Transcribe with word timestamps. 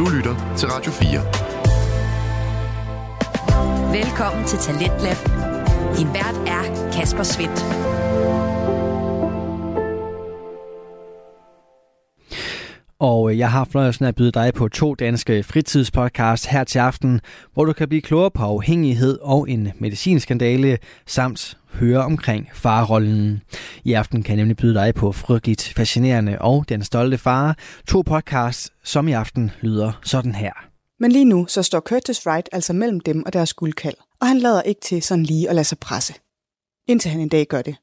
Du 0.00 0.08
lytter 0.08 0.54
til 0.56 0.68
Radio 0.68 0.92
4. 0.92 1.20
Velkommen 4.02 4.44
til 4.46 4.58
Talentlab. 4.58 5.16
Din 5.96 6.08
vært 6.14 6.36
er 6.46 6.90
Kasper 6.92 7.22
Svendt. 7.22 7.64
Og 12.98 13.30
øh, 13.30 13.38
jeg 13.38 13.50
har 13.50 13.64
fornøjelsen 13.64 14.04
at 14.04 14.14
byde 14.14 14.32
dig 14.32 14.54
på 14.54 14.68
to 14.68 14.94
danske 14.94 15.42
fritidspodcasts 15.42 16.46
her 16.46 16.64
til 16.64 16.78
aften, 16.78 17.20
hvor 17.54 17.64
du 17.64 17.72
kan 17.72 17.88
blive 17.88 18.02
klogere 18.02 18.30
på 18.30 18.42
afhængighed 18.42 19.18
og 19.22 19.50
en 19.50 19.68
medicinskandale, 19.78 20.78
samt 21.06 21.56
høre 21.72 22.04
omkring 22.04 22.48
farrollen. 22.54 23.42
I 23.84 23.92
aften 23.92 24.22
kan 24.22 24.32
jeg 24.32 24.36
nemlig 24.36 24.56
byde 24.56 24.74
dig 24.74 24.94
på 24.94 25.12
Frygteligt 25.12 25.72
Fascinerende 25.76 26.38
og 26.40 26.68
Den 26.68 26.84
Stolte 26.84 27.18
Far, 27.18 27.56
to 27.88 28.02
podcasts, 28.02 28.72
som 28.84 29.08
i 29.08 29.12
aften 29.12 29.50
lyder 29.60 29.92
sådan 30.04 30.34
her. 30.34 30.52
Men 31.00 31.12
lige 31.12 31.24
nu 31.24 31.46
så 31.48 31.62
står 31.62 31.80
Curtis 31.80 32.26
Wright 32.26 32.48
altså 32.52 32.72
mellem 32.72 33.00
dem 33.00 33.22
og 33.26 33.32
deres 33.32 33.54
guldkald, 33.54 33.94
og 34.20 34.26
han 34.26 34.38
lader 34.38 34.62
ikke 34.62 34.80
til 34.80 35.02
sådan 35.02 35.24
lige 35.24 35.48
at 35.48 35.54
lade 35.54 35.64
sig 35.64 35.78
presse. 35.78 36.14
Indtil 36.88 37.10
han 37.10 37.20
en 37.20 37.28
dag 37.28 37.46
gør 37.46 37.62
det. 37.62 37.76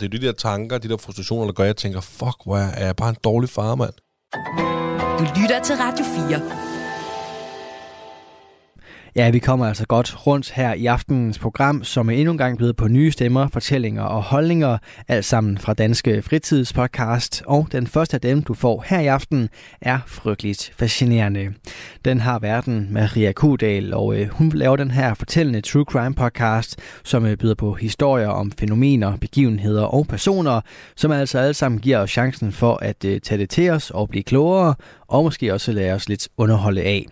Det 0.00 0.06
er 0.06 0.18
de 0.18 0.26
der 0.26 0.32
tanker, 0.32 0.78
de 0.78 0.88
der 0.88 0.96
frustrationer, 0.96 1.44
der 1.44 1.52
gør, 1.52 1.64
at 1.64 1.66
jeg 1.66 1.76
tænker, 1.76 2.00
fuck, 2.00 2.36
hvor 2.44 2.56
er 2.56 2.84
jeg 2.86 2.96
bare 2.96 3.08
en 3.08 3.16
dårlig 3.24 3.50
far, 3.50 3.74
mand. 3.74 3.92
Du 5.18 5.40
lytter 5.40 5.62
til 5.62 5.76
Radio 5.76 6.04
4. 6.04 6.75
Ja, 9.16 9.30
vi 9.30 9.38
kommer 9.38 9.66
altså 9.66 9.86
godt 9.86 10.26
rundt 10.26 10.50
her 10.50 10.74
i 10.74 10.86
aftenens 10.86 11.38
program, 11.38 11.84
som 11.84 12.08
er 12.08 12.12
endnu 12.12 12.32
en 12.32 12.38
gang 12.38 12.56
blevet 12.56 12.76
på 12.76 12.88
nye 12.88 13.10
stemmer, 13.10 13.48
fortællinger 13.48 14.02
og 14.02 14.22
holdninger, 14.22 14.78
alt 15.08 15.24
sammen 15.24 15.58
fra 15.58 15.74
Danske 15.74 16.22
Fritidspodcast. 16.22 17.42
Og 17.46 17.68
den 17.72 17.86
første 17.86 18.14
af 18.14 18.20
dem, 18.20 18.42
du 18.42 18.54
får 18.54 18.84
her 18.86 19.00
i 19.00 19.06
aften, 19.06 19.48
er 19.80 19.98
frygteligt 20.06 20.72
fascinerende. 20.78 21.54
Den 22.04 22.20
har 22.20 22.38
verden 22.38 22.88
Maria 22.90 23.32
Kudal, 23.32 23.94
og 23.94 24.20
øh, 24.20 24.28
hun 24.28 24.48
laver 24.48 24.76
den 24.76 24.90
her 24.90 25.14
fortællende 25.14 25.60
True 25.60 25.84
Crime 25.84 26.14
podcast, 26.14 26.78
som 27.04 27.26
øh, 27.26 27.36
byder 27.36 27.54
på 27.54 27.72
historier 27.72 28.28
om 28.28 28.52
fænomener, 28.58 29.16
begivenheder 29.16 29.84
og 29.84 30.06
personer, 30.06 30.60
som 30.96 31.12
altså 31.12 31.38
alle 31.38 31.54
sammen 31.54 31.80
giver 31.80 31.98
os 31.98 32.10
chancen 32.10 32.52
for 32.52 32.76
at 32.82 33.04
øh, 33.04 33.20
tage 33.20 33.38
det 33.38 33.50
til 33.50 33.70
os 33.70 33.90
og 33.90 34.08
blive 34.08 34.24
klogere, 34.24 34.74
og 35.08 35.24
måske 35.24 35.52
også 35.52 35.72
lære 35.72 35.94
os 35.94 36.08
lidt 36.08 36.28
underholde 36.36 36.82
af. 36.82 37.06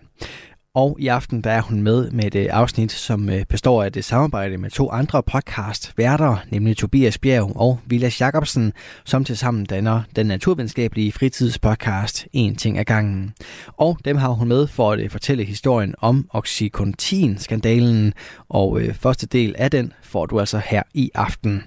Og 0.75 0.97
i 0.99 1.07
aften 1.07 1.41
der 1.41 1.51
er 1.51 1.61
hun 1.61 1.81
med 1.81 2.11
med 2.11 2.25
et 2.25 2.35
øh, 2.35 2.47
afsnit, 2.51 2.91
som 2.91 3.29
øh, 3.29 3.45
består 3.45 3.83
af 3.83 3.91
det 3.91 3.99
øh, 3.99 4.03
samarbejde 4.03 4.57
med 4.57 4.69
to 4.69 4.91
andre 4.91 5.23
podcast-værter, 5.23 6.37
nemlig 6.51 6.77
Tobias 6.77 7.17
Bjerg 7.17 7.51
og 7.55 7.79
Vilas 7.85 8.21
Jacobsen, 8.21 8.73
som 9.05 9.23
tilsammen 9.23 9.65
danner 9.65 10.01
den 10.15 10.25
naturvidenskabelige 10.25 11.11
fritidspodcast 11.11 12.27
En 12.33 12.55
ting 12.55 12.77
ad 12.79 12.85
gangen. 12.85 13.33
Og 13.67 13.97
dem 14.05 14.17
har 14.17 14.29
hun 14.29 14.47
med 14.47 14.67
for 14.67 14.91
at 14.91 15.11
fortælle 15.11 15.43
historien 15.43 15.95
om 15.99 16.29
Oxycontin-skandalen, 16.33 18.13
og 18.49 18.81
første 18.93 19.27
del 19.27 19.55
af 19.57 19.71
den 19.71 19.93
får 20.03 20.25
du 20.25 20.39
altså 20.39 20.61
her 20.65 20.83
i 20.93 21.11
aften. 21.13 21.63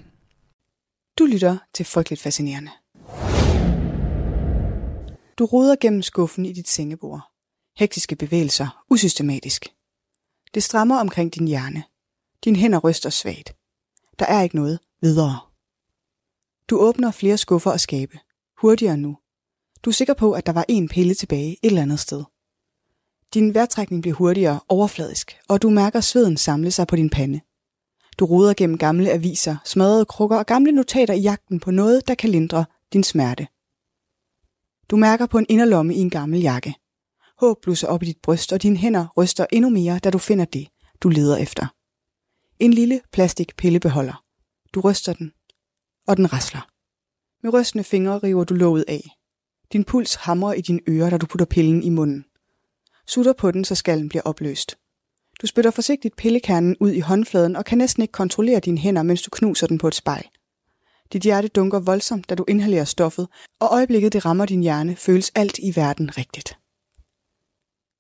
Du 1.19 1.25
lytter 1.25 1.57
til 1.75 1.87
Frygteligt 1.87 2.23
Fascinerende. 2.23 2.71
Du 5.39 5.45
roder 5.45 5.77
gennem 5.81 6.03
skuffen 6.03 6.47
i 6.47 6.53
dit 6.53 6.69
sengebord 6.69 7.38
hektiske 7.79 8.17
bevægelser, 8.17 8.85
usystematisk. 8.91 9.67
Det 10.55 10.63
strammer 10.63 10.97
omkring 10.97 11.35
din 11.35 11.49
hjerne. 11.49 11.85
Dine 12.45 12.57
hænder 12.57 12.79
ryster 12.79 13.11
svagt. 13.11 13.57
Der 14.19 14.27
er 14.27 14.43
ikke 14.43 14.57
noget 14.57 14.79
videre. 15.01 15.41
Du 16.71 16.79
åbner 16.79 17.11
flere 17.11 17.39
skuffer 17.39 17.71
og 17.71 17.81
skabe. 17.81 18.19
Hurtigere 18.61 18.97
nu. 18.97 19.17
Du 19.83 19.91
er 19.91 19.95
sikker 19.95 20.15
på, 20.15 20.33
at 20.33 20.47
der 20.47 20.53
var 20.53 20.65
en 20.69 20.89
pille 20.89 21.15
tilbage 21.15 21.53
et 21.53 21.59
eller 21.63 21.83
andet 21.83 22.01
sted. 22.01 22.25
Din 23.35 23.55
vejrtrækning 23.55 24.03
bliver 24.03 24.17
hurtigere 24.17 24.61
overfladisk, 24.69 25.39
og 25.49 25.63
du 25.63 25.71
mærker 25.71 26.01
sveden 26.01 26.37
samle 26.37 26.71
sig 26.71 26.87
på 26.87 26.97
din 26.97 27.11
pande. 27.11 27.41
Du 28.19 28.25
ruder 28.25 28.55
gennem 28.55 28.79
gamle 28.79 29.11
aviser, 29.11 29.57
smadrede 29.65 30.05
krukker 30.05 30.37
og 30.37 30.47
gamle 30.47 30.73
notater 30.73 31.15
i 31.15 31.21
jagten 31.21 31.61
på 31.61 31.71
noget, 31.71 32.09
der 32.09 32.15
kan 32.15 32.31
lindre 32.31 32.65
din 32.93 33.05
smerte. 33.05 33.47
Du 34.91 34.97
mærker 34.97 35.27
på 35.27 35.39
en 35.39 35.47
inderlomme 35.49 35.95
i 35.95 35.99
en 35.99 36.11
gammel 36.11 36.41
jakke. 36.41 36.75
Håb 37.41 37.57
blusser 37.63 37.89
op 37.89 38.03
i 38.03 38.07
dit 38.07 38.19
bryst, 38.23 38.53
og 38.53 38.63
dine 38.63 38.77
hænder 38.77 39.07
ryster 39.17 39.47
endnu 39.53 39.71
mere, 39.71 39.99
da 39.99 40.11
du 40.11 40.19
finder 40.19 40.45
det, 40.45 40.69
du 41.01 41.09
leder 41.09 41.37
efter. 41.37 41.67
En 42.59 42.73
lille 42.73 43.01
plastik 43.13 43.57
pillebeholder. 43.57 44.25
Du 44.75 44.81
ryster 44.81 45.13
den, 45.13 45.33
og 46.07 46.17
den 46.17 46.33
rasler. 46.33 46.69
Med 47.43 47.53
rystende 47.53 47.85
fingre 47.85 48.19
river 48.19 48.45
du 48.45 48.55
låget 48.55 48.85
af. 48.89 49.11
Din 49.73 49.85
puls 49.85 50.15
hamrer 50.15 50.53
i 50.53 50.61
dine 50.61 50.81
ører, 50.89 51.11
da 51.11 51.19
du 51.19 51.27
putter 51.27 51.47
pillen 51.47 51.83
i 51.83 51.89
munden. 51.89 52.25
Sutter 53.07 53.33
på 53.33 53.51
den, 53.51 53.65
så 53.65 53.75
skallen 53.75 54.09
bliver 54.09 54.23
opløst. 54.23 54.79
Du 55.43 55.47
spytter 55.47 55.71
forsigtigt 55.71 56.17
pillekernen 56.17 56.77
ud 56.81 56.93
i 56.93 57.01
håndfladen 57.01 57.57
og 57.57 57.65
kan 57.65 57.79
næsten 57.79 58.03
ikke 58.03 58.13
kontrollere 58.13 58.61
dine 58.61 58.79
hænder, 58.79 59.03
mens 59.03 59.23
du 59.23 59.31
knuser 59.33 59.67
den 59.67 59.79
på 59.79 59.89
et 59.89 59.95
spejl. 59.95 60.29
Dit 61.13 61.23
hjerte 61.23 61.49
dunker 61.49 61.81
voldsomt, 61.81 62.29
da 62.29 62.35
du 62.35 62.45
inhalerer 62.49 62.85
stoffet, 62.85 63.29
og 63.61 63.69
øjeblikket 63.73 64.13
det 64.13 64.25
rammer 64.25 64.47
din 64.47 64.63
hjerne, 64.63 64.97
føles 64.97 65.33
alt 65.35 65.59
i 65.59 65.73
verden 65.77 66.19
rigtigt. 66.19 66.59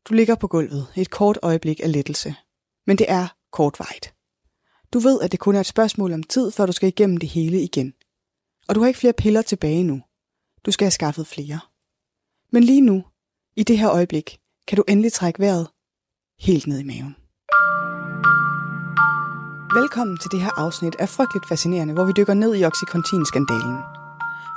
Du 0.04 0.14
ligger 0.14 0.34
på 0.34 0.46
gulvet 0.46 0.86
et 0.96 1.10
kort 1.10 1.38
øjeblik 1.42 1.80
af 1.80 1.92
lettelse. 1.92 2.34
Men 2.86 2.98
det 2.98 3.06
er 3.10 3.28
kortvejt. 3.52 4.14
Du 4.92 4.98
ved, 4.98 5.20
at 5.20 5.32
det 5.32 5.40
kun 5.40 5.54
er 5.54 5.60
et 5.60 5.66
spørgsmål 5.66 6.12
om 6.12 6.22
tid, 6.22 6.50
før 6.50 6.66
du 6.66 6.72
skal 6.72 6.88
igennem 6.88 7.16
det 7.16 7.28
hele 7.28 7.62
igen. 7.62 7.94
Og 8.68 8.74
du 8.74 8.80
har 8.80 8.88
ikke 8.88 9.00
flere 9.00 9.12
piller 9.12 9.42
tilbage 9.42 9.84
nu. 9.84 10.02
Du 10.66 10.70
skal 10.70 10.84
have 10.84 10.90
skaffet 10.90 11.26
flere. 11.26 11.60
Men 12.52 12.64
lige 12.64 12.80
nu, 12.80 13.04
i 13.56 13.62
det 13.62 13.78
her 13.78 13.90
øjeblik, 13.90 14.38
kan 14.66 14.76
du 14.76 14.84
endelig 14.88 15.12
trække 15.12 15.40
vejret 15.40 15.68
helt 16.40 16.66
ned 16.66 16.78
i 16.78 16.84
maven. 16.84 17.16
Velkommen 19.80 20.18
til 20.18 20.30
det 20.30 20.40
her 20.40 20.50
afsnit 20.56 20.94
af 20.98 21.08
Frygteligt 21.08 21.48
Fascinerende, 21.48 21.94
hvor 21.94 22.04
vi 22.04 22.12
dykker 22.16 22.34
ned 22.34 22.54
i 22.54 22.64
Oxycontin-skandalen. 22.64 23.97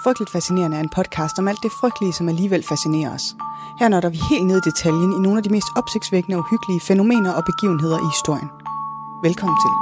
Frygteligt 0.04 0.32
Fascinerende 0.32 0.78
er 0.78 0.82
en 0.82 0.90
podcast 0.90 1.40
om 1.40 1.48
alt 1.48 1.64
det 1.64 1.72
frygtelige, 1.72 2.14
som 2.14 2.30
alligevel 2.30 2.64
fascinerer 2.64 3.14
os– 3.14 3.36
her 3.80 3.88
når 3.90 4.10
vi 4.10 4.20
helt 4.30 4.46
ned 4.48 4.58
i 4.58 4.70
detaljen 4.70 5.14
i 5.14 5.20
nogle 5.20 5.38
af 5.38 5.44
de 5.44 5.50
mest 5.50 5.68
opsigtsvækkende 5.76 6.38
og 6.38 6.44
uhyggelige 6.46 6.80
fænomener 6.80 7.32
og 7.32 7.44
begivenheder 7.46 7.98
i 7.98 8.08
historien. 8.16 8.50
Velkommen 9.24 9.58
til. 9.64 9.74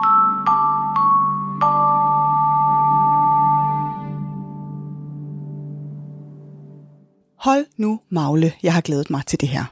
Hold 7.38 7.66
nu, 7.78 8.00
Magle, 8.10 8.54
jeg 8.64 8.74
har 8.74 8.82
glædet 8.82 9.10
mig 9.10 9.26
til 9.26 9.42
det 9.42 9.50
her. 9.50 9.66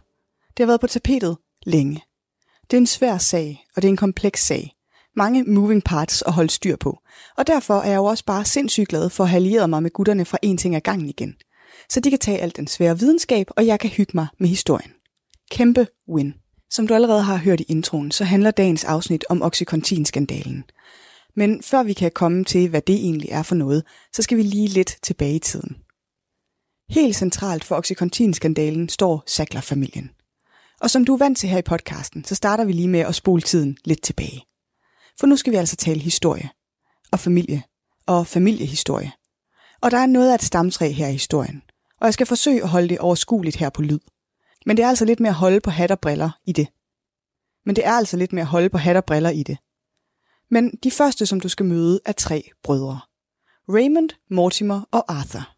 Det 0.57 0.59
har 0.63 0.67
været 0.67 0.81
på 0.81 0.87
tapetet 0.87 1.37
længe. 1.65 2.03
Det 2.71 2.77
er 2.77 2.81
en 2.81 2.87
svær 2.87 3.17
sag, 3.17 3.65
og 3.75 3.81
det 3.81 3.87
er 3.87 3.91
en 3.91 3.97
kompleks 3.97 4.41
sag. 4.47 4.76
Mange 5.17 5.43
moving 5.43 5.83
parts 5.83 6.21
at 6.21 6.33
holde 6.33 6.49
styr 6.49 6.75
på. 6.75 6.99
Og 7.37 7.47
derfor 7.47 7.79
er 7.79 7.89
jeg 7.89 7.97
jo 7.97 8.05
også 8.05 8.25
bare 8.25 8.45
sindssygt 8.45 8.89
glad 8.89 9.09
for 9.09 9.23
at 9.23 9.29
have 9.29 9.37
allieret 9.37 9.69
mig 9.69 9.83
med 9.83 9.91
gutterne 9.91 10.25
fra 10.25 10.37
en 10.41 10.57
ting 10.57 10.75
ad 10.75 10.81
gangen 10.81 11.09
igen– 11.09 11.35
så 11.89 11.99
de 11.99 12.09
kan 12.09 12.19
tage 12.19 12.39
alt 12.39 12.55
den 12.55 12.67
svære 12.67 12.99
videnskab, 12.99 13.47
og 13.49 13.65
jeg 13.65 13.79
kan 13.79 13.89
hygge 13.89 14.11
mig 14.15 14.27
med 14.39 14.49
historien. 14.49 14.91
Kæmpe 15.51 15.87
win. 16.09 16.33
Som 16.69 16.87
du 16.87 16.93
allerede 16.93 17.21
har 17.21 17.37
hørt 17.37 17.59
i 17.59 17.65
introen, 17.67 18.11
så 18.11 18.23
handler 18.23 18.51
dagens 18.51 18.83
afsnit 18.83 19.25
om 19.29 19.41
Oxycontin-skandalen. 19.41 20.63
Men 21.35 21.63
før 21.63 21.83
vi 21.83 21.93
kan 21.93 22.11
komme 22.11 22.43
til, 22.43 22.69
hvad 22.69 22.81
det 22.81 22.95
egentlig 22.95 23.29
er 23.31 23.43
for 23.43 23.55
noget, 23.55 23.83
så 24.13 24.21
skal 24.21 24.37
vi 24.37 24.43
lige 24.43 24.67
lidt 24.67 24.97
tilbage 25.03 25.35
i 25.35 25.39
tiden. 25.39 25.77
Helt 26.89 27.15
centralt 27.15 27.63
for 27.63 27.75
Oxycontin-skandalen 27.75 28.89
står 28.89 29.23
Sackler-familien. 29.27 30.09
Og 30.81 30.89
som 30.89 31.05
du 31.05 31.13
er 31.13 31.17
vant 31.17 31.37
til 31.37 31.49
her 31.49 31.57
i 31.57 31.61
podcasten, 31.61 32.23
så 32.23 32.35
starter 32.35 32.65
vi 32.65 32.71
lige 32.71 32.87
med 32.87 32.99
at 32.99 33.15
spole 33.15 33.41
tiden 33.41 33.77
lidt 33.85 34.01
tilbage. 34.01 34.43
For 35.19 35.27
nu 35.27 35.35
skal 35.35 35.53
vi 35.53 35.57
altså 35.57 35.75
tale 35.75 35.99
historie. 35.99 36.49
Og 37.11 37.19
familie. 37.19 37.63
Og 38.05 38.27
familiehistorie. 38.27 39.11
Og 39.81 39.91
der 39.91 39.97
er 39.97 40.05
noget 40.05 40.31
af 40.31 40.35
et 40.35 40.43
stamtræ 40.43 40.91
her 40.91 41.07
i 41.07 41.11
historien 41.11 41.61
og 41.99 42.05
jeg 42.05 42.13
skal 42.13 42.27
forsøge 42.27 42.63
at 42.63 42.69
holde 42.69 42.89
det 42.89 42.99
overskueligt 42.99 43.55
her 43.55 43.69
på 43.69 43.81
lyd. 43.81 43.99
Men 44.65 44.77
det 44.77 44.83
er 44.83 44.89
altså 44.89 45.05
lidt 45.05 45.19
med 45.19 45.29
at 45.29 45.35
holde 45.35 45.59
på 45.59 45.69
hat 45.69 45.91
og 45.91 45.99
briller 45.99 46.29
i 46.45 46.51
det. 46.51 46.67
Men 47.65 47.75
det 47.75 47.85
er 47.85 47.91
altså 47.91 48.17
lidt 48.17 48.33
med 48.33 48.41
at 48.41 48.47
holde 48.47 48.69
på 48.69 48.77
hat 48.77 48.95
og 48.95 49.05
briller 49.05 49.29
i 49.29 49.43
det. 49.43 49.57
Men 50.49 50.75
de 50.83 50.91
første, 50.91 51.25
som 51.25 51.39
du 51.39 51.49
skal 51.49 51.65
møde, 51.65 51.99
er 52.05 52.11
tre 52.11 52.49
brødre. 52.63 52.99
Raymond, 53.69 54.09
Mortimer 54.29 54.81
og 54.91 55.11
Arthur. 55.13 55.49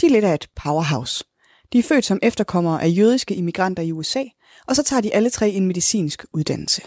De 0.00 0.06
er 0.06 0.10
lidt 0.10 0.24
af 0.24 0.34
et 0.34 0.48
powerhouse. 0.56 1.24
De 1.72 1.78
er 1.78 1.82
født 1.82 2.04
som 2.04 2.18
efterkommere 2.22 2.82
af 2.82 2.88
jødiske 2.96 3.34
immigranter 3.34 3.82
i 3.82 3.92
USA, 3.92 4.24
og 4.66 4.76
så 4.76 4.82
tager 4.82 5.00
de 5.00 5.14
alle 5.14 5.30
tre 5.30 5.50
en 5.50 5.66
medicinsk 5.66 6.24
uddannelse. 6.32 6.82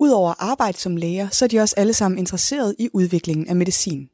Udover 0.00 0.30
at 0.30 0.36
arbejde 0.38 0.78
som 0.78 0.96
læger, 0.96 1.28
så 1.28 1.44
er 1.44 1.48
de 1.48 1.60
også 1.60 1.74
alle 1.78 1.92
sammen 1.92 2.18
interesseret 2.18 2.74
i 2.78 2.88
udviklingen 2.92 3.48
af 3.48 3.56
medicin 3.56 4.08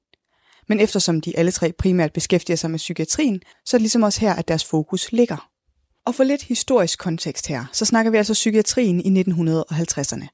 men 0.69 0.81
eftersom 0.81 1.20
de 1.20 1.38
alle 1.38 1.50
tre 1.50 1.73
primært 1.73 2.12
beskæftiger 2.12 2.56
sig 2.56 2.70
med 2.70 2.79
psykiatrien, 2.79 3.43
så 3.64 3.76
er 3.76 3.79
det 3.79 3.82
ligesom 3.82 4.02
også 4.02 4.20
her, 4.20 4.34
at 4.34 4.49
deres 4.49 4.64
fokus 4.64 5.12
ligger. 5.12 5.49
Og 6.06 6.14
for 6.14 6.25
lidt 6.25 6.43
historisk 6.43 6.99
kontekst 6.99 7.46
her, 7.46 7.64
så 7.73 7.84
snakker 7.84 8.11
vi 8.11 8.17
altså 8.17 8.32
psykiatrien 8.32 9.00
i 9.00 9.23
1950'erne. 9.23 10.26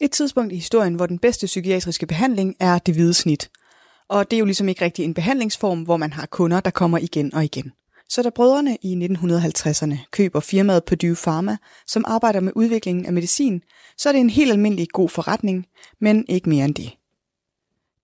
Et 0.00 0.10
tidspunkt 0.10 0.52
i 0.52 0.56
historien, 0.56 0.94
hvor 0.94 1.06
den 1.06 1.18
bedste 1.18 1.46
psykiatriske 1.46 2.06
behandling 2.06 2.56
er 2.60 2.78
det 2.78 2.94
hvide 2.94 3.14
snit. 3.14 3.50
Og 4.08 4.30
det 4.30 4.36
er 4.36 4.38
jo 4.38 4.44
ligesom 4.44 4.68
ikke 4.68 4.84
rigtig 4.84 5.04
en 5.04 5.14
behandlingsform, 5.14 5.82
hvor 5.82 5.96
man 5.96 6.12
har 6.12 6.26
kunder, 6.26 6.60
der 6.60 6.70
kommer 6.70 6.98
igen 6.98 7.34
og 7.34 7.44
igen. 7.44 7.72
Så 8.08 8.22
da 8.22 8.30
brødrene 8.30 8.78
i 8.82 8.94
1950'erne 8.94 9.96
køber 10.10 10.40
firmaet 10.40 10.84
Purdue 10.84 11.16
Pharma, 11.16 11.56
som 11.86 12.04
arbejder 12.06 12.40
med 12.40 12.52
udviklingen 12.56 13.06
af 13.06 13.12
medicin, 13.12 13.62
så 13.98 14.08
er 14.08 14.12
det 14.12 14.20
en 14.20 14.30
helt 14.30 14.52
almindelig 14.52 14.88
god 14.88 15.08
forretning, 15.08 15.66
men 16.00 16.24
ikke 16.28 16.48
mere 16.48 16.64
end 16.64 16.74
det. 16.74 16.96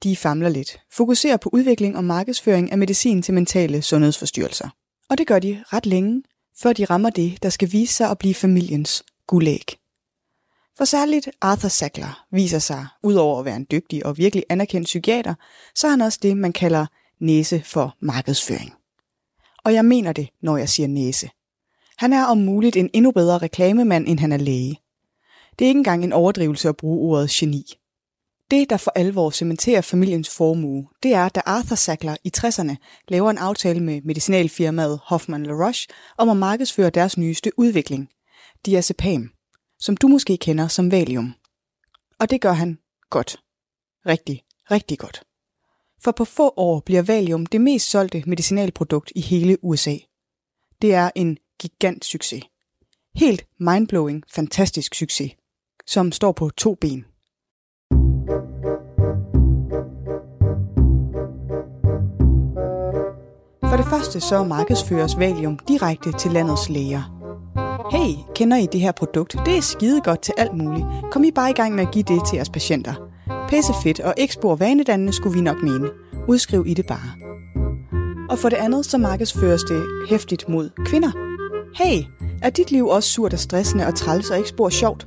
De 0.03 0.17
famler 0.17 0.49
lidt, 0.49 0.81
fokuserer 0.93 1.37
på 1.37 1.51
udvikling 1.53 1.97
og 1.97 2.05
markedsføring 2.05 2.73
af 2.73 2.79
medicin 2.79 3.23
til 3.23 3.35
mentale 3.35 3.83
sundhedsforstyrrelser. 3.83 4.69
Og 5.11 5.19
det 5.19 5.27
gør 5.27 5.39
de 5.39 5.65
ret 5.67 5.87
længe, 5.87 6.23
før 6.63 6.73
de 6.73 6.85
rammer 6.85 7.11
det, 7.11 7.43
der 7.43 7.49
skal 7.49 7.73
vise 7.73 7.95
sig 7.95 8.11
at 8.11 8.19
blive 8.19 8.35
familiens 8.35 9.05
guldæg. 9.27 9.65
For 10.79 10.85
særligt 10.85 11.29
Arthur 11.41 11.69
Sackler 11.69 12.25
viser 12.31 12.59
sig, 12.59 12.87
udover 13.03 13.39
at 13.39 13.45
være 13.45 13.57
en 13.57 13.67
dygtig 13.71 14.07
og 14.07 14.19
virkelig 14.19 14.45
anerkendt 14.49 14.87
psykiater, 14.87 15.35
så 15.75 15.87
er 15.87 15.91
han 15.91 16.01
også 16.01 16.19
det, 16.23 16.37
man 16.37 16.53
kalder 16.53 16.87
næse 17.21 17.63
for 17.65 17.97
markedsføring. 18.01 18.73
Og 19.65 19.75
jeg 19.75 19.85
mener 19.85 20.13
det, 20.13 20.29
når 20.43 20.57
jeg 20.57 20.69
siger 20.69 20.87
næse. 20.87 21.31
Han 21.97 22.13
er 22.13 22.25
om 22.25 22.39
muligt 22.39 22.77
en 22.77 22.91
endnu 22.93 23.11
bedre 23.11 23.39
reklamemand, 23.39 24.09
end 24.09 24.19
han 24.19 24.33
er 24.33 24.37
læge. 24.37 24.81
Det 25.59 25.65
er 25.65 25.69
ikke 25.69 25.79
engang 25.79 26.05
en 26.05 26.13
overdrivelse 26.13 26.69
at 26.69 26.77
bruge 26.77 27.11
ordet 27.11 27.31
geni. 27.31 27.65
Det, 28.51 28.71
der 28.71 28.77
for 28.77 28.93
alvor 28.95 29.31
cementerer 29.31 29.81
familiens 29.81 30.31
formue, 30.31 30.89
det 31.03 31.15
er, 31.15 31.29
da 31.29 31.43
Arthur 31.47 31.77
Sackler 31.77 32.17
i 32.25 32.33
60'erne 32.37 32.77
laver 33.09 33.31
en 33.31 33.39
aftale 33.39 33.81
med 33.81 34.03
medicinalfirmaet 34.03 35.01
Hoffman 35.05 35.47
LaRoche 35.47 35.89
om 36.19 36.29
at 36.29 36.37
markedsføre 36.37 36.91
deres 36.91 37.19
nyeste 37.19 37.51
udvikling, 37.57 38.09
diazepam, 38.67 39.31
som 39.79 39.97
du 39.97 40.09
måske 40.09 40.37
kender 40.37 40.69
som 40.69 40.91
valium. 40.91 41.35
Og 42.21 42.31
det 42.31 42.41
gør 42.41 42.53
han 42.53 42.79
godt. 43.11 43.37
Rigtig, 44.07 44.43
rigtig 44.71 44.99
godt. 44.99 45.23
For 46.05 46.13
på 46.13 46.25
få 46.25 46.55
år 46.57 46.81
bliver 46.81 47.03
valium 47.03 47.47
det 47.47 47.61
mest 47.61 47.91
solgte 47.91 48.23
medicinalprodukt 48.27 49.13
i 49.15 49.21
hele 49.21 49.65
USA. 49.65 49.97
Det 50.83 50.95
er 50.95 51.11
en 51.15 51.39
gigant 51.61 52.05
succes. 52.05 52.45
Helt 53.15 53.47
mindblowing, 53.61 54.23
fantastisk 54.35 54.95
succes, 54.95 55.33
som 55.87 56.13
står 56.13 56.33
på 56.33 56.51
to 56.51 56.75
ben. 56.75 57.05
For 63.71 63.77
det 63.77 63.87
første 63.87 64.21
så 64.21 64.45
markedsføres 64.45 65.19
Valium 65.19 65.59
direkte 65.59 66.13
til 66.13 66.31
landets 66.31 66.69
læger. 66.69 67.03
Hey, 67.93 68.15
kender 68.35 68.57
I 68.57 68.67
det 68.67 68.81
her 68.81 68.93
produkt? 68.93 69.37
Det 69.47 69.57
er 69.57 69.61
skide 69.61 70.01
godt 70.01 70.23
til 70.23 70.35
alt 70.39 70.55
muligt. 70.55 70.87
Kom 71.13 71.25
I 71.25 71.31
bare 71.31 71.51
i 71.51 71.55
gang 71.55 71.75
med 71.75 71.87
at 71.87 71.93
give 71.93 72.05
det 72.05 72.27
til 72.29 72.37
jeres 72.37 72.51
patienter. 72.51 73.12
Pisse 73.53 73.73
fedt 73.83 74.01
og 74.01 74.15
ikke 74.17 74.35
spor 74.35 74.55
vanedannende 74.55 75.13
skulle 75.13 75.35
vi 75.35 75.41
nok 75.41 75.63
mene. 75.63 75.89
Udskriv 76.29 76.65
I 76.67 76.75
det 76.75 76.87
bare. 76.87 77.11
Og 78.31 78.39
for 78.39 78.49
det 78.49 78.57
andet 78.57 78.87
så 78.87 78.99
markedsføres 78.99 79.63
det 79.63 79.83
hæftigt 80.09 80.49
mod 80.49 80.71
kvinder. 80.85 81.11
Hey, 81.75 82.03
er 82.43 82.51
dit 82.51 82.71
liv 82.71 82.87
også 82.87 83.09
surt 83.09 83.33
og 83.33 83.39
stressende 83.39 83.87
og 83.87 83.95
træls 83.95 84.31
og 84.31 84.37
ikke 84.37 84.49
spor 84.49 84.69
sjovt? 84.69 85.07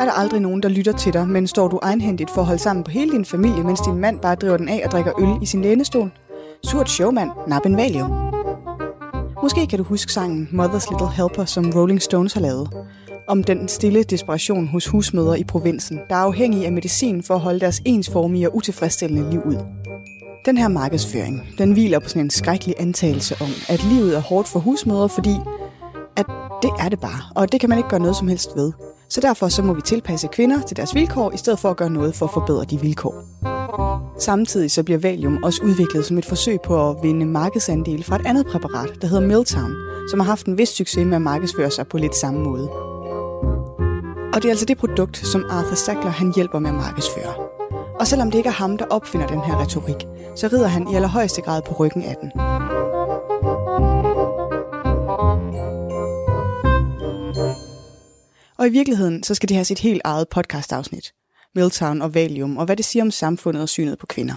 Er 0.00 0.04
der 0.04 0.12
aldrig 0.12 0.40
nogen, 0.40 0.62
der 0.62 0.68
lytter 0.68 0.92
til 0.92 1.12
dig, 1.12 1.28
men 1.28 1.46
står 1.46 1.68
du 1.68 1.78
egenhændigt 1.82 2.30
for 2.30 2.40
at 2.40 2.46
holde 2.46 2.62
sammen 2.62 2.84
på 2.84 2.90
hele 2.90 3.12
din 3.12 3.24
familie, 3.24 3.64
mens 3.64 3.80
din 3.80 3.98
mand 3.98 4.20
bare 4.20 4.34
driver 4.34 4.56
den 4.56 4.68
af 4.68 4.82
og 4.84 4.90
drikker 4.90 5.20
øl 5.20 5.42
i 5.42 5.46
sin 5.46 5.62
lænestol? 5.62 6.10
Surt 6.64 6.90
showmand, 6.90 7.30
nap 7.48 7.66
en 7.66 7.76
valium. 7.76 8.10
Måske 9.42 9.66
kan 9.66 9.78
du 9.78 9.84
huske 9.84 10.12
sangen 10.12 10.48
Mother's 10.52 10.90
Little 10.90 11.10
Helper, 11.10 11.44
som 11.44 11.72
Rolling 11.74 12.02
Stones 12.02 12.34
har 12.34 12.40
lavet. 12.40 12.68
Om 13.28 13.44
den 13.44 13.68
stille 13.68 14.02
desperation 14.02 14.66
hos 14.66 14.86
husmødre 14.86 15.40
i 15.40 15.44
provinsen, 15.44 16.00
der 16.08 16.14
er 16.14 16.20
afhængige 16.20 16.66
af 16.66 16.72
medicin 16.72 17.22
for 17.22 17.34
at 17.34 17.40
holde 17.40 17.60
deres 17.60 17.82
ensformige 17.84 18.48
og 18.48 18.56
utilfredsstillende 18.56 19.30
liv 19.30 19.40
ud. 19.46 19.56
Den 20.44 20.58
her 20.58 20.68
markedsføring, 20.68 21.42
den 21.58 21.72
hviler 21.72 21.98
på 21.98 22.08
sådan 22.08 22.22
en 22.22 22.30
skrækkelig 22.30 22.74
antagelse 22.78 23.34
om, 23.40 23.48
at 23.68 23.84
livet 23.84 24.16
er 24.16 24.20
hårdt 24.20 24.48
for 24.48 24.58
husmødre, 24.58 25.08
fordi 25.08 25.36
at 26.16 26.26
det 26.62 26.70
er 26.78 26.88
det 26.88 27.00
bare, 27.00 27.22
og 27.34 27.52
det 27.52 27.60
kan 27.60 27.68
man 27.68 27.78
ikke 27.78 27.90
gøre 27.90 28.00
noget 28.00 28.16
som 28.16 28.28
helst 28.28 28.50
ved. 28.56 28.72
Så 29.08 29.20
derfor 29.20 29.48
så 29.48 29.62
må 29.62 29.72
vi 29.72 29.80
tilpasse 29.80 30.28
kvinder 30.32 30.62
til 30.62 30.76
deres 30.76 30.94
vilkår, 30.94 31.32
i 31.32 31.36
stedet 31.36 31.58
for 31.58 31.70
at 31.70 31.76
gøre 31.76 31.90
noget 31.90 32.14
for 32.14 32.26
at 32.26 32.32
forbedre 32.32 32.64
de 32.64 32.80
vilkår. 32.80 33.14
Samtidig 34.18 34.70
så 34.70 34.82
bliver 34.82 34.98
Valium 34.98 35.42
også 35.42 35.62
udviklet 35.64 36.04
som 36.04 36.18
et 36.18 36.24
forsøg 36.24 36.58
på 36.60 36.90
at 36.90 36.96
vinde 37.02 37.26
markedsandel 37.26 38.04
fra 38.04 38.16
et 38.16 38.26
andet 38.26 38.46
præparat, 38.46 38.90
der 39.02 39.08
hedder 39.08 39.26
Miltown, 39.26 39.74
som 40.10 40.20
har 40.20 40.26
haft 40.26 40.46
en 40.46 40.58
vis 40.58 40.68
succes 40.68 41.06
med 41.06 41.14
at 41.14 41.22
markedsføre 41.22 41.70
sig 41.70 41.86
på 41.86 41.98
lidt 41.98 42.16
samme 42.16 42.40
måde. 42.40 42.95
Og 44.36 44.42
det 44.42 44.48
er 44.48 44.52
altså 44.52 44.66
det 44.66 44.78
produkt, 44.78 45.16
som 45.16 45.44
Arthur 45.50 45.74
Sackler 45.74 46.10
han 46.10 46.32
hjælper 46.34 46.58
med 46.58 46.70
at 46.70 46.76
markedsføre. 46.76 47.34
Og 48.00 48.06
selvom 48.06 48.30
det 48.30 48.38
ikke 48.38 48.48
er 48.48 48.52
ham, 48.52 48.78
der 48.78 48.84
opfinder 48.84 49.26
den 49.26 49.40
her 49.40 49.60
retorik, 49.60 50.06
så 50.36 50.48
rider 50.52 50.66
han 50.66 50.88
i 50.92 50.94
allerhøjeste 50.94 51.42
grad 51.42 51.62
på 51.62 51.74
ryggen 51.74 52.02
af 52.02 52.16
den. 52.20 52.30
Og 58.58 58.66
i 58.66 58.70
virkeligheden, 58.70 59.22
så 59.22 59.34
skal 59.34 59.48
det 59.48 59.56
have 59.56 59.64
sit 59.64 59.78
helt 59.78 60.00
eget 60.04 60.28
podcast-afsnit. 60.28 61.12
Milltown 61.54 62.02
og 62.02 62.14
Valium, 62.14 62.56
og 62.56 62.64
hvad 62.64 62.76
det 62.76 62.84
siger 62.84 63.02
om 63.02 63.10
samfundet 63.10 63.62
og 63.62 63.68
synet 63.68 63.98
på 63.98 64.06
kvinder. 64.06 64.34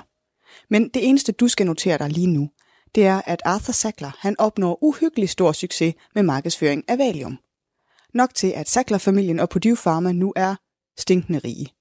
Men 0.70 0.90
det 0.90 1.10
eneste, 1.10 1.32
du 1.32 1.48
skal 1.48 1.66
notere 1.66 1.98
dig 1.98 2.10
lige 2.10 2.28
nu, 2.28 2.50
det 2.96 3.06
er, 3.06 3.22
at 3.26 3.42
Arthur 3.46 3.72
Sackler 3.72 4.12
han 4.20 4.36
opnår 4.40 4.84
uhyggelig 4.84 5.30
stor 5.30 5.52
succes 5.52 5.94
med 6.16 6.24
markedsføring 6.24 6.84
af 6.88 6.98
Valium. 6.98 7.40
Nok 8.14 8.34
til, 8.34 8.48
at 8.48 8.70
Sackler-familien 8.70 9.40
og 9.40 9.50
Purdue 9.50 9.76
Pharma 9.76 10.12
nu 10.12 10.34
er 10.36 10.56
stinkende 10.98 11.40
rige. 11.40 11.74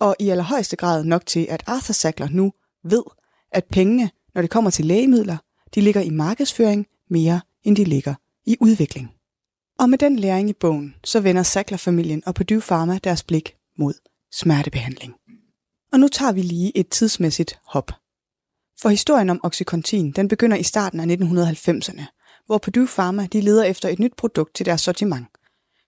Og 0.00 0.16
i 0.20 0.28
allerhøjeste 0.28 0.76
grad 0.76 1.04
nok 1.04 1.26
til, 1.26 1.46
at 1.50 1.62
Arthur 1.66 1.92
Sackler 1.92 2.28
nu 2.28 2.52
ved, 2.84 3.02
at 3.52 3.64
pengene, 3.64 4.10
når 4.34 4.42
det 4.42 4.50
kommer 4.50 4.70
til 4.70 4.84
lægemidler, 4.84 5.36
de 5.74 5.80
ligger 5.80 6.00
i 6.00 6.10
markedsføring 6.10 6.86
mere, 7.10 7.40
end 7.62 7.76
de 7.76 7.84
ligger 7.84 8.14
i 8.46 8.56
udvikling. 8.60 9.10
Og 9.78 9.90
med 9.90 9.98
den 9.98 10.18
læring 10.18 10.50
i 10.50 10.52
bogen, 10.52 10.94
så 11.04 11.20
vender 11.20 11.42
Sackler-familien 11.42 12.22
og 12.26 12.34
Purdue 12.34 12.60
Pharma 12.60 12.98
deres 13.04 13.22
blik 13.22 13.54
mod 13.78 13.94
smertebehandling. 14.32 15.14
Og 15.92 16.00
nu 16.00 16.08
tager 16.08 16.32
vi 16.32 16.42
lige 16.42 16.78
et 16.78 16.88
tidsmæssigt 16.88 17.58
hop. 17.66 17.92
For 18.80 18.88
historien 18.88 19.30
om 19.30 19.40
Oxycontin, 19.42 20.12
den 20.12 20.28
begynder 20.28 20.56
i 20.56 20.62
starten 20.62 21.00
af 21.00 21.16
1990'erne, 21.16 22.02
hvor 22.46 22.58
Purdue 22.58 22.86
Pharma 22.86 23.26
de 23.32 23.40
leder 23.40 23.64
efter 23.64 23.88
et 23.88 23.98
nyt 23.98 24.16
produkt 24.16 24.54
til 24.54 24.66
deres 24.66 24.80
sortiment. 24.80 25.26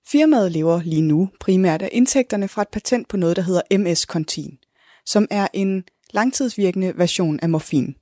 Firmaet 0.08 0.52
lever 0.52 0.82
lige 0.82 1.02
nu 1.02 1.30
primært 1.40 1.82
af 1.82 1.88
indtægterne 1.92 2.48
fra 2.48 2.62
et 2.62 2.68
patent 2.68 3.08
på 3.08 3.16
noget, 3.16 3.36
der 3.36 3.42
hedder 3.42 3.62
MS-Contin, 3.72 4.58
som 5.06 5.26
er 5.30 5.48
en 5.52 5.84
langtidsvirkende 6.12 6.92
version 6.96 7.40
af 7.40 7.48
morfin. 7.48 7.94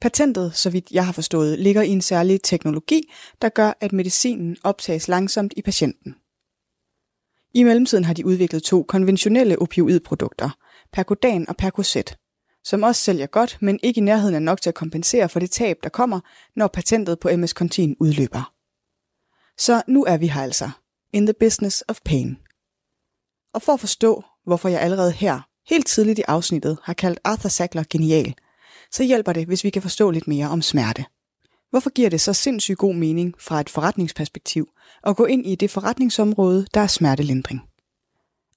Patentet, 0.00 0.54
så 0.54 0.70
vidt 0.70 0.90
jeg 0.90 1.06
har 1.06 1.12
forstået, 1.12 1.58
ligger 1.58 1.82
i 1.82 1.88
en 1.88 2.00
særlig 2.00 2.42
teknologi, 2.42 3.02
der 3.42 3.48
gør, 3.48 3.72
at 3.80 3.92
medicinen 3.92 4.56
optages 4.64 5.08
langsomt 5.08 5.54
i 5.56 5.62
patienten. 5.62 6.14
I 7.54 7.64
mellemtiden 7.64 8.04
har 8.04 8.14
de 8.14 8.26
udviklet 8.26 8.62
to 8.62 8.82
konventionelle 8.82 9.58
opioidprodukter, 9.58 10.50
Percodan 10.92 11.48
og 11.48 11.56
Percocet, 11.56 12.16
som 12.64 12.82
også 12.82 13.02
sælger 13.02 13.26
godt, 13.26 13.58
men 13.60 13.80
ikke 13.82 13.98
i 13.98 14.04
nærheden 14.04 14.34
er 14.34 14.38
nok 14.38 14.60
til 14.60 14.70
at 14.70 14.74
kompensere 14.74 15.28
for 15.28 15.40
det 15.40 15.50
tab, 15.50 15.76
der 15.82 15.88
kommer, 15.88 16.20
når 16.56 16.66
patentet 16.66 17.20
på 17.20 17.30
MS 17.36 17.50
Contin 17.50 17.96
udløber. 18.00 18.52
Så 19.58 19.82
nu 19.88 20.04
er 20.04 20.16
vi 20.16 20.26
her 20.26 20.42
altså. 20.42 20.70
In 21.16 21.26
the 21.26 21.34
business 21.40 21.84
of 21.88 22.00
pain. 22.04 22.36
Og 23.54 23.62
for 23.62 23.72
at 23.72 23.80
forstå, 23.80 24.24
hvorfor 24.44 24.68
jeg 24.68 24.80
allerede 24.80 25.12
her, 25.12 25.40
helt 25.68 25.86
tidligt 25.86 26.18
i 26.18 26.22
afsnittet, 26.28 26.78
har 26.82 26.92
kaldt 26.92 27.18
Arthur 27.24 27.48
Sackler 27.48 27.84
genial, 27.90 28.34
så 28.92 29.02
hjælper 29.02 29.32
det, 29.32 29.46
hvis 29.46 29.64
vi 29.64 29.70
kan 29.70 29.82
forstå 29.82 30.10
lidt 30.10 30.28
mere 30.28 30.48
om 30.48 30.62
smerte. 30.62 31.04
Hvorfor 31.70 31.90
giver 31.90 32.10
det 32.10 32.20
så 32.20 32.32
sindssygt 32.32 32.78
god 32.78 32.94
mening 32.94 33.34
fra 33.38 33.60
et 33.60 33.70
forretningsperspektiv 33.70 34.68
at 35.02 35.16
gå 35.16 35.24
ind 35.24 35.46
i 35.46 35.54
det 35.54 35.70
forretningsområde, 35.70 36.66
der 36.74 36.80
er 36.80 36.86
smertelindring? 36.86 37.60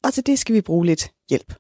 Og 0.03 0.13
til 0.13 0.25
det 0.25 0.39
skal 0.39 0.55
vi 0.55 0.61
bruge 0.61 0.85
lidt 0.85 1.11
hjælp. 1.29 1.53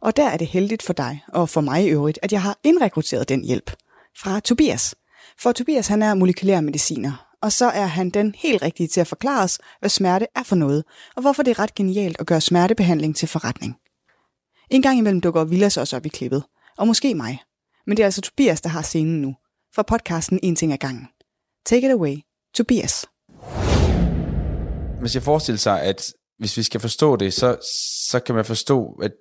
Og 0.00 0.16
der 0.16 0.28
er 0.28 0.36
det 0.36 0.46
heldigt 0.46 0.82
for 0.82 0.92
dig, 0.92 1.24
og 1.28 1.48
for 1.48 1.60
mig 1.60 1.84
i 1.84 1.88
øvrigt, 1.88 2.18
at 2.22 2.32
jeg 2.32 2.42
har 2.42 2.58
indrekrutteret 2.64 3.28
den 3.28 3.44
hjælp 3.44 3.70
fra 4.18 4.40
Tobias. 4.40 4.94
For 5.38 5.52
Tobias 5.52 5.88
han 5.88 6.02
er 6.02 6.14
molekylær 6.14 6.60
mediciner, 6.60 7.31
og 7.42 7.52
så 7.52 7.66
er 7.66 7.86
han 7.86 8.10
den 8.10 8.34
helt 8.38 8.62
rigtige 8.62 8.86
til 8.86 9.00
at 9.00 9.06
forklare 9.06 9.44
os, 9.44 9.58
hvad 9.80 9.90
smerte 9.90 10.26
er 10.36 10.42
for 10.42 10.56
noget, 10.56 10.84
og 11.16 11.22
hvorfor 11.22 11.42
det 11.42 11.50
er 11.50 11.58
ret 11.58 11.74
genialt 11.74 12.16
at 12.20 12.26
gøre 12.26 12.40
smertebehandling 12.40 13.16
til 13.16 13.28
forretning. 13.28 13.76
En 14.70 14.82
gang 14.82 14.98
imellem 14.98 15.20
dukker 15.20 15.44
Villas 15.44 15.76
også 15.76 15.96
op 15.96 16.06
i 16.06 16.08
klippet, 16.08 16.44
og 16.78 16.86
måske 16.86 17.14
mig. 17.14 17.42
Men 17.86 17.96
det 17.96 18.02
er 18.02 18.06
altså 18.06 18.20
Tobias, 18.20 18.60
der 18.60 18.68
har 18.68 18.82
scenen 18.82 19.22
nu 19.22 19.34
for 19.74 19.82
podcasten 19.82 20.40
En 20.42 20.56
ting 20.56 20.72
ad 20.72 20.78
gangen. 20.78 21.08
Take 21.66 21.86
it 21.86 21.92
away, 21.92 22.16
Tobias. 22.54 23.06
Man 25.00 25.08
skal 25.08 25.22
forestille 25.22 25.58
sig, 25.58 25.82
at 25.82 26.12
hvis 26.38 26.56
vi 26.56 26.62
skal 26.62 26.80
forstå 26.80 27.16
det, 27.16 27.32
så, 27.32 27.56
så 28.10 28.20
kan 28.20 28.34
man 28.34 28.44
forstå, 28.44 28.98
at 29.02 29.12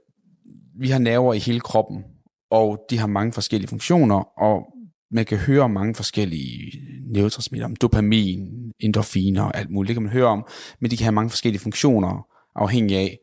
vi 0.79 0.89
har 0.89 0.99
nerver 0.99 1.33
i 1.33 1.39
hele 1.39 1.59
kroppen, 1.59 2.03
og 2.51 2.79
de 2.89 2.97
har 2.97 3.07
mange 3.07 3.33
forskellige 3.33 3.69
funktioner, 3.69 4.39
og 4.39 4.65
man 5.11 5.25
kan 5.25 5.37
høre 5.37 5.61
om 5.61 5.71
mange 5.71 5.95
forskellige 5.95 6.81
neurotransmitter, 7.05 7.65
om 7.65 7.75
dopamin, 7.75 8.71
endorfiner 8.79 9.43
og 9.43 9.57
alt 9.57 9.69
muligt, 9.69 9.87
det 9.87 9.95
kan 9.95 10.03
man 10.03 10.11
høre 10.11 10.27
om, 10.27 10.47
men 10.79 10.91
de 10.91 10.97
kan 10.97 11.03
have 11.03 11.11
mange 11.11 11.29
forskellige 11.29 11.61
funktioner, 11.61 12.27
afhængig 12.55 12.97
af, 12.97 13.19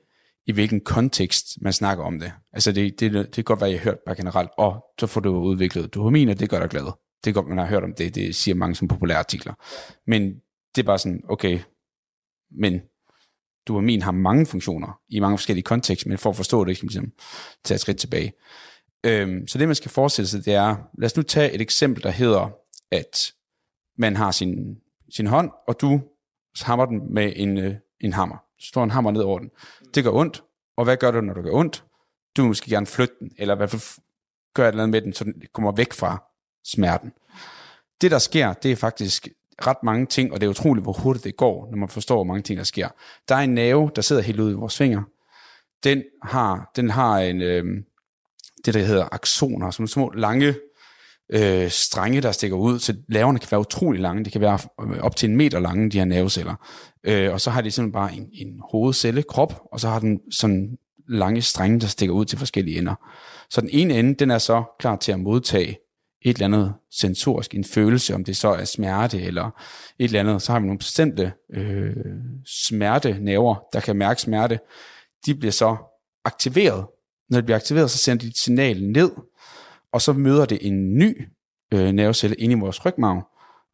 i 0.47 0.52
hvilken 0.52 0.80
kontekst 0.80 1.47
man 1.61 1.73
snakker 1.73 2.04
om 2.04 2.18
det. 2.18 2.33
Altså 2.52 2.73
det, 2.73 3.00
det, 3.00 3.12
det 3.12 3.35
kan 3.35 3.45
godt 3.45 3.61
være, 3.61 3.68
at 3.68 3.73
jeg 3.73 3.80
har 3.80 3.85
hørt 3.85 3.99
bare 4.07 4.16
generelt, 4.16 4.50
og 4.59 4.85
så 5.00 5.07
får 5.07 5.21
du 5.21 5.30
udviklet 5.30 5.95
dopamin, 5.95 6.28
og 6.28 6.40
det 6.40 6.50
gør 6.50 6.61
dig 6.61 6.68
glad 6.68 6.92
Det 7.25 7.30
er 7.30 7.35
godt, 7.35 7.49
man 7.49 7.59
har 7.59 7.66
hørt 7.66 7.85
om 7.85 7.95
det. 7.99 8.14
Det 8.14 8.35
siger 8.35 8.54
mange 8.54 8.75
som 8.75 8.88
populære 8.88 9.18
artikler. 9.18 9.54
Men 10.07 10.35
det 10.76 10.83
er 10.83 10.87
bare 10.87 10.99
sådan, 10.99 11.23
okay, 11.28 11.61
men 12.50 12.80
dopamin 13.68 14.02
har 14.02 14.12
mange 14.12 14.47
funktioner 14.47 15.00
i 15.09 15.21
mange 15.21 15.38
forskellige 15.38 15.64
kontekster, 15.64 16.09
men 16.09 16.18
for 16.18 16.30
at 16.30 16.37
forstå 16.37 16.64
det, 16.64 16.76
kan 16.76 16.87
man 16.87 16.88
ligesom 16.88 17.12
tage 17.64 17.76
et 17.76 17.80
skridt 17.80 17.99
tilbage. 17.99 18.33
Øhm, 19.05 19.47
så 19.47 19.59
det, 19.59 19.69
man 19.69 19.75
skal 19.75 19.90
forestille 19.90 20.28
sig, 20.28 20.45
det 20.45 20.55
er, 20.55 20.76
lad 20.99 21.07
os 21.07 21.17
nu 21.17 21.23
tage 21.23 21.52
et 21.52 21.61
eksempel, 21.61 22.02
der 22.02 22.11
hedder, 22.11 22.50
at 22.90 23.33
man 23.99 24.17
har 24.17 24.31
sin, 24.31 24.76
sin 25.11 25.26
hånd, 25.26 25.50
og 25.69 25.81
du 25.81 26.00
hammer 26.62 26.87
den 26.87 27.14
med 27.14 27.33
en, 27.37 27.59
øh, 27.59 27.75
en 28.00 28.12
hammer. 28.12 28.37
Så 28.59 28.69
står 28.69 28.85
en 28.85 28.90
hammer 28.90 29.11
ned 29.11 29.21
over 29.21 29.38
den. 29.38 29.50
Det 29.95 30.05
gør 30.05 30.11
ondt, 30.11 30.43
og 30.76 30.85
hvad 30.85 30.97
gør 30.97 31.11
du, 31.11 31.21
når 31.21 31.35
det 31.35 31.45
gør 31.45 31.52
ondt? 31.52 31.85
Du 32.37 32.43
vil 32.43 32.49
måske 32.49 32.71
gerne 32.71 32.87
flytte 32.87 33.14
den, 33.21 33.31
eller 33.38 33.55
i 33.55 33.57
hvert 33.57 33.71
fald 33.71 34.02
gøre 34.55 34.69
et 34.69 34.73
eller 34.73 34.83
andet 34.83 34.93
med 34.93 35.02
den, 35.02 35.12
så 35.12 35.25
den 35.25 35.43
kommer 35.52 35.73
væk 35.73 35.93
fra 35.93 36.25
smerten. 36.64 37.12
Det, 38.00 38.11
der 38.11 38.19
sker, 38.19 38.52
det 38.52 38.73
er 38.73 38.76
faktisk 38.76 39.28
ret 39.67 39.83
mange 39.83 40.07
ting, 40.07 40.33
og 40.33 40.40
det 40.40 40.47
er 40.47 40.50
utroligt, 40.50 40.85
hvor 40.85 40.93
hurtigt 40.93 41.25
det 41.25 41.37
går, 41.37 41.69
når 41.71 41.76
man 41.76 41.88
forstår, 41.88 42.14
hvor 42.14 42.25
mange 42.25 42.43
ting, 42.43 42.59
der 42.59 42.64
sker. 42.64 42.88
Der 43.28 43.35
er 43.35 43.40
en 43.40 43.55
nerve, 43.55 43.90
der 43.97 44.02
sidder 44.02 44.23
helt 44.23 44.40
ude 44.40 44.50
i 44.50 44.55
vores 44.55 44.76
fingre. 44.76 45.05
Den 45.85 46.02
har, 46.23 46.71
den 46.76 46.90
har 46.90 47.19
en, 47.19 47.43
øh, 47.43 47.64
det, 48.65 48.75
der 48.75 48.81
hedder 48.81 49.09
aksoner, 49.12 49.71
som 49.71 49.87
små 49.87 50.11
lange 50.11 50.55
øh, 51.33 51.71
strenge, 51.71 52.21
der 52.21 52.33
stikker 52.33 52.57
ud, 52.57 52.79
så 52.79 52.95
laverne 53.09 53.38
kan 53.38 53.49
være 53.50 53.61
utrolig 53.61 54.00
lange. 54.00 54.25
De 54.25 54.31
kan 54.31 54.41
være 54.41 54.59
op 55.00 55.17
til 55.17 55.31
en 55.31 55.37
meter 55.37 55.61
lange, 55.61 55.91
de 55.91 55.99
her 55.99 56.05
nerveceller. 56.05 56.55
Øh, 57.05 57.33
og 57.33 57.41
så 57.41 57.50
har 57.50 57.61
de 57.61 57.71
simpelthen 57.71 57.93
bare 57.93 58.15
en, 58.15 58.29
en 58.33 58.61
hovedcelle, 58.71 59.23
krop, 59.23 59.62
og 59.73 59.81
så 59.81 59.88
har 59.88 59.99
den 59.99 60.21
sådan 60.33 60.79
lange 61.09 61.43
strenge, 61.43 61.81
der 61.81 61.87
stikker 61.87 62.15
ud 62.15 62.25
til 62.25 62.38
forskellige 62.38 62.79
ender. 62.79 62.95
Så 63.50 63.61
den 63.61 63.71
ene 63.73 63.99
ende, 63.99 64.15
den 64.15 64.31
er 64.31 64.38
så 64.38 64.65
klar 64.79 64.97
til 64.97 65.12
at 65.12 65.21
modtage 65.21 65.79
et 66.23 66.35
eller 66.37 66.45
andet 66.45 66.75
sensorisk, 67.00 67.55
en 67.55 67.65
følelse, 67.65 68.15
om 68.15 68.25
det 68.25 68.37
så 68.37 68.49
er 68.49 68.65
smerte 68.65 69.23
eller 69.23 69.50
et 69.99 70.05
eller 70.05 70.21
andet. 70.21 70.43
Så 70.43 70.53
har 70.53 70.61
vi 70.61 70.67
nogle 70.67 70.79
bestemte 70.79 71.33
øh, 71.55 71.97
smertenerver, 72.47 73.55
der 73.73 73.81
kan 73.81 73.97
mærke 73.97 74.21
smerte. 74.21 74.59
De 75.27 75.35
bliver 75.35 75.53
så 75.53 75.77
aktiveret. 76.25 76.87
Når 77.31 77.39
det 77.39 77.45
bliver 77.45 77.57
aktiveret, 77.57 77.91
så 77.91 77.99
sender 77.99 78.21
de 78.21 78.29
et 78.29 78.39
signal 78.39 78.85
ned, 78.85 79.11
og 79.93 80.03
så 80.03 80.13
møder 80.13 80.45
det 80.45 80.59
en 80.67 80.99
ny 80.99 81.29
øh, 81.75 81.93
nervecelle 81.93 82.37
inde 82.37 82.57
i 82.57 82.59
vores 82.59 82.87
rygmarv, 82.87 83.29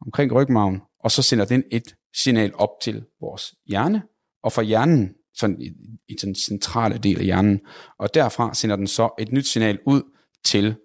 omkring 0.05 0.33
rygmarven, 0.33 0.81
og 0.99 1.11
så 1.11 1.21
sender 1.21 1.45
den 1.45 1.63
et 1.71 1.95
signal 2.15 2.51
op 2.55 2.69
til 2.81 3.03
vores 3.21 3.55
hjerne, 3.67 4.03
og 4.43 4.51
fra 4.51 4.61
hjernen, 4.61 5.09
sådan 5.33 5.61
i, 5.61 5.71
i 6.07 6.13
den 6.21 6.35
centrale 6.35 6.97
del 6.97 7.19
af 7.19 7.25
hjernen, 7.25 7.61
og 7.99 8.13
derfra 8.13 8.53
sender 8.53 8.75
den 8.75 8.87
så 8.87 9.09
et 9.19 9.31
nyt 9.31 9.47
signal 9.47 9.79
ud 9.85 10.01
til 10.45 10.75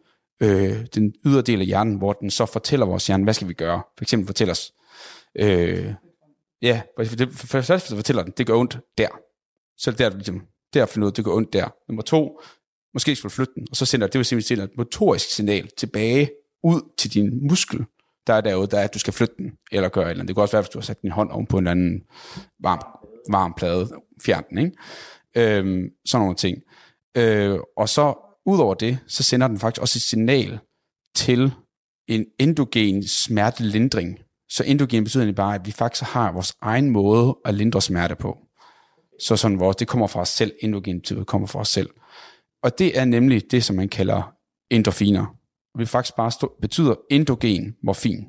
øh, 0.42 0.86
den 0.94 1.14
ydre 1.26 1.42
del 1.42 1.60
af 1.60 1.66
hjernen, 1.66 1.94
hvor 1.94 2.12
den 2.12 2.30
så 2.30 2.46
fortæller 2.46 2.86
vores 2.86 3.06
hjerne, 3.06 3.24
hvad 3.24 3.34
skal 3.34 3.48
vi 3.48 3.54
gøre? 3.54 3.82
For 3.98 4.04
eksempel 4.04 4.26
fortæller 4.26 4.52
os, 4.52 4.72
øh, 5.34 5.94
ja, 6.62 6.82
for 6.96 7.26
for 7.32 7.60
første 7.60 7.96
fortæller 7.96 8.22
den, 8.22 8.32
det 8.36 8.46
gør 8.46 8.54
ondt 8.54 8.78
der. 8.98 9.08
Så 9.78 9.90
det 9.90 10.00
er 10.00 10.08
der, 10.08 10.16
ligesom, 10.16 10.42
der 10.74 10.86
finder 10.86 11.08
ud, 11.08 11.12
det 11.12 11.24
gør 11.24 11.32
ondt 11.32 11.52
der. 11.52 11.68
Nummer 11.88 12.02
to, 12.02 12.40
måske 12.94 13.16
skulle 13.16 13.32
flytte 13.32 13.52
den, 13.54 13.66
og 13.70 13.76
så 13.76 13.86
sender 13.86 14.06
det 14.06 14.18
vil 14.18 14.42
sige, 14.42 14.62
et 14.62 14.70
motorisk 14.76 15.30
signal 15.30 15.68
tilbage 15.76 16.30
ud 16.62 16.80
til 16.98 17.14
din 17.14 17.48
muskel, 17.48 17.84
der 18.26 18.34
er 18.34 18.40
derude, 18.40 18.66
der 18.66 18.78
er, 18.78 18.84
at 18.84 18.94
du 18.94 18.98
skal 18.98 19.12
flytte 19.12 19.34
den, 19.38 19.52
eller 19.72 19.88
gøre 19.88 20.04
et 20.04 20.10
eller 20.10 20.20
andet. 20.20 20.28
Det 20.28 20.36
kan 20.36 20.42
også 20.42 20.52
være, 20.52 20.62
hvis 20.62 20.70
du 20.70 20.78
har 20.78 20.82
sat 20.84 21.02
din 21.02 21.10
hånd 21.10 21.30
oven 21.30 21.46
på 21.46 21.58
en 21.58 21.66
eller 21.66 21.70
anden 21.70 22.00
varm, 22.62 22.80
varm 23.30 23.54
plade, 23.56 23.88
fjern 24.24 24.44
den, 24.50 24.58
ikke? 24.58 24.76
Øhm, 25.36 25.88
sådan 26.06 26.22
nogle 26.22 26.36
ting. 26.36 26.58
Øh, 27.16 27.58
og 27.76 27.88
så 27.88 28.14
Udover 28.46 28.74
det, 28.74 28.98
så 29.06 29.22
sender 29.22 29.48
den 29.48 29.58
faktisk 29.58 29.80
også 29.80 29.98
et 29.98 30.02
signal 30.02 30.58
til 31.14 31.52
en 32.08 32.26
endogen 32.38 33.08
smertelindring. 33.08 34.18
Så 34.48 34.64
endogen 34.64 35.04
betyder 35.04 35.32
bare, 35.32 35.54
at 35.54 35.66
vi 35.66 35.72
faktisk 35.72 36.10
har 36.10 36.32
vores 36.32 36.52
egen 36.62 36.90
måde 36.90 37.38
at 37.44 37.54
lindre 37.54 37.82
smerte 37.82 38.16
på. 38.16 38.38
Så 39.20 39.36
sådan 39.36 39.60
vores, 39.60 39.76
det 39.76 39.88
kommer 39.88 40.06
fra 40.06 40.20
os 40.20 40.28
selv, 40.28 40.52
endogen 40.62 41.00
betyder, 41.00 41.24
kommer 41.24 41.46
fra 41.46 41.60
os 41.60 41.68
selv. 41.68 41.90
Og 42.62 42.78
det 42.78 42.98
er 42.98 43.04
nemlig 43.04 43.50
det, 43.50 43.64
som 43.64 43.76
man 43.76 43.88
kalder 43.88 44.34
endorfiner. 44.70 45.26
Det 45.78 45.88
faktisk 45.88 46.16
bare 46.16 46.30
stå, 46.30 46.52
betyder 46.60 46.94
endogen 47.10 47.74
morfin. 47.82 48.28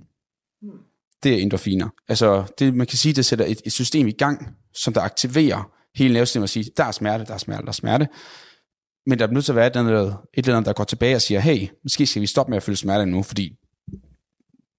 Det 1.24 1.34
er 1.34 1.38
endorfiner. 1.38 1.90
Altså, 2.08 2.54
det, 2.60 2.74
man 2.74 2.88
kan 2.88 2.98
sige, 2.98 3.14
det 3.14 3.26
sætter 3.26 3.46
et, 3.46 3.62
et 3.66 3.72
system 3.72 4.08
i 4.08 4.12
gang, 4.12 4.56
som 4.74 4.94
der 4.94 5.02
aktiverer 5.02 5.72
hele 5.96 6.14
nervesystemet 6.14 6.44
og 6.44 6.50
siger, 6.50 6.72
der 6.78 6.84
er 6.84 6.92
smerte, 6.92 7.26
der 7.26 7.34
er 7.34 7.38
smerte, 7.38 7.62
der 7.62 7.68
er 7.68 7.72
smerte. 7.72 8.08
Men 9.06 9.20
der 9.20 9.28
er 9.28 9.32
nødt 9.32 9.46
til 9.46 9.52
at 9.52 9.56
være 9.56 9.68
et 9.68 9.76
eller, 9.76 10.00
andet, 10.00 10.18
et 10.34 10.46
eller 10.46 10.58
andet, 10.58 10.68
der 10.68 10.74
går 10.74 10.84
tilbage 10.84 11.16
og 11.16 11.22
siger, 11.22 11.40
hey, 11.40 11.68
måske 11.84 12.06
skal 12.06 12.22
vi 12.22 12.28
stoppe 12.28 12.50
med 12.50 12.58
at 12.58 12.64
føle 12.64 12.78
smerte 12.78 13.06
nu, 13.06 13.24
fordi 13.24 13.58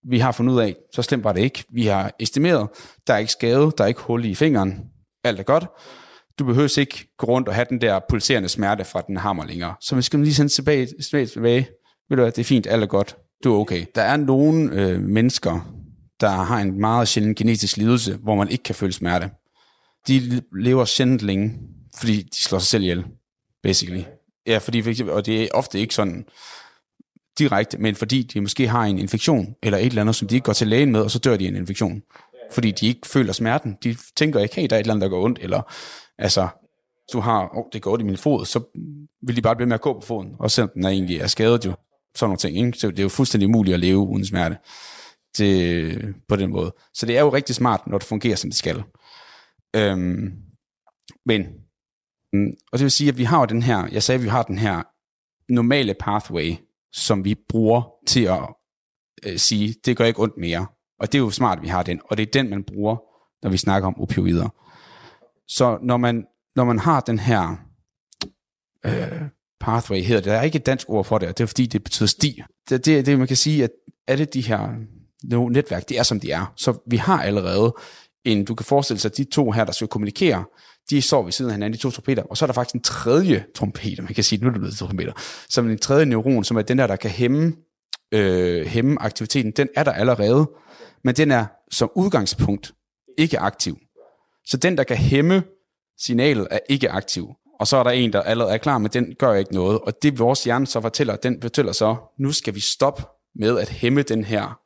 vi 0.05 0.19
har 0.19 0.33
fundet 0.33 0.55
ud 0.55 0.61
af, 0.61 0.77
så 0.95 1.03
slemt 1.03 1.25
var 1.25 1.33
det 1.33 1.41
ikke. 1.41 1.65
Vi 1.71 1.87
har 1.87 2.13
estimeret, 2.19 2.69
der 3.07 3.15
er 3.15 3.19
ikke 3.19 3.33
skade, 3.33 3.73
der 3.79 3.85
er 3.85 3.89
ikke 3.89 4.01
hul 4.01 4.25
i 4.25 4.35
fingeren, 4.35 4.81
alt 5.25 5.41
er 5.41 5.45
godt. 5.45 5.67
Du 6.39 6.45
behøver 6.45 6.79
ikke 6.79 7.09
gå 7.19 7.27
rundt 7.27 7.49
og 7.49 7.55
have 7.55 7.67
den 7.71 7.81
der 7.81 8.01
pulserende 8.09 8.49
smerte 8.49 8.85
fra 8.85 9.01
den 9.01 9.17
hammer 9.17 9.47
længere. 9.47 9.75
Så 9.81 9.97
vi 9.97 10.03
skal 10.03 10.21
lige 10.21 10.35
sende 10.35 10.53
tilbage, 10.53 10.89
tilbage, 11.03 11.27
tilbage. 11.27 11.69
Ved 12.09 12.17
du 12.17 12.23
hvad, 12.23 12.33
det 12.33 12.39
er 12.39 12.45
fint, 12.45 12.67
alt 12.67 12.83
er 12.83 12.87
godt, 12.87 13.17
du 13.45 13.55
er 13.55 13.59
okay. 13.59 13.85
Der 13.95 14.03
er 14.03 14.17
nogle 14.17 14.73
øh, 14.73 15.01
mennesker, 15.01 15.75
der 16.21 16.31
har 16.31 16.61
en 16.61 16.81
meget 16.81 17.09
sjælden 17.09 17.35
genetisk 17.35 17.77
lidelse, 17.77 18.17
hvor 18.17 18.35
man 18.35 18.49
ikke 18.49 18.65
kan 18.65 18.75
føle 18.75 18.93
smerte. 18.93 19.31
De 20.09 20.43
lever 20.53 20.85
sjældent 20.85 21.23
længe, 21.23 21.53
fordi 21.99 22.23
de 22.23 22.37
slår 22.37 22.59
sig 22.59 22.69
selv 22.69 22.83
ihjel 22.83 23.05
basically. 23.63 24.03
Ja, 24.47 24.59
fordi, 24.59 25.03
og 25.03 25.27
det 25.27 25.43
er 25.43 25.49
ofte 25.55 25.81
ikke 25.81 25.95
sådan 25.95 26.25
direkte, 27.39 27.79
men 27.79 27.95
fordi 27.95 28.23
de 28.23 28.41
måske 28.41 28.69
har 28.69 28.85
en 28.85 28.99
infektion, 28.99 29.55
eller 29.63 29.79
et 29.79 29.87
eller 29.87 30.01
andet, 30.01 30.17
som 30.17 30.29
de 30.29 30.35
ikke 30.35 30.45
går 30.45 30.53
til 30.53 30.69
lægen 30.69 30.93
med, 30.93 31.01
og 31.01 31.11
så 31.11 31.19
dør 31.19 31.37
de 31.37 31.45
af 31.45 31.49
en 31.49 31.57
infektion. 31.57 32.03
Fordi 32.53 32.71
de 32.71 32.87
ikke 32.87 33.09
føler 33.09 33.33
smerten. 33.33 33.77
De 33.85 33.97
tænker 34.17 34.41
ikke, 34.41 34.55
hey, 34.55 34.67
der 34.71 34.77
er 34.77 34.81
et 34.81 34.85
eller 34.85 34.95
andet, 34.95 35.03
der 35.03 35.09
går 35.09 35.25
ondt, 35.25 35.39
eller 35.43 35.73
altså, 36.23 36.49
du 37.13 37.21
har, 37.21 37.43
åh, 37.43 37.59
oh, 37.59 37.65
det 37.73 37.83
går 37.83 37.91
godt 37.91 38.01
i 38.01 38.05
min 38.05 38.17
fod, 38.17 38.47
så 38.47 38.61
vil 39.23 39.37
de 39.37 39.43
bare 39.43 39.57
blive 39.57 39.67
med 39.67 39.75
at 39.75 39.81
gå 39.81 39.93
på 39.93 40.07
foden, 40.07 40.37
og 40.39 40.51
selvom 40.51 40.71
den 40.75 40.85
er 40.85 40.89
egentlig 40.89 41.19
er 41.19 41.27
skadet 41.27 41.65
jo. 41.65 41.73
Sådan 42.15 42.29
nogle 42.29 42.39
ting, 42.39 42.57
ikke? 42.57 42.79
Så 42.79 42.91
det 42.91 42.99
er 42.99 43.03
jo 43.03 43.09
fuldstændig 43.09 43.49
umuligt 43.49 43.75
at 43.75 43.81
leve 43.81 43.99
uden 43.99 44.27
smerte 44.27 44.57
det, 45.39 46.15
på 46.29 46.37
den 46.37 46.51
måde. 46.51 46.75
Så 46.95 47.07
det 47.07 47.17
er 47.17 47.21
jo 47.21 47.29
rigtig 47.29 47.55
smart, 47.55 47.87
når 47.87 47.99
det 47.99 48.07
fungerer, 48.07 48.37
som 48.37 48.51
det 48.51 48.59
skal. 48.59 48.83
Øhm, 49.77 50.33
men 51.27 51.47
mm, 52.33 52.53
og 52.73 52.79
det 52.79 52.83
vil 52.83 52.91
sige, 52.91 53.09
at 53.09 53.19
vi 53.19 53.25
har 53.25 53.47
den 53.47 53.63
her, 53.63 53.87
jeg 53.93 54.03
sagde, 54.03 54.17
at 54.19 54.25
vi 54.25 54.29
har 54.29 54.43
den 54.43 54.59
her 54.59 54.83
normale 55.49 55.95
pathway, 55.95 56.55
som 56.93 57.25
vi 57.25 57.35
bruger 57.35 57.83
til 58.07 58.25
at 58.25 58.49
øh, 59.27 59.39
sige, 59.39 59.75
det 59.85 59.97
gør 59.97 60.05
ikke 60.05 60.23
ondt 60.23 60.37
mere. 60.37 60.67
Og 60.99 61.13
det 61.13 61.19
er 61.19 61.23
jo 61.23 61.31
smart, 61.31 61.59
at 61.59 61.63
vi 61.63 61.69
har 61.69 61.83
den. 61.83 62.01
Og 62.05 62.17
det 62.17 62.23
er 62.27 62.31
den, 62.33 62.51
man 62.51 62.65
bruger, 62.65 62.97
når 63.43 63.51
vi 63.51 63.57
snakker 63.57 63.87
om 63.87 64.01
opioider. 64.01 64.49
Så 65.49 65.79
når 65.83 65.97
man, 65.97 66.25
når 66.57 66.65
man 66.65 66.79
har 66.79 67.01
den 67.01 67.19
her 67.19 67.57
øh, 68.87 69.23
pathway, 69.61 70.03
hedder 70.03 70.21
det, 70.21 70.31
der 70.31 70.39
er 70.39 70.43
ikke 70.43 70.57
et 70.57 70.67
dansk 70.67 70.89
ord 70.89 71.05
for 71.05 71.19
det, 71.19 71.29
og 71.29 71.39
det 71.39 71.45
er 71.45 71.47
fordi, 71.47 71.67
det 71.67 71.85
betyder 71.85 72.07
sti. 72.07 72.43
Det, 72.69 72.87
det, 72.87 73.07
det 73.07 73.19
man 73.19 73.29
kan 73.29 73.37
sige, 73.37 73.65
at 73.65 73.71
alle 74.07 74.25
de 74.25 74.41
her 74.41 74.69
netværk, 75.51 75.89
det 75.89 75.99
er 75.99 76.03
som 76.03 76.21
de 76.21 76.31
er. 76.31 76.53
Så 76.57 76.83
vi 76.87 76.97
har 76.97 77.23
allerede 77.23 77.75
en, 78.25 78.45
du 78.45 78.55
kan 78.55 78.65
forestille 78.65 79.01
sig, 79.01 79.11
at 79.11 79.17
de 79.17 79.25
to 79.25 79.51
her, 79.51 79.65
der 79.65 79.73
skal 79.73 79.89
kommunikere, 79.89 80.45
de 80.91 81.03
står 81.03 81.23
ved 81.23 81.33
siden 81.33 81.51
af 81.51 81.55
hinanden, 81.55 81.79
de 81.79 81.83
to 81.83 81.91
trompeter, 81.91 82.23
og 82.23 82.37
så 82.37 82.45
er 82.45 82.47
der 82.47 82.55
faktisk 82.55 82.75
en 82.75 82.83
tredje 82.83 83.45
trompeter, 83.55 84.03
man 84.03 84.15
kan 84.15 84.25
sige, 84.25 84.41
nu 84.43 84.49
er 84.49 84.53
det 84.53 84.61
blevet 84.61 84.77
trompeter, 84.77 85.13
som 85.49 85.71
en 85.71 85.79
tredje 85.79 86.07
neuron, 86.07 86.45
som 86.45 86.57
er 86.57 86.63
den 86.63 86.79
der, 86.79 86.87
der 86.87 86.97
kan 86.97 87.11
hæmme, 87.11 87.53
øh, 88.15 88.67
hæmme 88.67 89.03
aktiviteten, 89.03 89.51
den 89.51 89.69
er 89.77 89.85
der 89.85 89.93
allerede, 89.93 90.51
men 91.05 91.15
den 91.15 91.31
er 91.31 91.47
som 91.71 91.91
udgangspunkt 91.97 92.75
ikke 93.19 93.39
aktiv. 93.39 93.79
Så 94.47 94.57
den, 94.57 94.77
der 94.77 94.85
kan 94.85 94.97
hæmme 94.97 95.43
signalet, 95.99 96.49
er 96.51 96.59
ikke 96.69 96.91
aktiv. 96.91 97.29
Og 97.61 97.67
så 97.67 97.77
er 97.77 97.83
der 97.83 97.91
en, 97.91 98.13
der 98.13 98.23
allerede 98.23 98.55
er 98.55 98.59
klar, 98.59 98.79
men 98.79 98.91
den 98.93 99.15
gør 99.19 99.35
ikke 99.35 99.55
noget. 99.55 99.81
Og 99.81 100.03
det 100.03 100.19
vores 100.19 100.45
hjerne 100.45 100.67
så 100.67 100.81
fortæller, 100.81 101.17
den 101.17 101.43
fortæller 101.43 101.73
så, 101.73 101.97
nu 102.19 102.33
skal 102.33 102.55
vi 102.55 102.61
stoppe 102.61 103.03
med 103.35 103.59
at 103.59 103.69
hæmme 103.69 104.03
den 104.03 104.25
her, 104.25 104.61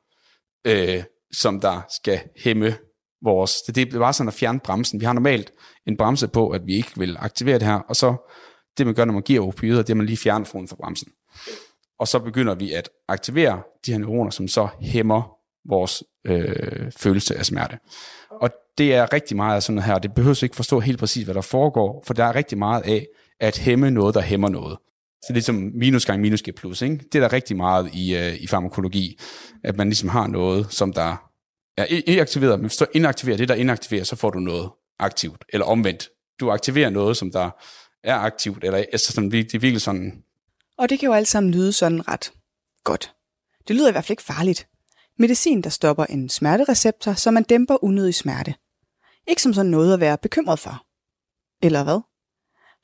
øh, 0.66 1.02
som 1.32 1.60
der 1.60 1.80
skal 1.96 2.20
hæmme 2.36 2.76
vores, 3.22 3.62
det, 3.62 3.74
det 3.74 3.94
er 3.94 3.98
bare 3.98 4.12
sådan 4.12 4.28
at 4.28 4.34
fjerne 4.34 4.60
bremsen. 4.60 5.00
Vi 5.00 5.04
har 5.04 5.12
normalt 5.12 5.52
en 5.86 5.96
bremse 5.96 6.28
på, 6.28 6.50
at 6.50 6.66
vi 6.66 6.74
ikke 6.74 6.90
vil 6.96 7.16
aktivere 7.20 7.58
det 7.58 7.66
her, 7.66 7.78
og 7.78 7.96
så 7.96 8.30
det 8.78 8.86
man 8.86 8.94
gør, 8.94 9.04
når 9.04 9.12
man 9.12 9.22
giver 9.22 9.46
opioider, 9.46 9.82
det 9.82 9.90
er, 9.90 9.92
at 9.92 9.96
man 9.96 10.06
lige 10.06 10.16
fjerner 10.16 10.46
foden 10.46 10.68
fra 10.68 10.76
bremsen. 10.76 11.12
Og 11.98 12.08
så 12.08 12.18
begynder 12.18 12.54
vi 12.54 12.72
at 12.72 12.88
aktivere 13.08 13.62
de 13.86 13.92
her 13.92 13.98
neuroner, 13.98 14.30
som 14.30 14.48
så 14.48 14.68
hæmmer 14.80 15.35
vores 15.68 16.02
øh, 16.26 16.92
følelse 16.96 17.36
af 17.36 17.46
smerte. 17.46 17.78
Og 18.30 18.50
det 18.78 18.94
er 18.94 19.12
rigtig 19.12 19.36
meget 19.36 19.56
af 19.56 19.62
sådan 19.62 19.74
noget 19.74 19.86
her. 19.86 19.98
Det 19.98 20.14
behøver 20.14 20.44
ikke 20.44 20.56
forstå 20.56 20.80
helt 20.80 20.98
præcis, 20.98 21.24
hvad 21.24 21.34
der 21.34 21.40
foregår, 21.40 22.04
for 22.06 22.14
der 22.14 22.24
er 22.24 22.34
rigtig 22.34 22.58
meget 22.58 22.82
af 22.82 23.06
at 23.40 23.58
hæmme 23.58 23.90
noget, 23.90 24.14
der 24.14 24.20
hæmmer 24.20 24.48
noget. 24.48 24.78
Så 25.22 25.26
det 25.28 25.30
er 25.30 25.34
ligesom 25.34 25.70
minus 25.74 26.06
gang 26.06 26.20
minus 26.20 26.42
giver 26.42 26.56
plus. 26.56 26.82
Ikke? 26.82 26.96
Det 26.96 27.14
er 27.14 27.20
der 27.20 27.32
rigtig 27.32 27.56
meget 27.56 27.90
i, 27.94 28.16
øh, 28.16 28.34
i 28.34 28.46
farmakologi, 28.46 29.18
at 29.64 29.76
man 29.76 29.88
ligesom 29.88 30.08
har 30.08 30.26
noget, 30.26 30.66
som 30.70 30.92
der 30.92 31.16
er 31.76 31.86
inaktiveret, 32.06 32.58
men 32.58 32.66
hvis 32.66 32.76
du 32.76 32.86
inaktiverer 32.94 33.36
det, 33.36 33.48
der 33.48 33.54
inaktiverer, 33.54 34.04
så 34.04 34.16
får 34.16 34.30
du 34.30 34.38
noget 34.38 34.70
aktivt, 34.98 35.44
eller 35.48 35.66
omvendt. 35.66 36.08
Du 36.40 36.50
aktiverer 36.50 36.90
noget, 36.90 37.16
som 37.16 37.30
der 37.30 37.50
er 38.04 38.14
aktivt, 38.14 38.64
eller 38.64 38.78
altså 38.78 39.12
sådan, 39.12 39.30
det 39.30 39.54
er 39.54 39.58
virkelig 39.58 39.80
sådan... 39.80 40.22
Og 40.78 40.90
det 40.90 40.98
kan 40.98 41.06
jo 41.06 41.12
alt 41.12 41.28
sammen 41.28 41.52
lyde 41.52 41.72
sådan 41.72 42.08
ret 42.08 42.32
godt. 42.84 43.12
Det 43.68 43.76
lyder 43.76 43.88
i 43.88 43.92
hvert 43.92 44.04
fald 44.04 44.12
ikke 44.12 44.22
farligt. 44.22 44.66
Medicin, 45.18 45.60
der 45.60 45.70
stopper 45.70 46.04
en 46.04 46.28
smertereceptor, 46.28 47.12
så 47.12 47.30
man 47.30 47.42
dæmper 47.42 47.84
unødig 47.84 48.14
smerte. 48.14 48.54
Ikke 49.26 49.42
som 49.42 49.54
sådan 49.54 49.70
noget 49.70 49.94
at 49.94 50.00
være 50.00 50.18
bekymret 50.18 50.58
for. 50.58 50.86
Eller 51.62 51.84
hvad? 51.84 52.00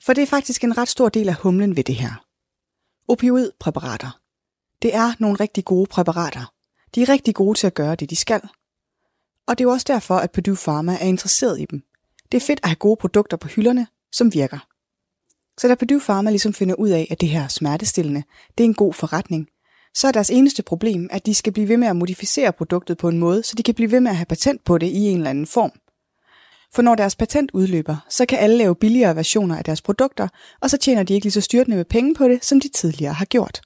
For 0.04 0.12
det 0.12 0.22
er 0.22 0.26
faktisk 0.26 0.64
en 0.64 0.78
ret 0.78 0.88
stor 0.88 1.08
del 1.08 1.28
af 1.28 1.34
humlen 1.34 1.76
ved 1.76 1.84
det 1.84 1.94
her. 1.94 2.26
Opioidpræparater. 3.08 4.20
Det 4.82 4.94
er 4.94 5.12
nogle 5.18 5.36
rigtig 5.40 5.64
gode 5.64 5.86
præparater. 5.86 6.52
De 6.94 7.02
er 7.02 7.08
rigtig 7.08 7.34
gode 7.34 7.58
til 7.58 7.66
at 7.66 7.74
gøre 7.74 7.94
det, 7.94 8.10
de 8.10 8.16
skal. 8.16 8.40
Og 9.46 9.58
det 9.58 9.64
er 9.64 9.68
jo 9.68 9.72
også 9.72 9.86
derfor, 9.88 10.16
at 10.16 10.30
Purdue 10.30 10.56
Pharma 10.56 10.92
er 11.00 11.06
interesseret 11.06 11.60
i 11.60 11.64
dem. 11.64 11.82
Det 12.32 12.42
er 12.42 12.46
fedt 12.46 12.60
at 12.62 12.68
have 12.68 12.76
gode 12.76 12.96
produkter 12.96 13.36
på 13.36 13.48
hylderne, 13.48 13.86
som 14.12 14.34
virker. 14.34 14.58
Så 15.58 15.68
da 15.68 15.74
Purdue 15.74 16.00
Pharma 16.00 16.30
ligesom 16.30 16.54
finder 16.54 16.74
ud 16.74 16.88
af, 16.88 17.06
at 17.10 17.20
det 17.20 17.28
her 17.28 17.48
smertestillende, 17.48 18.22
det 18.58 18.64
er 18.64 18.68
en 18.68 18.74
god 18.74 18.92
forretning, 18.92 19.48
så 19.94 20.08
er 20.08 20.12
deres 20.12 20.30
eneste 20.30 20.62
problem, 20.62 21.08
at 21.11 21.26
de 21.26 21.34
skal 21.34 21.52
blive 21.52 21.68
ved 21.68 21.76
med 21.76 21.88
at 21.88 21.96
modificere 21.96 22.52
produktet 22.52 22.99
på 22.99 23.08
en 23.08 23.18
måde, 23.18 23.42
så 23.42 23.54
de 23.56 23.62
kan 23.62 23.75
blive 23.75 23.90
ved 23.90 24.00
med 24.00 24.11
at 24.11 24.16
have 24.16 24.26
patent 24.26 24.64
på 24.64 24.78
det 24.78 24.87
i 24.87 24.99
en 24.99 25.16
eller 25.16 25.30
anden 25.30 25.46
form. 25.46 25.72
For 26.75 26.82
når 26.82 26.94
deres 26.94 27.16
patent 27.16 27.50
udløber, 27.54 27.96
så 28.08 28.26
kan 28.26 28.38
alle 28.38 28.56
lave 28.56 28.76
billigere 28.76 29.16
versioner 29.16 29.56
af 29.56 29.64
deres 29.64 29.82
produkter, 29.82 30.28
og 30.61 30.70
så 30.70 30.76
tjener 30.76 31.02
de 31.02 31.14
ikke 31.14 31.25
lige 31.25 31.32
så 31.32 31.40
styrtende 31.40 31.76
med 31.76 31.84
penge 31.84 32.14
på 32.14 32.28
det, 32.28 32.44
som 32.44 32.61
de 32.61 32.68
tidligere 32.68 33.12
har 33.12 33.25
gjort. 33.25 33.61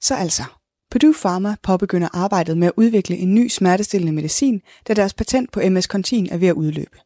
Så 0.00 0.14
altså, 0.14 0.42
Purdue 0.90 1.14
Pharma 1.14 1.56
påbegynder 1.62 2.08
arbejdet 2.12 2.58
med 2.58 2.66
at 2.66 2.72
udvikle 2.76 3.16
en 3.16 3.34
ny 3.34 3.48
smertestillende 3.48 4.12
medicin, 4.12 4.62
da 4.88 4.94
deres 4.94 5.14
patent 5.14 5.52
på 5.52 5.60
MS 5.70 5.84
Contin 5.84 6.28
er 6.30 6.36
ved 6.36 6.48
at 6.48 6.54
udløbe. 6.54 6.98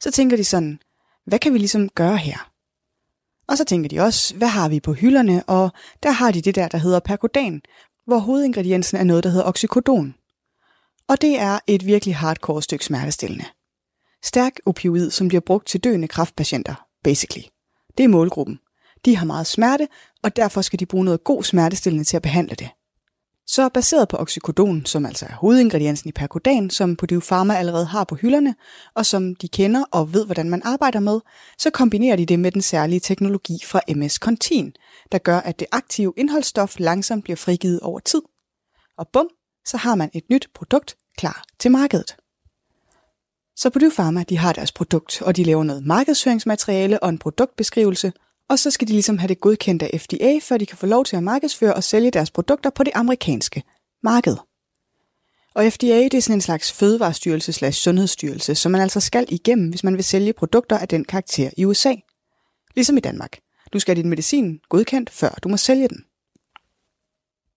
Så 0.00 0.10
tænker 0.10 0.36
de 0.36 0.44
sådan, 0.44 0.78
hvad 1.26 1.38
kan 1.38 1.52
vi 1.52 1.58
ligesom 1.58 1.88
gøre 1.88 2.16
her? 2.16 2.50
Og 3.48 3.58
så 3.58 3.64
tænker 3.64 3.88
de 3.88 4.00
også, 4.00 4.34
hvad 4.36 4.48
har 4.48 4.68
vi 4.68 4.80
på 4.80 4.92
hylderne, 4.92 5.42
og 5.46 5.70
der 6.02 6.10
har 6.10 6.30
de 6.30 6.40
det 6.40 6.54
der, 6.54 6.68
der 6.68 6.78
hedder 6.78 7.00
percodan, 7.00 7.62
hvor 8.06 8.18
hovedingrediensen 8.18 8.98
er 8.98 9.04
noget, 9.04 9.24
der 9.24 9.30
hedder 9.30 9.46
oxycodon. 9.46 10.14
Og 11.08 11.20
det 11.20 11.38
er 11.38 11.58
et 11.66 11.86
virkelig 11.86 12.16
hardcore 12.16 12.62
stykke 12.62 12.84
smertestillende. 12.84 13.44
Stærk 14.24 14.52
opioid, 14.66 15.10
som 15.10 15.28
bliver 15.28 15.40
brugt 15.40 15.66
til 15.66 15.84
døende 15.84 16.08
kraftpatienter, 16.08 16.74
basically. 17.04 17.44
Det 17.98 18.04
er 18.04 18.08
målgruppen. 18.08 18.58
De 19.04 19.16
har 19.16 19.26
meget 19.26 19.46
smerte, 19.46 19.88
og 20.22 20.36
derfor 20.36 20.62
skal 20.62 20.78
de 20.78 20.86
bruge 20.86 21.04
noget 21.04 21.24
god 21.24 21.42
smertestillende 21.42 22.04
til 22.04 22.16
at 22.16 22.22
behandle 22.22 22.54
det. 22.54 22.70
Så 23.48 23.68
baseret 23.68 24.08
på 24.08 24.16
oxycodon, 24.16 24.86
som 24.86 25.06
altså 25.06 25.26
er 25.26 25.34
hovedingrediensen 25.34 26.08
i 26.08 26.12
percodan, 26.12 26.70
som 26.70 26.96
Purdue 26.96 27.20
Pharma 27.20 27.54
allerede 27.54 27.86
har 27.86 28.04
på 28.04 28.14
hylderne, 28.14 28.54
og 28.94 29.06
som 29.06 29.34
de 29.34 29.48
kender 29.48 29.84
og 29.90 30.12
ved, 30.12 30.24
hvordan 30.24 30.50
man 30.50 30.62
arbejder 30.64 31.00
med, 31.00 31.20
så 31.58 31.70
kombinerer 31.70 32.16
de 32.16 32.26
det 32.26 32.38
med 32.38 32.52
den 32.52 32.62
særlige 32.62 33.00
teknologi 33.00 33.58
fra 33.64 33.80
MS 33.96 34.14
Contin, 34.14 34.72
der 35.12 35.18
gør, 35.18 35.38
at 35.38 35.60
det 35.60 35.66
aktive 35.72 36.12
indholdsstof 36.16 36.78
langsomt 36.78 37.24
bliver 37.24 37.36
frigivet 37.36 37.80
over 37.80 38.00
tid. 38.00 38.22
Og 38.98 39.08
bum, 39.12 39.28
så 39.66 39.76
har 39.76 39.94
man 39.94 40.10
et 40.14 40.24
nyt 40.30 40.48
produkt 40.54 40.96
klar 41.16 41.44
til 41.58 41.70
markedet. 41.70 42.16
Så 43.56 43.70
Purdue 43.70 43.90
Pharma 43.90 44.22
de 44.22 44.38
har 44.38 44.52
deres 44.52 44.72
produkt, 44.72 45.22
og 45.22 45.36
de 45.36 45.44
laver 45.44 45.64
noget 45.64 45.86
markedsføringsmateriale 45.86 47.02
og 47.02 47.08
en 47.08 47.18
produktbeskrivelse, 47.18 48.12
og 48.48 48.58
så 48.58 48.70
skal 48.70 48.88
de 48.88 48.92
ligesom 48.92 49.18
have 49.18 49.28
det 49.28 49.40
godkendt 49.40 49.82
af 49.82 50.00
FDA, 50.00 50.38
før 50.42 50.56
de 50.56 50.66
kan 50.66 50.78
få 50.78 50.86
lov 50.86 51.04
til 51.04 51.16
at 51.16 51.22
markedsføre 51.22 51.74
og 51.74 51.84
sælge 51.84 52.10
deres 52.10 52.30
produkter 52.30 52.70
på 52.70 52.82
det 52.84 52.92
amerikanske 52.94 53.62
marked. 54.02 54.36
Og 55.54 55.72
FDA 55.72 56.02
det 56.02 56.14
er 56.14 56.20
sådan 56.20 56.36
en 56.36 56.40
slags 56.40 56.72
fødevarestyrelse 56.72 57.52
slash 57.52 57.80
sundhedsstyrelse, 57.80 58.54
som 58.54 58.72
man 58.72 58.80
altså 58.80 59.00
skal 59.00 59.26
igennem, 59.28 59.70
hvis 59.70 59.84
man 59.84 59.94
vil 59.94 60.04
sælge 60.04 60.32
produkter 60.32 60.78
af 60.78 60.88
den 60.88 61.04
karakter 61.04 61.50
i 61.56 61.64
USA. 61.64 61.94
Ligesom 62.74 62.96
i 62.96 63.00
Danmark. 63.00 63.38
Du 63.72 63.78
skal 63.78 63.94
have 63.94 64.02
din 64.02 64.10
medicin 64.10 64.60
godkendt, 64.68 65.10
før 65.10 65.30
du 65.42 65.48
må 65.48 65.56
sælge 65.56 65.88
den. 65.88 66.04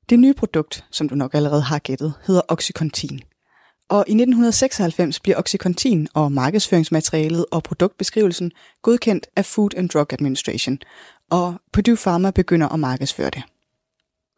Det 0.10 0.20
nye 0.20 0.34
produkt, 0.34 0.86
som 0.92 1.10
du 1.10 1.16
nok 1.16 1.34
allerede 1.34 1.62
har 1.62 1.80
gættet, 1.80 2.14
hedder 2.28 2.42
Oxycontin. 2.48 3.20
Og 3.90 4.06
i 4.08 4.12
1996 4.12 5.20
bliver 5.20 5.38
Oxycontin 5.38 6.08
og 6.14 6.32
markedsføringsmaterialet 6.32 7.46
og 7.52 7.64
produktbeskrivelsen 7.64 8.52
godkendt 8.82 9.28
af 9.36 9.46
Food 9.46 9.70
and 9.78 9.90
Drug 9.90 10.14
Administration, 10.14 10.80
og 11.30 11.56
Purdue 11.74 11.98
Pharma 11.98 12.32
begynder 12.32 12.68
at 12.70 12.80
markedsføre 12.80 13.30
det. 13.30 13.44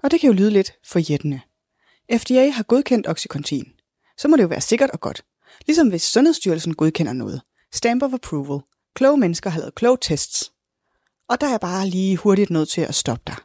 Og 0.03 0.11
det 0.11 0.19
kan 0.19 0.27
jo 0.27 0.33
lyde 0.33 0.51
lidt 0.51 0.73
forjættende. 0.85 1.41
FDA 2.17 2.49
har 2.49 2.63
godkendt 2.63 3.07
Oxycontin. 3.07 3.67
Så 4.17 4.27
må 4.27 4.35
det 4.35 4.43
jo 4.43 4.47
være 4.47 4.61
sikkert 4.61 4.89
og 4.89 4.99
godt. 4.99 5.23
Ligesom 5.67 5.87
hvis 5.89 6.03
Sundhedsstyrelsen 6.03 6.75
godkender 6.75 7.13
noget. 7.13 7.41
Stamp 7.73 8.03
of 8.03 8.13
approval. 8.13 8.61
Kloge 8.95 9.17
mennesker 9.17 9.49
har 9.49 9.59
lavet 9.59 9.75
kloge 9.75 9.97
tests. 10.01 10.51
Og 11.29 11.41
der 11.41 11.47
er 11.47 11.57
bare 11.57 11.87
lige 11.87 12.17
hurtigt 12.17 12.49
nødt 12.49 12.69
til 12.69 12.81
at 12.81 12.95
stoppe 12.95 13.23
dig. 13.27 13.35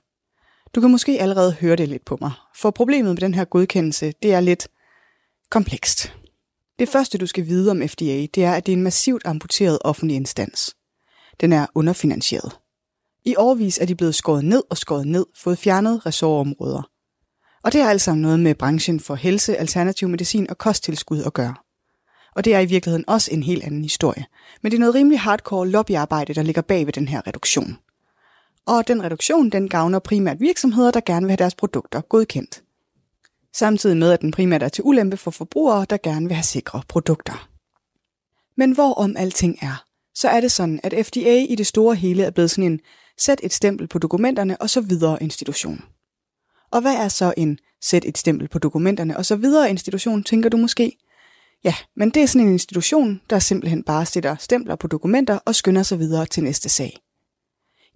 Du 0.74 0.80
kan 0.80 0.90
måske 0.90 1.20
allerede 1.20 1.52
høre 1.52 1.76
det 1.76 1.88
lidt 1.88 2.04
på 2.04 2.18
mig, 2.20 2.32
for 2.56 2.70
problemet 2.70 3.14
med 3.14 3.20
den 3.20 3.34
her 3.34 3.44
godkendelse, 3.44 4.12
det 4.22 4.34
er 4.34 4.40
lidt, 4.40 4.68
komplekst. 5.50 6.12
Det 6.78 6.88
første, 6.88 7.18
du 7.18 7.26
skal 7.26 7.46
vide 7.46 7.70
om 7.70 7.82
FDA, 7.88 8.26
det 8.34 8.44
er, 8.44 8.52
at 8.52 8.66
det 8.66 8.72
er 8.72 8.76
en 8.76 8.82
massivt 8.82 9.22
amputeret 9.24 9.78
offentlig 9.80 10.16
instans. 10.16 10.76
Den 11.40 11.52
er 11.52 11.66
underfinansieret. 11.74 12.58
I 13.24 13.34
årvis 13.36 13.78
er 13.78 13.86
de 13.86 13.94
blevet 13.94 14.14
skåret 14.14 14.44
ned 14.44 14.62
og 14.70 14.78
skåret 14.78 15.06
ned, 15.06 15.26
fået 15.36 15.58
fjernet 15.58 16.06
ressortområder. 16.06 16.90
Og 17.64 17.72
det 17.72 17.82
har 17.82 17.90
altså 17.90 18.14
noget 18.14 18.40
med 18.40 18.54
branchen 18.54 19.00
for 19.00 19.14
helse, 19.14 19.56
alternativ 19.56 20.08
medicin 20.08 20.50
og 20.50 20.58
kosttilskud 20.58 21.22
at 21.22 21.32
gøre. 21.32 21.54
Og 22.34 22.44
det 22.44 22.54
er 22.54 22.60
i 22.60 22.66
virkeligheden 22.66 23.04
også 23.08 23.30
en 23.32 23.42
helt 23.42 23.64
anden 23.64 23.82
historie. 23.82 24.26
Men 24.62 24.72
det 24.72 24.76
er 24.76 24.80
noget 24.80 24.94
rimelig 24.94 25.20
hardcore 25.20 25.68
lobbyarbejde, 25.68 26.34
der 26.34 26.42
ligger 26.42 26.62
bag 26.62 26.86
ved 26.86 26.92
den 26.92 27.08
her 27.08 27.26
reduktion. 27.26 27.78
Og 28.66 28.88
den 28.88 29.04
reduktion, 29.04 29.50
den 29.50 29.68
gavner 29.68 29.98
primært 29.98 30.40
virksomheder, 30.40 30.90
der 30.90 31.00
gerne 31.06 31.26
vil 31.26 31.30
have 31.30 31.36
deres 31.36 31.54
produkter 31.54 32.00
godkendt 32.00 32.62
samtidig 33.58 33.96
med 33.96 34.12
at 34.12 34.20
den 34.20 34.30
primært 34.30 34.62
er 34.62 34.68
til 34.68 34.84
ulempe 34.84 35.16
for 35.16 35.30
forbrugere, 35.30 35.86
der 35.90 35.96
gerne 36.02 36.26
vil 36.26 36.34
have 36.34 36.44
sikre 36.44 36.82
produkter. 36.88 37.48
Men 38.56 38.72
hvorom 38.72 39.16
alting 39.16 39.58
er, 39.62 39.84
så 40.14 40.28
er 40.28 40.40
det 40.40 40.52
sådan, 40.52 40.80
at 40.82 41.06
FDA 41.06 41.44
i 41.48 41.54
det 41.54 41.66
store 41.66 41.94
hele 41.94 42.22
er 42.22 42.30
blevet 42.30 42.50
sådan 42.50 42.72
en 42.72 42.80
sæt 43.18 43.40
et 43.42 43.52
stempel 43.52 43.88
på 43.88 43.98
dokumenterne 43.98 44.60
og 44.60 44.70
så 44.70 44.80
videre 44.80 45.22
institution. 45.22 45.84
Og 46.70 46.80
hvad 46.80 46.94
er 46.94 47.08
så 47.08 47.34
en 47.36 47.58
sæt 47.82 48.04
et 48.04 48.18
stempel 48.18 48.48
på 48.48 48.58
dokumenterne 48.58 49.16
og 49.16 49.26
så 49.26 49.36
videre 49.36 49.70
institution, 49.70 50.22
tænker 50.22 50.48
du 50.48 50.56
måske? 50.56 50.98
Ja, 51.64 51.74
men 51.96 52.10
det 52.10 52.22
er 52.22 52.26
sådan 52.26 52.46
en 52.46 52.52
institution, 52.52 53.20
der 53.30 53.38
simpelthen 53.38 53.82
bare 53.82 54.06
sætter 54.06 54.36
stempler 54.36 54.76
på 54.76 54.86
dokumenter 54.86 55.38
og 55.44 55.54
skynder 55.54 55.82
sig 55.82 55.98
videre 55.98 56.26
til 56.26 56.42
næste 56.42 56.68
sag. 56.68 57.05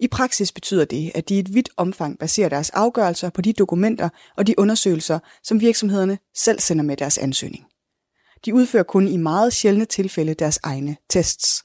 I 0.01 0.09
praksis 0.09 0.53
betyder 0.53 0.85
det, 0.85 1.13
at 1.15 1.29
de 1.29 1.35
i 1.35 1.39
et 1.39 1.55
vidt 1.55 1.69
omfang 1.77 2.19
baserer 2.19 2.49
deres 2.49 2.71
afgørelser 2.71 3.31
på 3.31 3.41
de 3.41 3.53
dokumenter 3.53 4.09
og 4.37 4.47
de 4.47 4.59
undersøgelser, 4.59 5.19
som 5.43 5.61
virksomhederne 5.61 6.19
selv 6.37 6.61
sender 6.61 6.85
med 6.85 6.97
deres 6.97 7.19
ansøgning. 7.19 7.65
De 8.45 8.55
udfører 8.55 8.83
kun 8.83 9.09
i 9.09 9.17
meget 9.17 9.53
sjældne 9.53 9.85
tilfælde 9.85 10.35
deres 10.35 10.59
egne 10.63 10.97
tests. 11.11 11.65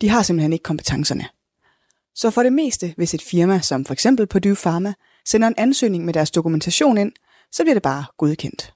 De 0.00 0.08
har 0.08 0.22
simpelthen 0.22 0.52
ikke 0.52 0.62
kompetencerne. 0.62 1.28
Så 2.14 2.30
for 2.30 2.42
det 2.42 2.52
meste, 2.52 2.94
hvis 2.96 3.14
et 3.14 3.22
firma 3.22 3.60
som 3.60 3.84
for 3.84 3.92
eksempel 3.92 4.26
Purdue 4.26 4.56
Pharma 4.56 4.94
sender 5.28 5.48
en 5.48 5.54
ansøgning 5.56 6.04
med 6.04 6.14
deres 6.14 6.30
dokumentation 6.30 6.98
ind, 6.98 7.12
så 7.52 7.62
bliver 7.62 7.74
det 7.74 7.82
bare 7.82 8.04
godkendt. 8.18 8.72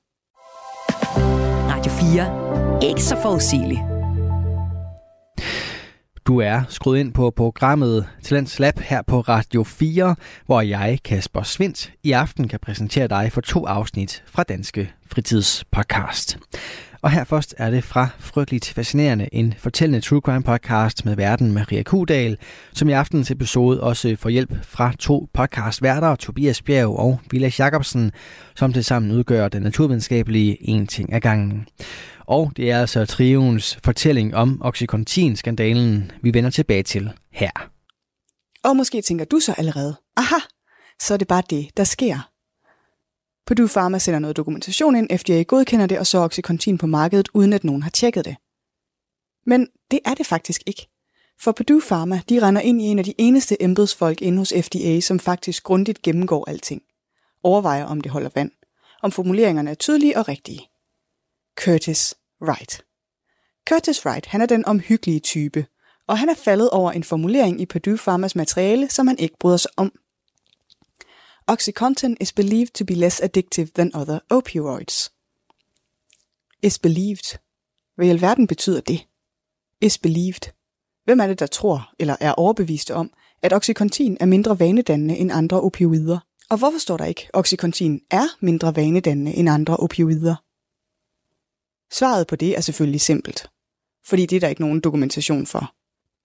Radio 1.69 1.93
4. 1.93 2.91
Ikke 2.91 3.03
så 3.03 3.17
forudsigeligt. 3.23 3.93
Du 6.27 6.41
er 6.41 6.63
skruet 6.69 6.99
ind 6.99 7.13
på 7.13 7.31
programmet 7.31 8.07
Talents 8.23 8.59
Lab 8.59 8.79
her 8.79 9.03
på 9.03 9.21
Radio 9.21 9.65
4, 9.65 10.17
hvor 10.47 10.61
jeg, 10.61 10.99
Kasper 11.05 11.43
Svindt, 11.43 11.93
i 12.03 12.13
aften 12.13 12.49
kan 12.49 12.61
præsentere 12.61 13.09
dig 13.09 13.33
for 13.33 13.41
to 13.41 13.67
afsnit 13.67 14.25
fra 14.27 14.43
Danske 14.43 14.93
Fritidspodcast. 15.07 16.39
Og 17.03 17.11
her 17.11 17.25
først 17.25 17.55
er 17.59 17.71
det 17.71 17.85
fra 17.85 18.09
Frygteligt 18.19 18.69
Fascinerende, 18.69 19.29
en 19.33 19.55
fortællende 19.59 20.01
true 20.01 20.21
crime 20.21 20.43
podcast 20.43 21.05
med 21.05 21.17
verden 21.17 21.53
Maria 21.53 21.83
Kudal, 21.83 22.37
som 22.73 22.89
i 22.89 22.93
aftens 22.93 23.31
episode 23.31 23.81
også 23.81 24.17
får 24.19 24.29
hjælp 24.29 24.53
fra 24.63 24.93
to 24.99 25.29
podcastværter, 25.35 26.17
Tobias 26.17 26.63
Bjerg 26.63 26.99
og 26.99 27.21
Vilas 27.31 27.61
Jacobsen, 27.61 28.13
som 28.55 28.73
tilsammen 28.73 29.11
udgør 29.11 29.49
den 29.49 29.63
naturvidenskabelige 29.63 30.69
en 30.69 30.87
ting 30.87 31.13
af 31.13 31.23
gangen. 31.23 31.67
Og 32.27 32.53
det 32.57 32.71
er 32.71 32.81
altså 32.81 33.07
trions 33.07 33.79
fortælling 33.85 34.35
om 34.35 34.63
Oxycontin-skandalen, 34.65 36.13
vi 36.23 36.35
vender 36.35 36.51
tilbage 36.51 36.83
til 36.83 37.11
her. 37.31 37.51
Og 38.65 38.77
måske 38.77 39.03
tænker 39.03 39.25
du 39.25 39.41
så 39.41 39.55
allerede, 39.59 39.97
aha, 40.17 40.39
så 41.03 41.15
er 41.15 41.19
det 41.19 41.29
bare 41.29 41.43
det, 41.51 41.77
der 41.77 41.85
sker. 41.85 42.31
Purdue 43.47 43.69
Pharma 43.69 43.99
sender 43.99 44.19
noget 44.19 44.37
dokumentation 44.37 44.97
ind, 44.97 45.19
FDA 45.19 45.43
godkender 45.43 45.87
det, 45.87 45.99
og 45.99 46.07
så 46.07 46.19
Oxycontin 46.19 46.79
på 46.79 46.87
markedet, 46.87 47.29
uden 47.35 47.53
at 47.53 47.65
nogen 47.65 47.83
har 47.83 47.91
tjekket 47.91 48.25
det. 48.25 48.37
Men 49.47 49.69
det 49.91 50.01
er 50.05 50.15
det 50.15 50.27
faktisk 50.27 50.63
ikke. 50.67 50.89
For 51.41 51.53
Purdue 51.53 51.83
Pharma, 51.89 52.21
de 52.29 52.47
render 52.47 52.61
ind 52.61 52.83
i 52.83 52.85
en 52.85 52.99
af 52.99 53.05
de 53.05 53.15
eneste 53.19 53.63
embedsfolk 53.63 54.23
inde 54.23 54.39
hos 54.39 54.53
FDA, 54.63 55.01
som 55.01 55.19
faktisk 55.19 55.63
grundigt 55.63 56.03
gennemgår 56.03 56.49
alting. 56.49 56.83
Overvejer, 57.43 57.85
om 57.85 58.01
det 58.01 58.13
holder 58.13 58.31
vand. 58.35 58.51
Om 59.03 59.13
formuleringerne 59.13 59.71
er 59.71 59.75
tydelige 59.75 60.19
og 60.19 60.29
rigtige. 60.29 60.61
Curtis 61.57 62.14
Wright. 62.43 62.85
Curtis 63.69 64.07
Wright, 64.07 64.27
han 64.27 64.40
er 64.40 64.47
den 64.47 64.64
omhyggelige 64.64 65.21
type, 65.21 65.67
og 66.07 66.19
han 66.19 66.29
er 66.29 66.35
faldet 66.35 66.71
over 66.71 66.93
en 66.93 67.05
formulering 67.05 67.61
i 67.61 67.67
Purdue 67.67 67.99
Pharmas 67.99 68.37
materiale, 68.37 68.88
som 68.90 69.07
han 69.07 69.19
ikke 69.19 69.37
bryder 69.40 69.57
sig 69.57 69.71
om. 69.77 69.93
Oxycontin 71.47 72.17
is 72.21 72.33
believed 72.33 72.67
to 72.75 72.85
be 72.85 72.95
less 72.95 73.21
addictive 73.21 73.69
than 73.75 73.95
other 73.95 74.19
opioids. 74.31 75.12
Is 76.62 76.79
believed. 76.79 77.38
Hvad 77.97 78.07
i 78.07 78.11
alverden 78.11 78.47
betyder 78.47 78.81
det? 78.81 79.07
Is 79.81 79.99
believed. 79.99 80.53
Hvem 81.05 81.21
er 81.21 81.27
det, 81.27 81.40
der 81.40 81.47
tror 81.47 81.93
eller 81.99 82.17
er 82.21 82.33
overbevist 82.33 82.90
om, 82.90 83.12
at 83.43 83.53
Oxycontin 83.53 84.17
er 84.21 84.27
mindre 84.27 84.59
vanedannende 84.59 85.17
end 85.17 85.33
andre 85.33 85.61
opioider? 85.61 86.19
Og 86.51 86.59
hvorfor 86.59 86.79
står 86.79 86.97
der 86.97 87.05
ikke, 87.05 87.23
at 87.23 87.31
Oxycontin 87.35 88.01
er 88.11 88.27
mindre 88.40 88.77
vanedannende 88.77 89.35
end 89.35 89.49
andre 89.49 89.77
opioider? 89.77 90.37
Svaret 91.94 92.26
på 92.26 92.37
det 92.37 92.57
er 92.57 92.61
selvfølgelig 92.61 93.00
simpelt, 93.00 93.50
fordi 94.04 94.26
det 94.26 94.37
er 94.37 94.40
der 94.40 94.48
ikke 94.48 94.61
nogen 94.61 94.80
dokumentation 94.80 95.46
for. 95.46 95.74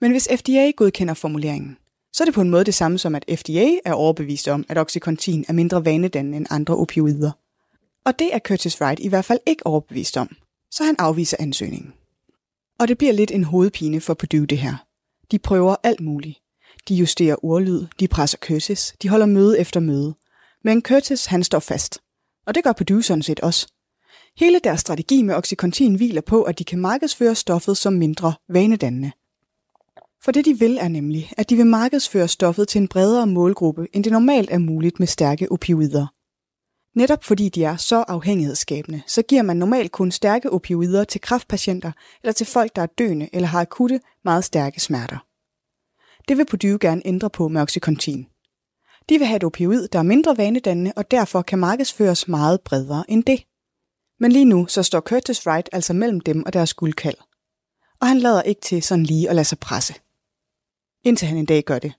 Men 0.01 0.11
hvis 0.11 0.27
FDA 0.35 0.71
godkender 0.71 1.13
formuleringen, 1.13 1.77
så 2.13 2.23
er 2.23 2.25
det 2.25 2.33
på 2.33 2.41
en 2.41 2.49
måde 2.49 2.63
det 2.63 2.73
samme 2.73 2.97
som, 2.97 3.15
at 3.15 3.25
FDA 3.35 3.77
er 3.85 3.93
overbevist 3.93 4.47
om, 4.47 4.65
at 4.69 4.77
Oxycontin 4.77 5.45
er 5.47 5.53
mindre 5.53 5.85
vanedannende 5.85 6.37
end 6.37 6.45
andre 6.49 6.75
opioider. 6.75 7.31
Og 8.05 8.19
det 8.19 8.33
er 8.33 8.39
Curtis 8.39 8.81
Wright 8.81 8.99
i 8.99 9.07
hvert 9.07 9.25
fald 9.25 9.39
ikke 9.45 9.65
overbevist 9.65 10.17
om, 10.17 10.35
så 10.71 10.83
han 10.83 10.95
afviser 10.99 11.37
ansøgningen. 11.39 11.93
Og 12.79 12.87
det 12.87 12.97
bliver 12.97 13.13
lidt 13.13 13.31
en 13.31 13.43
hovedpine 13.43 14.01
for 14.01 14.13
Purdue 14.13 14.45
det 14.45 14.57
her. 14.57 14.85
De 15.31 15.39
prøver 15.39 15.75
alt 15.83 16.01
muligt. 16.01 16.39
De 16.87 16.95
justerer 16.95 17.45
ordlyd, 17.45 17.85
de 17.99 18.07
presser 18.07 18.37
Curtis, 18.37 18.95
de 19.01 19.09
holder 19.09 19.25
møde 19.25 19.59
efter 19.59 19.79
møde. 19.79 20.15
Men 20.63 20.81
Curtis, 20.81 21.25
han 21.25 21.43
står 21.43 21.59
fast. 21.59 21.99
Og 22.45 22.55
det 22.55 22.63
gør 22.63 22.71
Purdue 22.71 23.03
sådan 23.03 23.23
set 23.23 23.39
også. 23.39 23.67
Hele 24.39 24.59
deres 24.59 24.79
strategi 24.79 25.21
med 25.21 25.35
Oxycontin 25.35 25.95
hviler 25.95 26.21
på, 26.21 26.43
at 26.43 26.59
de 26.59 26.63
kan 26.63 26.79
markedsføre 26.79 27.35
stoffet 27.35 27.77
som 27.77 27.93
mindre 27.93 28.33
vanedannende. 28.49 29.11
For 30.23 30.31
det 30.31 30.45
de 30.45 30.59
vil 30.59 30.77
er 30.77 30.87
nemlig, 30.87 31.31
at 31.37 31.49
de 31.49 31.55
vil 31.55 31.67
markedsføre 31.67 32.27
stoffet 32.27 32.67
til 32.67 32.81
en 32.81 32.87
bredere 32.87 33.27
målgruppe, 33.27 33.87
end 33.93 34.03
det 34.03 34.11
normalt 34.11 34.49
er 34.51 34.57
muligt 34.57 34.99
med 34.99 35.07
stærke 35.07 35.51
opioider. 35.51 36.07
Netop 36.99 37.23
fordi 37.23 37.49
de 37.49 37.63
er 37.63 37.77
så 37.77 38.03
afhængighedsskabende, 38.07 39.01
så 39.07 39.21
giver 39.21 39.41
man 39.41 39.57
normalt 39.57 39.91
kun 39.91 40.11
stærke 40.11 40.49
opioider 40.53 41.03
til 41.03 41.21
kræftpatienter 41.21 41.91
eller 42.23 42.33
til 42.33 42.47
folk, 42.47 42.75
der 42.75 42.81
er 42.81 42.87
døende 42.97 43.29
eller 43.33 43.47
har 43.47 43.61
akutte, 43.61 43.99
meget 44.25 44.43
stærke 44.43 44.79
smerter. 44.79 45.25
Det 46.27 46.37
vil 46.37 46.45
Purdue 46.45 46.77
gerne 46.81 47.01
ændre 47.05 47.29
på 47.29 47.47
med 47.47 47.61
Oxycontin. 47.61 48.27
De 49.09 49.17
vil 49.17 49.27
have 49.27 49.37
et 49.37 49.43
opioid, 49.43 49.87
der 49.87 49.99
er 49.99 50.03
mindre 50.03 50.37
vanedannende 50.37 50.93
og 50.95 51.11
derfor 51.11 51.41
kan 51.41 51.59
markedsføres 51.59 52.27
meget 52.27 52.61
bredere 52.61 53.03
end 53.07 53.23
det. 53.23 53.43
Men 54.19 54.31
lige 54.31 54.45
nu 54.45 54.67
så 54.67 54.83
står 54.83 54.99
Curtis 54.99 55.47
Wright 55.47 55.69
altså 55.71 55.93
mellem 55.93 56.19
dem 56.19 56.43
og 56.45 56.53
deres 56.53 56.73
guldkald. 56.73 57.17
Og 58.01 58.07
han 58.07 58.19
lader 58.19 58.41
ikke 58.41 58.61
til 58.61 58.83
sådan 58.83 59.03
lige 59.03 59.29
at 59.29 59.35
lade 59.35 59.45
sig 59.45 59.59
presse. 59.59 59.93
Indtil 61.03 61.27
han 61.27 61.37
en 61.37 61.45
dag 61.45 61.63
gør 61.63 61.79
det. 61.79 61.93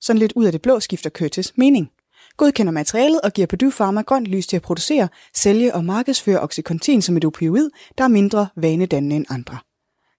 Sådan 0.00 0.18
lidt 0.18 0.32
ud 0.36 0.44
af 0.44 0.52
det 0.52 0.62
blå 0.62 0.80
skifter 0.80 1.10
Curtis 1.10 1.52
mening. 1.56 1.90
Godkender 2.36 2.72
materialet 2.72 3.20
og 3.20 3.32
giver 3.32 3.46
Purdue 3.46 3.72
Pharma 3.72 4.02
grønt 4.02 4.26
lys 4.26 4.46
til 4.46 4.56
at 4.56 4.62
producere, 4.62 5.08
sælge 5.34 5.74
og 5.74 5.84
markedsføre 5.84 6.40
Oxycontin 6.40 7.02
som 7.02 7.16
et 7.16 7.24
opioid, 7.24 7.70
der 7.98 8.04
er 8.04 8.08
mindre 8.08 8.48
vanedannende 8.56 9.16
end 9.16 9.26
andre. 9.28 9.58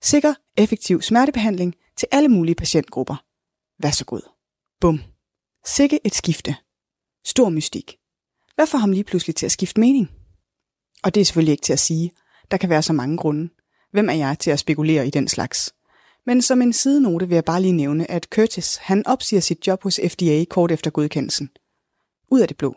Sikker, 0.02 0.34
effektiv 0.58 1.02
smertebehandling 1.02 1.76
til 1.98 2.08
alle 2.12 2.30
mulige 2.30 2.56
patientgrupper. 2.56 3.24
Vær 3.84 3.92
så 3.92 4.06
god. 4.06 4.22
Bum. 4.82 5.02
Sikke 5.66 6.00
et 6.04 6.16
skifte. 6.16 6.56
Stor 7.26 7.50
mystik. 7.50 7.98
Hvad 8.56 8.68
får 8.68 8.78
ham 8.78 8.92
lige 8.92 9.04
pludselig 9.04 9.36
til 9.36 9.46
at 9.46 9.52
skifte 9.52 9.80
mening? 9.80 10.19
Og 11.04 11.16
det 11.16 11.22
er 11.22 11.26
selvfølgelig 11.26 11.52
ikke 11.52 11.62
til 11.62 11.74
at 11.74 11.80
sige. 11.80 12.12
Der 12.52 12.58
kan 12.58 12.70
være 12.70 12.82
så 12.82 12.94
mange 12.94 13.18
grunde. 13.18 13.50
Hvem 13.92 14.10
er 14.10 14.14
jeg 14.14 14.40
til 14.40 14.52
at 14.52 14.60
spekulere 14.60 15.08
i 15.08 15.10
den 15.10 15.28
slags? 15.28 15.74
Men 16.26 16.42
som 16.42 16.62
en 16.62 16.74
sidenote 16.74 17.28
vil 17.28 17.36
jeg 17.36 17.46
bare 17.46 17.62
lige 17.62 17.74
nævne, 17.74 18.12
at 18.12 18.28
Curtis 18.32 18.76
han 18.76 19.08
opsiger 19.08 19.42
sit 19.42 19.68
job 19.68 19.84
hos 19.84 20.00
FDA 20.08 20.44
kort 20.50 20.72
efter 20.72 20.92
godkendelsen. 20.92 21.50
Ud 22.32 22.40
af 22.40 22.48
det 22.48 22.58
blå. 22.58 22.76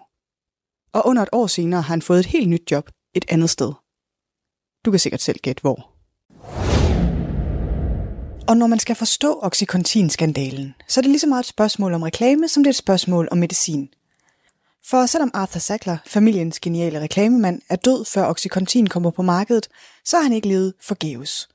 Og 0.92 1.06
under 1.06 1.22
et 1.22 1.28
år 1.32 1.46
senere 1.46 1.82
har 1.82 1.88
han 1.88 2.02
fået 2.02 2.20
et 2.20 2.26
helt 2.26 2.48
nyt 2.48 2.70
job 2.70 2.90
et 3.14 3.24
andet 3.28 3.50
sted. 3.50 3.72
Du 4.84 4.90
kan 4.90 5.00
sikkert 5.00 5.20
selv 5.20 5.38
gætte 5.42 5.60
hvor. 5.60 5.88
Og 8.48 8.56
når 8.56 8.66
man 8.66 8.78
skal 8.78 8.96
forstå 8.96 9.40
Oxycontin-skandalen, 9.42 10.74
så 10.88 11.00
er 11.00 11.02
det 11.02 11.10
lige 11.10 11.18
så 11.18 11.26
meget 11.26 11.42
et 11.42 11.48
spørgsmål 11.48 11.94
om 11.94 12.02
reklame, 12.02 12.48
som 12.48 12.62
det 12.62 12.68
er 12.68 12.72
et 12.72 12.76
spørgsmål 12.76 13.28
om 13.30 13.38
medicin. 13.38 13.88
For 14.86 15.06
selvom 15.06 15.30
Arthur 15.34 15.58
Sackler, 15.58 15.96
familiens 16.06 16.60
geniale 16.60 17.00
reklamemand, 17.00 17.62
er 17.68 17.76
død 17.76 18.04
før 18.04 18.26
Oxycontin 18.26 18.86
kommer 18.86 19.10
på 19.10 19.22
markedet, 19.22 19.68
så 20.04 20.16
har 20.16 20.22
han 20.22 20.32
ikke 20.32 20.48
levet 20.48 20.74
forgæves. 20.80 21.48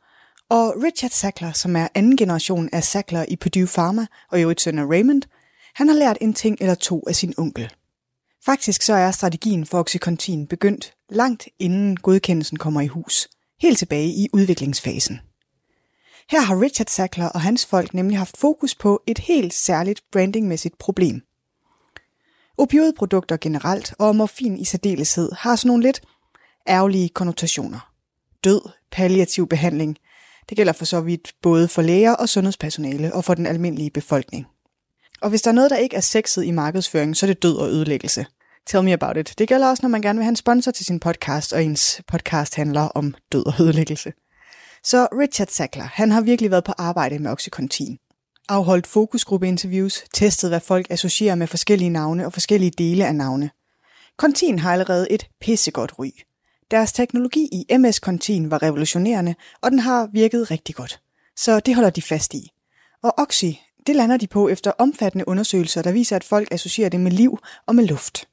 Og 0.49 0.73
Richard 0.83 1.11
Sackler, 1.11 1.51
som 1.51 1.75
er 1.75 1.87
anden 1.95 2.17
generation 2.17 2.69
af 2.71 2.83
Sackler 2.83 3.25
i 3.27 3.35
Purdue 3.35 3.67
Pharma 3.67 4.05
og 4.31 4.39
i 4.39 4.41
øvrigt 4.41 4.61
søn 4.61 4.79
af 4.79 4.85
Raymond, 4.85 5.21
han 5.75 5.87
har 5.87 5.95
lært 5.95 6.17
en 6.21 6.33
ting 6.33 6.57
eller 6.61 6.75
to 6.75 7.03
af 7.07 7.15
sin 7.15 7.33
onkel. 7.37 7.69
Faktisk 8.45 8.81
så 8.81 8.93
er 8.93 9.11
strategien 9.11 9.65
for 9.65 9.79
Oxycontin 9.79 10.47
begyndt 10.47 10.93
langt 11.09 11.47
inden 11.59 11.97
godkendelsen 11.97 12.57
kommer 12.57 12.81
i 12.81 12.87
hus, 12.87 13.27
helt 13.61 13.77
tilbage 13.77 14.07
i 14.07 14.27
udviklingsfasen. 14.33 15.19
Her 16.31 16.41
har 16.41 16.61
Richard 16.61 16.87
Sackler 16.87 17.29
og 17.29 17.41
hans 17.41 17.65
folk 17.65 17.93
nemlig 17.93 18.17
haft 18.17 18.37
fokus 18.37 18.75
på 18.75 19.01
et 19.07 19.19
helt 19.19 19.53
særligt 19.53 20.01
brandingmæssigt 20.11 20.77
problem. 20.77 21.26
Opioidprodukter 22.57 23.37
generelt 23.37 23.93
og 23.99 24.15
morfin 24.15 24.57
i 24.57 24.65
særdeleshed 24.65 25.31
har 25.37 25.55
sådan 25.55 25.67
nogle 25.67 25.83
lidt 25.83 26.01
ærgerlige 26.67 27.09
konnotationer. 27.09 27.91
Død, 28.43 28.61
palliativ 28.91 29.47
behandling, 29.47 29.97
det 30.49 30.57
gælder 30.57 30.73
for 30.73 30.85
så 30.85 31.01
vidt 31.01 31.33
både 31.41 31.67
for 31.67 31.81
læger 31.81 32.13
og 32.13 32.29
sundhedspersonale 32.29 33.13
og 33.13 33.23
for 33.23 33.33
den 33.33 33.45
almindelige 33.45 33.89
befolkning. 33.89 34.45
Og 35.21 35.29
hvis 35.29 35.41
der 35.41 35.51
er 35.51 35.55
noget, 35.55 35.71
der 35.71 35.77
ikke 35.77 35.95
er 35.95 36.01
sexet 36.01 36.43
i 36.43 36.51
markedsføring, 36.51 37.17
så 37.17 37.25
er 37.25 37.27
det 37.27 37.43
død 37.43 37.55
og 37.57 37.69
ødelæggelse. 37.69 38.25
Tell 38.67 38.83
me 38.83 38.93
about 38.93 39.17
it. 39.17 39.33
Det 39.37 39.47
gælder 39.47 39.69
også, 39.69 39.83
når 39.83 39.89
man 39.89 40.01
gerne 40.01 40.17
vil 40.17 40.23
have 40.23 40.29
en 40.29 40.35
sponsor 40.35 40.71
til 40.71 40.85
sin 40.85 40.99
podcast, 40.99 41.53
og 41.53 41.63
ens 41.63 42.01
podcast 42.07 42.55
handler 42.55 42.81
om 42.81 43.13
død 43.31 43.45
og 43.45 43.53
ødelæggelse. 43.59 44.13
Så 44.83 45.07
Richard 45.19 45.47
Sackler, 45.47 45.83
han 45.83 46.11
har 46.11 46.21
virkelig 46.21 46.51
været 46.51 46.63
på 46.63 46.73
arbejde 46.77 47.19
med 47.19 47.31
Oxycontin. 47.31 47.97
Afholdt 48.49 48.87
fokusgruppeinterviews, 48.87 50.03
testet 50.13 50.49
hvad 50.49 50.59
folk 50.59 50.87
associerer 50.89 51.35
med 51.35 51.47
forskellige 51.47 51.89
navne 51.89 52.25
og 52.25 52.33
forskellige 52.33 52.71
dele 52.71 53.05
af 53.07 53.15
navne. 53.15 53.49
Kontin 54.17 54.59
har 54.59 54.73
allerede 54.73 55.11
et 55.11 55.29
pissegodt 55.41 55.99
ry. 55.99 56.09
Deres 56.71 56.93
teknologi 56.93 57.49
i 57.51 57.77
MS 57.77 57.95
Contin 57.95 58.51
var 58.51 58.63
revolutionerende, 58.63 59.35
og 59.61 59.71
den 59.71 59.79
har 59.79 60.09
virket 60.13 60.51
rigtig 60.51 60.75
godt. 60.75 60.99
Så 61.35 61.59
det 61.59 61.75
holder 61.75 61.89
de 61.89 62.01
fast 62.01 62.33
i. 62.33 62.51
Og 63.03 63.13
Oxy, 63.17 63.51
det 63.87 63.95
lander 63.95 64.17
de 64.17 64.27
på 64.27 64.47
efter 64.47 64.71
omfattende 64.77 65.27
undersøgelser, 65.27 65.81
der 65.81 65.91
viser, 65.91 66.15
at 66.15 66.23
folk 66.23 66.47
associerer 66.51 66.89
det 66.89 66.99
med 66.99 67.11
liv 67.11 67.39
og 67.65 67.75
med 67.75 67.87
luft. 67.87 68.27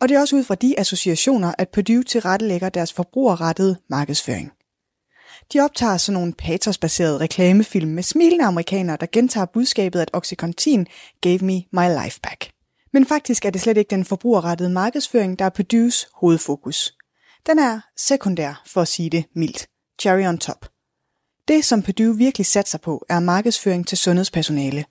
Og 0.00 0.08
det 0.08 0.14
er 0.14 0.20
også 0.20 0.36
ud 0.36 0.44
fra 0.44 0.54
de 0.54 0.80
associationer, 0.80 1.54
at 1.58 1.68
Purdue 1.68 2.02
tilrettelægger 2.02 2.68
deres 2.68 2.92
forbrugerrettede 2.92 3.76
markedsføring. 3.90 4.52
De 5.52 5.60
optager 5.60 5.96
sådan 5.96 6.14
nogle 6.14 6.32
patosbaserede 6.32 7.18
reklamefilm 7.18 7.90
med 7.90 8.02
smilende 8.02 8.44
amerikanere, 8.44 8.96
der 9.00 9.06
gentager 9.12 9.46
budskabet, 9.46 10.00
at 10.00 10.10
Oxycontin 10.12 10.86
gave 11.20 11.38
me 11.38 11.62
my 11.72 12.04
life 12.04 12.20
back. 12.20 12.50
Men 12.92 13.06
faktisk 13.06 13.44
er 13.44 13.50
det 13.50 13.60
slet 13.60 13.76
ikke 13.76 13.90
den 13.90 14.04
forbrugerrettede 14.04 14.70
markedsføring, 14.70 15.38
der 15.38 15.44
er 15.44 15.50
Purdues 15.50 16.08
hovedfokus. 16.14 16.94
Den 17.46 17.58
er 17.58 17.80
sekundær, 17.96 18.62
for 18.66 18.80
at 18.80 18.88
sige 18.88 19.10
det 19.10 19.24
mildt. 19.34 19.66
Cherry 20.00 20.26
on 20.26 20.38
top. 20.38 20.68
Det, 21.48 21.64
som 21.64 21.82
Purdue 21.82 22.16
virkelig 22.16 22.46
satser 22.46 22.78
på, 22.78 23.06
er 23.08 23.20
markedsføring 23.20 23.86
til 23.86 23.98
sundhedspersonale. 23.98 24.84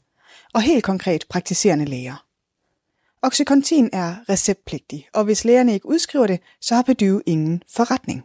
Og 0.54 0.62
helt 0.62 0.84
konkret 0.84 1.26
praktiserende 1.30 1.86
læger. 1.86 2.26
Oxycontin 3.22 3.90
er 3.94 4.16
receptpligtig, 4.30 5.08
og 5.14 5.24
hvis 5.24 5.46
lægerne 5.46 5.74
ikke 5.74 5.86
udskriver 5.86 6.28
det, 6.28 6.40
så 6.62 6.76
har 6.76 6.82
Purdue 6.82 7.22
ingen 7.26 7.64
forretning. 7.76 8.24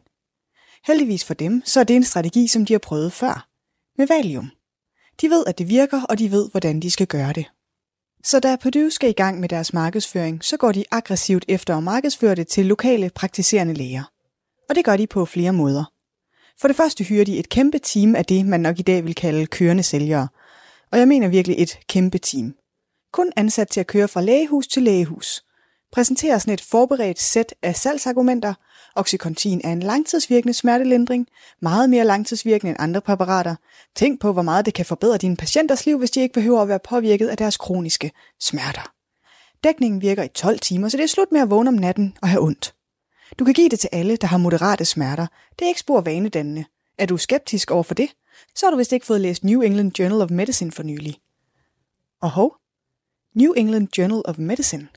Heldigvis 0.86 1.24
for 1.24 1.34
dem, 1.34 1.62
så 1.64 1.80
er 1.80 1.84
det 1.84 1.96
en 1.96 2.04
strategi, 2.04 2.48
som 2.48 2.66
de 2.66 2.72
har 2.74 2.78
prøvet 2.78 3.12
før. 3.12 3.48
Med 3.98 4.06
Valium. 4.06 4.50
De 5.20 5.30
ved, 5.30 5.44
at 5.46 5.58
det 5.58 5.68
virker, 5.68 6.02
og 6.02 6.18
de 6.18 6.30
ved, 6.30 6.50
hvordan 6.50 6.80
de 6.80 6.90
skal 6.90 7.06
gøre 7.06 7.32
det. 7.32 7.50
Så 8.24 8.40
da 8.40 8.56
Purdue 8.56 8.90
skal 8.90 9.10
i 9.10 9.12
gang 9.12 9.40
med 9.40 9.48
deres 9.48 9.72
markedsføring, 9.72 10.44
så 10.44 10.56
går 10.56 10.72
de 10.72 10.84
aggressivt 10.90 11.44
efter 11.48 11.76
at 11.76 11.82
markedsføre 11.82 12.34
det 12.34 12.48
til 12.48 12.66
lokale 12.66 13.10
praktiserende 13.10 13.74
læger. 13.74 14.02
Og 14.68 14.74
det 14.74 14.84
gør 14.84 14.96
de 14.96 15.06
på 15.06 15.24
flere 15.24 15.52
måder. 15.52 15.84
For 16.60 16.68
det 16.68 16.76
første 16.76 17.04
hyrer 17.04 17.24
de 17.24 17.38
et 17.38 17.48
kæmpe 17.48 17.78
team 17.78 18.14
af 18.14 18.24
det, 18.24 18.46
man 18.46 18.60
nok 18.60 18.78
i 18.78 18.82
dag 18.82 19.04
vil 19.04 19.14
kalde 19.14 19.46
kørende 19.46 19.82
sælgere. 19.82 20.28
Og 20.92 20.98
jeg 20.98 21.08
mener 21.08 21.28
virkelig 21.28 21.56
et 21.58 21.78
kæmpe 21.88 22.18
team. 22.18 22.54
Kun 23.12 23.32
ansat 23.36 23.68
til 23.68 23.80
at 23.80 23.86
køre 23.86 24.08
fra 24.08 24.20
lægehus 24.20 24.66
til 24.66 24.82
lægehus. 24.82 25.44
Præsenterer 25.94 26.38
sådan 26.38 26.54
et 26.54 26.60
forberedt 26.60 27.20
sæt 27.20 27.54
af 27.62 27.76
salgsargumenter. 27.76 28.54
Oxycontin 28.94 29.60
er 29.64 29.72
en 29.72 29.80
langtidsvirkende 29.80 30.54
smertelindring, 30.54 31.28
meget 31.60 31.90
mere 31.90 32.04
langtidsvirkende 32.04 32.70
end 32.70 32.76
andre 32.80 33.00
præparater. 33.00 33.56
Tænk 33.96 34.20
på, 34.20 34.32
hvor 34.32 34.42
meget 34.42 34.66
det 34.66 34.74
kan 34.74 34.86
forbedre 34.86 35.18
dine 35.18 35.36
patienters 35.36 35.86
liv, 35.86 35.98
hvis 35.98 36.10
de 36.10 36.20
ikke 36.20 36.32
behøver 36.32 36.62
at 36.62 36.68
være 36.68 36.78
påvirket 36.78 37.28
af 37.28 37.36
deres 37.36 37.56
kroniske 37.56 38.12
smerter. 38.40 38.92
Dækningen 39.64 40.02
virker 40.02 40.22
i 40.22 40.28
12 40.28 40.58
timer, 40.58 40.88
så 40.88 40.96
det 40.96 41.04
er 41.04 41.08
slut 41.08 41.32
med 41.32 41.40
at 41.40 41.50
vågne 41.50 41.68
om 41.68 41.74
natten 41.74 42.16
og 42.22 42.28
have 42.28 42.42
ondt. 42.42 42.74
Du 43.38 43.44
kan 43.44 43.54
give 43.54 43.68
det 43.68 43.80
til 43.80 43.90
alle, 43.92 44.16
der 44.16 44.26
har 44.26 44.38
moderate 44.38 44.84
smerter. 44.84 45.26
Det 45.58 45.64
er 45.64 45.68
ikke 45.68 45.80
spor 45.80 46.00
vanedannende. 46.00 46.64
Er 46.98 47.06
du 47.06 47.16
skeptisk 47.16 47.70
over 47.70 47.82
for 47.82 47.94
det, 47.94 48.08
så 48.54 48.66
har 48.66 48.70
du 48.70 48.76
vist 48.76 48.92
ikke 48.92 49.06
fået 49.06 49.20
læst 49.20 49.44
New 49.44 49.60
England 49.60 49.98
Journal 49.98 50.22
of 50.22 50.30
Medicine 50.30 50.72
for 50.72 50.82
nylig. 50.82 51.18
Og 52.22 52.30
hov, 52.30 52.56
New 53.34 53.52
England 53.52 53.88
Journal 53.98 54.22
of 54.24 54.38
Medicine. 54.38 54.88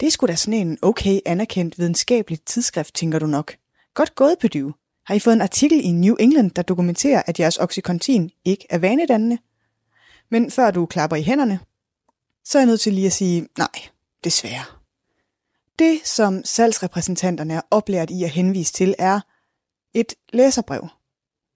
Det 0.00 0.06
er 0.06 0.10
sgu 0.10 0.26
da 0.26 0.36
sådan 0.36 0.60
en 0.60 0.78
okay 0.82 1.20
anerkendt 1.26 1.78
videnskabelig 1.78 2.40
tidsskrift, 2.46 2.94
tænker 2.94 3.18
du 3.18 3.26
nok. 3.26 3.56
Godt 3.94 4.14
gået, 4.14 4.38
Purdue. 4.40 4.74
Har 5.06 5.14
I 5.14 5.18
fået 5.18 5.34
en 5.34 5.40
artikel 5.40 5.80
i 5.84 5.90
New 5.90 6.16
England, 6.20 6.50
der 6.50 6.62
dokumenterer, 6.62 7.22
at 7.26 7.40
jeres 7.40 7.58
oxycontin 7.58 8.30
ikke 8.44 8.66
er 8.70 8.78
vanedannende? 8.78 9.38
Men 10.30 10.50
før 10.50 10.70
du 10.70 10.86
klapper 10.86 11.16
i 11.16 11.22
hænderne, 11.22 11.60
så 12.44 12.58
er 12.58 12.62
jeg 12.62 12.66
nødt 12.66 12.80
til 12.80 12.92
lige 12.92 13.06
at 13.06 13.12
sige, 13.12 13.48
nej, 13.58 13.88
desværre. 14.24 14.64
Det, 15.78 16.00
som 16.04 16.44
salgsrepræsentanterne 16.44 17.54
er 17.54 17.60
oplært 17.70 18.10
i 18.10 18.24
at 18.24 18.30
henvise 18.30 18.72
til, 18.72 18.94
er 18.98 19.20
et 19.94 20.14
læserbrev. 20.32 20.88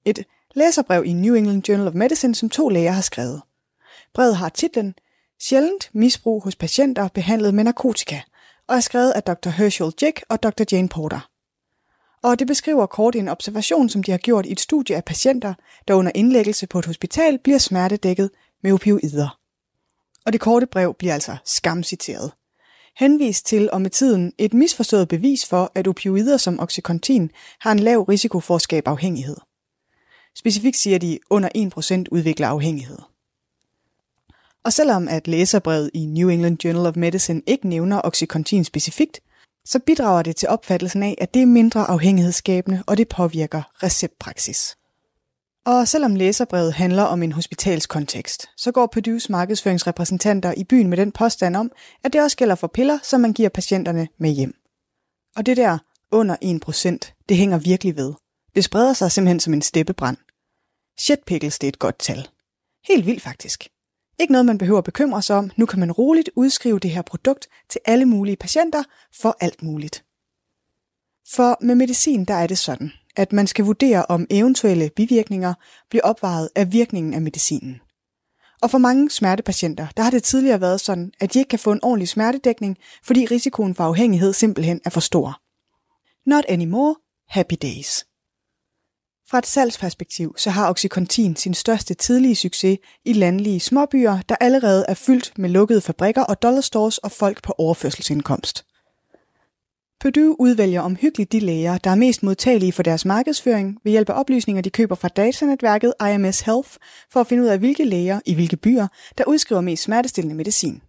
Et 0.05 0.25
læserbrev 0.55 1.05
i 1.05 1.13
New 1.13 1.35
England 1.35 1.69
Journal 1.69 1.89
of 1.89 1.95
Medicine, 1.95 2.35
som 2.35 2.49
to 2.49 2.69
læger 2.69 2.91
har 2.91 3.03
skrevet. 3.03 3.43
Brevet 4.15 4.37
har 4.37 4.49
titlen 4.49 4.95
Sjældent 5.41 5.91
misbrug 5.93 6.43
hos 6.43 6.57
patienter 6.57 7.09
behandlet 7.09 7.55
med 7.55 7.65
narkotika, 7.65 8.21
og 8.69 8.77
er 8.77 8.81
skrevet 8.81 9.11
af 9.11 9.23
Dr. 9.23 9.49
Herschel 9.49 9.93
Jick 10.03 10.25
og 10.29 10.43
Dr. 10.43 10.65
Jane 10.73 10.89
Porter. 10.89 11.29
Og 12.23 12.39
det 12.39 12.47
beskriver 12.47 12.87
kort 12.87 13.17
en 13.17 13.29
observation, 13.29 13.89
som 13.89 14.03
de 14.03 14.11
har 14.11 14.19
gjort 14.19 14.47
i 14.47 14.53
et 14.53 14.61
studie 14.61 14.97
af 14.97 15.05
patienter, 15.05 15.55
der 15.89 15.95
under 15.95 16.13
indlæggelse 16.15 16.67
på 16.67 16.79
et 16.79 16.87
hospital 16.87 17.39
bliver 17.39 17.59
smertedækket 17.59 18.31
med 18.63 18.73
opioider. 18.73 19.39
Og 20.27 20.33
det 20.33 20.41
korte 20.41 20.67
brev 20.67 20.95
bliver 20.95 21.15
altså 21.15 21.37
skamciteret. 21.45 22.33
Henvist 22.97 23.47
til 23.47 23.71
og 23.71 23.83
med 23.83 23.91
tiden 23.91 24.33
et 24.39 24.55
misforstået 24.55 25.09
bevis 25.09 25.47
for, 25.47 25.73
at 25.75 25.89
opioider 25.89 26.37
som 26.37 26.61
Oxycontin 26.61 27.31
har 27.61 27.73
en 27.73 27.79
lav 27.79 28.03
risiko 28.03 28.41
for 28.41 28.55
at 28.55 28.63
skabe 28.63 28.89
afhængighed. 28.89 29.37
Specifikt 30.37 30.77
siger 30.77 30.99
de, 30.99 31.19
under 31.31 31.49
1% 31.57 32.05
udvikler 32.11 32.49
afhængighed. 32.49 32.99
Og 34.65 34.73
selvom 34.73 35.09
at 35.09 35.29
læserbrevet 35.29 35.91
i 35.95 36.07
New 36.07 36.29
England 36.29 36.65
Journal 36.65 36.87
of 36.87 36.97
Medicine 36.97 37.43
ikke 37.47 37.69
nævner 37.69 38.01
Oxycontin 38.05 38.65
specifikt, 38.65 39.21
så 39.65 39.79
bidrager 39.79 40.23
det 40.23 40.37
til 40.37 40.49
opfattelsen 40.49 41.03
af, 41.03 41.15
at 41.21 41.35
det 41.35 41.43
er 41.43 41.47
mindre 41.47 41.81
afhængighedsskabende, 41.91 42.83
og 42.87 42.97
det 42.97 43.09
påvirker 43.09 43.63
receptpraksis. 43.83 44.77
Og 45.67 45.89
selvom 45.89 46.17
læserbrevet 46.17 46.73
handler 46.73 47.03
om 47.03 47.23
en 47.23 47.33
hospitalskontekst, 47.33 48.47
så 48.57 48.73
går 48.73 48.93
Purdue's 48.97 49.27
markedsføringsrepræsentanter 49.31 50.55
i 50.57 50.65
byen 50.65 50.89
med 50.89 50.97
den 50.97 51.13
påstand 51.13 51.57
om, 51.57 51.73
at 52.05 52.13
det 52.13 52.23
også 52.23 52.37
gælder 52.37 52.55
for 52.55 52.67
piller, 52.67 52.99
som 53.03 53.21
man 53.21 53.33
giver 53.33 53.49
patienterne 53.49 54.09
med 54.19 54.31
hjem. 54.31 54.55
Og 55.37 55.47
det 55.47 55.57
der 55.57 55.79
under 56.11 56.37
1%, 57.15 57.25
det 57.29 57.37
hænger 57.37 57.59
virkelig 57.59 57.97
ved. 57.97 58.13
Det 58.55 58.65
spreder 58.65 58.93
sig 58.93 59.13
simpelthen 59.13 59.41
som 59.41 59.55
en 59.55 59.63
steppebrand. 59.63 60.17
Shit 60.99 61.19
pickles, 61.27 61.59
det 61.59 61.67
er 61.67 61.69
et 61.69 61.79
godt 61.79 61.99
tal. 61.99 62.29
Helt 62.89 63.07
vildt 63.07 63.23
faktisk. 63.23 63.72
Ikke 64.19 64.33
noget, 64.33 64.47
man 64.47 64.59
behøver 64.59 64.79
at 64.79 64.85
bekymre 64.85 65.23
sig 65.23 65.37
om. 65.37 65.51
Nu 65.57 65.67
kan 65.67 65.81
man 65.81 65.93
roligt 65.93 66.31
udskrive 66.37 66.79
det 66.79 66.91
her 66.91 67.03
produkt 67.03 67.49
til 67.71 67.81
alle 67.85 68.05
mulige 68.05 68.37
patienter 68.37 68.83
for 69.21 69.37
alt 69.41 69.63
muligt. 69.63 70.05
For 71.35 71.65
med 71.65 71.75
medicin, 71.75 72.25
der 72.25 72.35
er 72.35 72.47
det 72.47 72.59
sådan, 72.59 72.93
at 73.17 73.33
man 73.33 73.47
skal 73.47 73.65
vurdere, 73.65 74.07
om 74.09 74.27
eventuelle 74.31 74.91
bivirkninger 74.97 75.55
bliver 75.91 76.03
opvejet 76.03 76.49
af 76.55 76.73
virkningen 76.73 77.15
af 77.15 77.23
medicinen. 77.23 77.81
Og 78.63 78.71
for 78.71 78.79
mange 78.79 79.11
smertepatienter, 79.11 79.87
der 79.97 80.03
har 80.03 80.11
det 80.11 80.23
tidligere 80.23 80.61
været 80.61 80.81
sådan, 80.81 81.13
at 81.21 81.35
de 81.35 81.39
ikke 81.39 81.49
kan 81.49 81.59
få 81.59 81.73
en 81.73 81.81
ordentlig 81.83 82.09
smertedækning, 82.09 82.79
fordi 83.05 83.27
risikoen 83.27 83.75
for 83.75 83.85
afhængighed 83.85 84.33
simpelthen 84.33 84.81
er 84.85 84.91
for 84.91 85.01
stor. 85.01 85.41
Not 86.31 86.45
anymore, 86.49 86.97
happy 87.29 87.55
days. 87.63 88.07
Fra 89.33 89.39
et 89.39 89.47
salgsperspektiv, 89.47 90.35
så 90.37 90.51
har 90.51 90.71
Oxycontin 90.71 91.37
sin 91.37 91.55
største 91.55 91.95
tidlige 91.95 92.37
succes 92.37 92.79
i 93.05 93.13
landlige 93.13 93.61
småbyer, 93.61 94.19
der 94.29 94.37
allerede 94.41 94.85
er 94.89 94.95
fyldt 94.95 95.39
med 95.39 95.51
lukkede 95.51 95.81
fabrikker 95.81 96.23
og 96.23 96.43
dollarstores 96.43 96.99
og 96.99 97.11
folk 97.11 97.43
på 97.43 97.55
overførselsindkomst. 97.59 98.65
Purdue 100.01 100.41
udvælger 100.41 100.81
omhyggeligt 100.81 101.33
de 101.33 101.41
læger, 101.41 101.79
der 101.79 101.91
er 101.91 101.95
mest 101.95 102.23
modtagelige 102.23 102.73
for 102.73 102.83
deres 102.83 103.05
markedsføring 103.05 103.79
ved 103.85 103.93
hjælp 103.93 104.09
af 104.09 104.21
oplysninger, 104.21 104.63
de 104.63 104.71
køber 104.71 104.95
fra 104.95 105.09
datanetværket 105.09 105.95
IMS 106.15 106.41
Health, 106.41 106.71
for 107.13 107.21
at 107.21 107.27
finde 107.27 107.43
ud 107.43 107.49
af, 107.49 107.59
hvilke 107.59 107.85
læger 107.85 108.21
i 108.27 108.35
hvilke 108.35 108.57
byer, 108.57 108.87
der 109.19 109.25
udskriver 109.25 109.61
mest 109.61 109.83
smertestillende 109.83 110.37
medicin. 110.37 110.83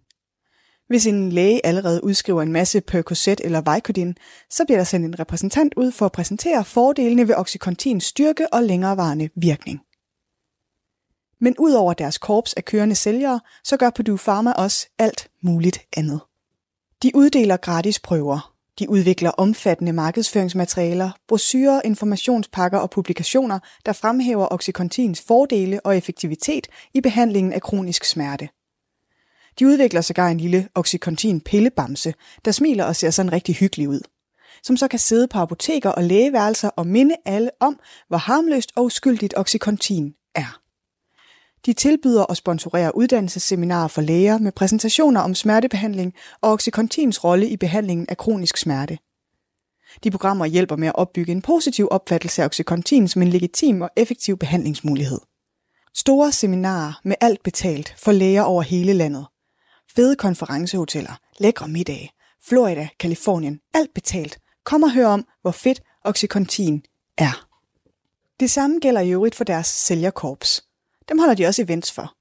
Hvis 0.88 1.06
en 1.06 1.32
læge 1.32 1.66
allerede 1.66 2.04
udskriver 2.04 2.42
en 2.42 2.52
masse 2.52 2.80
Percocet 2.80 3.40
eller 3.44 3.74
Vicodin, 3.74 4.16
så 4.50 4.64
bliver 4.64 4.78
der 4.78 4.84
sendt 4.84 5.06
en 5.06 5.20
repræsentant 5.20 5.74
ud 5.76 5.92
for 5.92 6.06
at 6.06 6.12
præsentere 6.12 6.64
fordelene 6.64 7.28
ved 7.28 7.34
Oxycontins 7.34 8.04
styrke 8.04 8.52
og 8.52 8.62
længerevarende 8.62 9.28
virkning. 9.36 9.80
Men 11.40 11.54
udover 11.58 11.94
deres 11.94 12.18
korps 12.18 12.52
af 12.52 12.64
kørende 12.64 12.94
sælgere, 12.94 13.40
så 13.64 13.76
gør 13.76 13.90
Purdue 13.90 14.18
Pharma 14.18 14.52
også 14.52 14.88
alt 14.98 15.30
muligt 15.42 15.78
andet. 15.96 16.20
De 17.02 17.10
uddeler 17.14 17.56
gratis 17.56 18.00
prøver, 18.00 18.54
de 18.78 18.90
udvikler 18.90 19.30
omfattende 19.30 19.92
markedsføringsmaterialer, 19.92 21.10
brochurer, 21.28 21.80
informationspakker 21.84 22.78
og 22.78 22.90
publikationer, 22.90 23.58
der 23.86 23.92
fremhæver 23.92 24.48
Oxycontins 24.50 25.20
fordele 25.20 25.86
og 25.86 25.96
effektivitet 25.96 26.66
i 26.94 27.00
behandlingen 27.00 27.52
af 27.52 27.62
kronisk 27.62 28.04
smerte. 28.04 28.48
De 29.58 29.66
udvikler 29.66 30.00
sågar 30.00 30.28
en 30.28 30.38
lille 30.38 30.68
Oxycontin 30.74 31.40
pillebamse, 31.40 32.14
der 32.44 32.52
smiler 32.52 32.84
og 32.84 32.96
ser 32.96 33.10
sådan 33.10 33.32
rigtig 33.32 33.54
hyggelig 33.54 33.88
ud. 33.88 34.00
Som 34.62 34.76
så 34.76 34.88
kan 34.88 34.98
sidde 34.98 35.28
på 35.28 35.38
apoteker 35.38 35.90
og 35.90 36.04
lægeværelser 36.04 36.68
og 36.68 36.86
minde 36.86 37.16
alle 37.24 37.50
om, 37.60 37.80
hvor 38.08 38.18
harmløst 38.18 38.72
og 38.76 38.84
uskyldigt 38.84 39.34
Oxycontin 39.36 40.14
er. 40.34 40.60
De 41.66 41.72
tilbyder 41.72 42.22
og 42.22 42.36
sponsorerer 42.36 42.90
uddannelsesseminarer 42.90 43.88
for 43.88 44.02
læger 44.02 44.38
med 44.38 44.52
præsentationer 44.52 45.20
om 45.20 45.34
smertebehandling 45.34 46.14
og 46.40 46.52
Oxycontins 46.52 47.24
rolle 47.24 47.48
i 47.48 47.56
behandlingen 47.56 48.06
af 48.08 48.16
kronisk 48.16 48.56
smerte. 48.56 48.98
De 50.04 50.10
programmer 50.10 50.46
hjælper 50.46 50.76
med 50.76 50.88
at 50.88 50.94
opbygge 50.94 51.32
en 51.32 51.42
positiv 51.42 51.88
opfattelse 51.90 52.42
af 52.42 52.46
Oxycontin 52.46 53.08
som 53.08 53.22
en 53.22 53.28
legitim 53.28 53.80
og 53.80 53.90
effektiv 53.96 54.38
behandlingsmulighed. 54.38 55.20
Store 55.94 56.32
seminarer 56.32 57.00
med 57.04 57.16
alt 57.20 57.42
betalt 57.42 57.94
for 57.98 58.12
læger 58.12 58.42
over 58.42 58.62
hele 58.62 58.92
landet. 58.92 59.26
Fede 59.96 60.16
konferencehoteller, 60.16 61.18
lækre 61.38 61.68
middage, 61.68 62.10
Florida, 62.48 62.88
Kalifornien, 63.00 63.60
alt 63.74 63.94
betalt. 63.94 64.38
Kom 64.64 64.82
og 64.82 64.92
hør 64.92 65.06
om, 65.06 65.26
hvor 65.42 65.50
fedt 65.50 65.82
Oxycontin 66.04 66.84
er. 67.18 67.48
Det 68.40 68.50
samme 68.50 68.78
gælder 68.80 69.00
i 69.00 69.10
øvrigt 69.10 69.34
for 69.34 69.44
deres 69.44 69.66
sælgerkorps. 69.66 70.64
Dem 71.08 71.18
holder 71.18 71.34
de 71.34 71.46
også 71.46 71.62
events 71.62 71.92
for. 71.92 72.14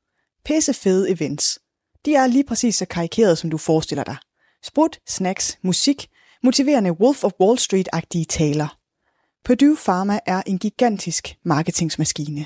Pisse 0.46 0.74
fede 0.74 1.10
events. 1.10 1.60
De 2.06 2.16
er 2.16 2.28
lige 2.28 2.44
præcis 2.44 2.76
så 2.76 2.86
karikerede, 2.86 3.36
som 3.36 3.50
du 3.50 3.58
forestiller 3.58 4.04
dig. 4.04 4.18
Sprut, 4.64 5.00
snacks, 5.08 5.58
musik, 5.62 6.10
motiverende 6.44 6.92
Wolf 6.92 7.24
of 7.24 7.32
Wall 7.40 7.60
Street-agtige 7.60 8.26
taler. 8.26 8.78
Purdue 9.46 9.78
Pharma 9.86 10.20
er 10.26 10.42
en 10.46 10.60
gigantisk 10.60 11.36
marketingsmaskine. 11.46 12.46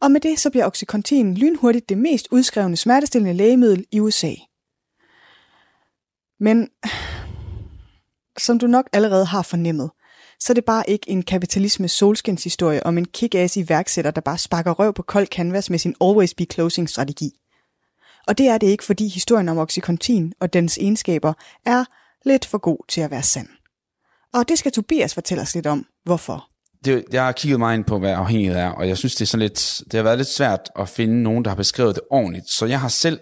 Og 0.00 0.10
med 0.10 0.20
det 0.20 0.38
så 0.38 0.50
bliver 0.50 0.66
Oxycontin 0.66 1.34
lynhurtigt 1.34 1.88
det 1.88 1.98
mest 1.98 2.28
udskrevne 2.30 2.76
smertestillende 2.76 3.36
lægemiddel 3.36 3.86
i 3.92 4.00
USA. 4.00 4.32
Men 6.40 6.68
som 8.38 8.58
du 8.58 8.66
nok 8.66 8.88
allerede 8.92 9.24
har 9.24 9.42
fornemmet, 9.42 9.90
så 10.40 10.52
er 10.52 10.54
det 10.54 10.64
bare 10.64 10.90
ikke 10.90 11.10
en 11.10 11.22
kapitalisme 11.22 11.88
solskinshistorie 11.88 12.86
om 12.86 12.98
en 12.98 13.06
kick-ass 13.16 13.56
iværksætter, 13.56 14.10
der 14.10 14.20
bare 14.20 14.38
sparker 14.38 14.72
røv 14.72 14.92
på 14.92 15.02
kold 15.02 15.26
canvas 15.26 15.70
med 15.70 15.78
sin 15.78 15.94
always 16.00 16.34
be 16.34 16.44
closing 16.44 16.88
strategi. 16.88 17.30
Og 18.26 18.38
det 18.38 18.48
er 18.48 18.58
det 18.58 18.66
ikke, 18.66 18.84
fordi 18.84 19.08
historien 19.08 19.48
om 19.48 19.58
Oxycontin 19.58 20.32
og 20.40 20.52
dens 20.52 20.78
egenskaber 20.78 21.32
er 21.66 21.84
lidt 22.24 22.46
for 22.46 22.58
god 22.58 22.78
til 22.88 23.00
at 23.00 23.10
være 23.10 23.22
sand. 23.22 23.48
Og 24.32 24.48
det 24.48 24.58
skal 24.58 24.72
Tobias 24.72 25.14
fortælle 25.14 25.42
os 25.42 25.54
lidt 25.54 25.66
om, 25.66 25.86
hvorfor. 26.04 26.53
Det, 26.84 27.04
jeg 27.12 27.24
har 27.24 27.32
kigget 27.32 27.58
meget 27.58 27.76
ind 27.76 27.84
på, 27.84 27.98
hvad 27.98 28.12
afhængighed 28.12 28.58
er, 28.58 28.68
og 28.68 28.88
jeg 28.88 28.98
synes, 28.98 29.14
det, 29.14 29.22
er 29.22 29.26
sådan 29.26 29.42
lidt, 29.42 29.80
det 29.84 29.94
har 29.94 30.02
været 30.02 30.18
lidt 30.18 30.28
svært 30.28 30.60
at 30.78 30.88
finde 30.88 31.22
nogen, 31.22 31.44
der 31.44 31.50
har 31.50 31.56
beskrevet 31.56 31.94
det 31.94 32.02
ordentligt. 32.10 32.50
Så 32.50 32.66
jeg 32.66 32.80
har 32.80 32.88
selv 32.88 33.20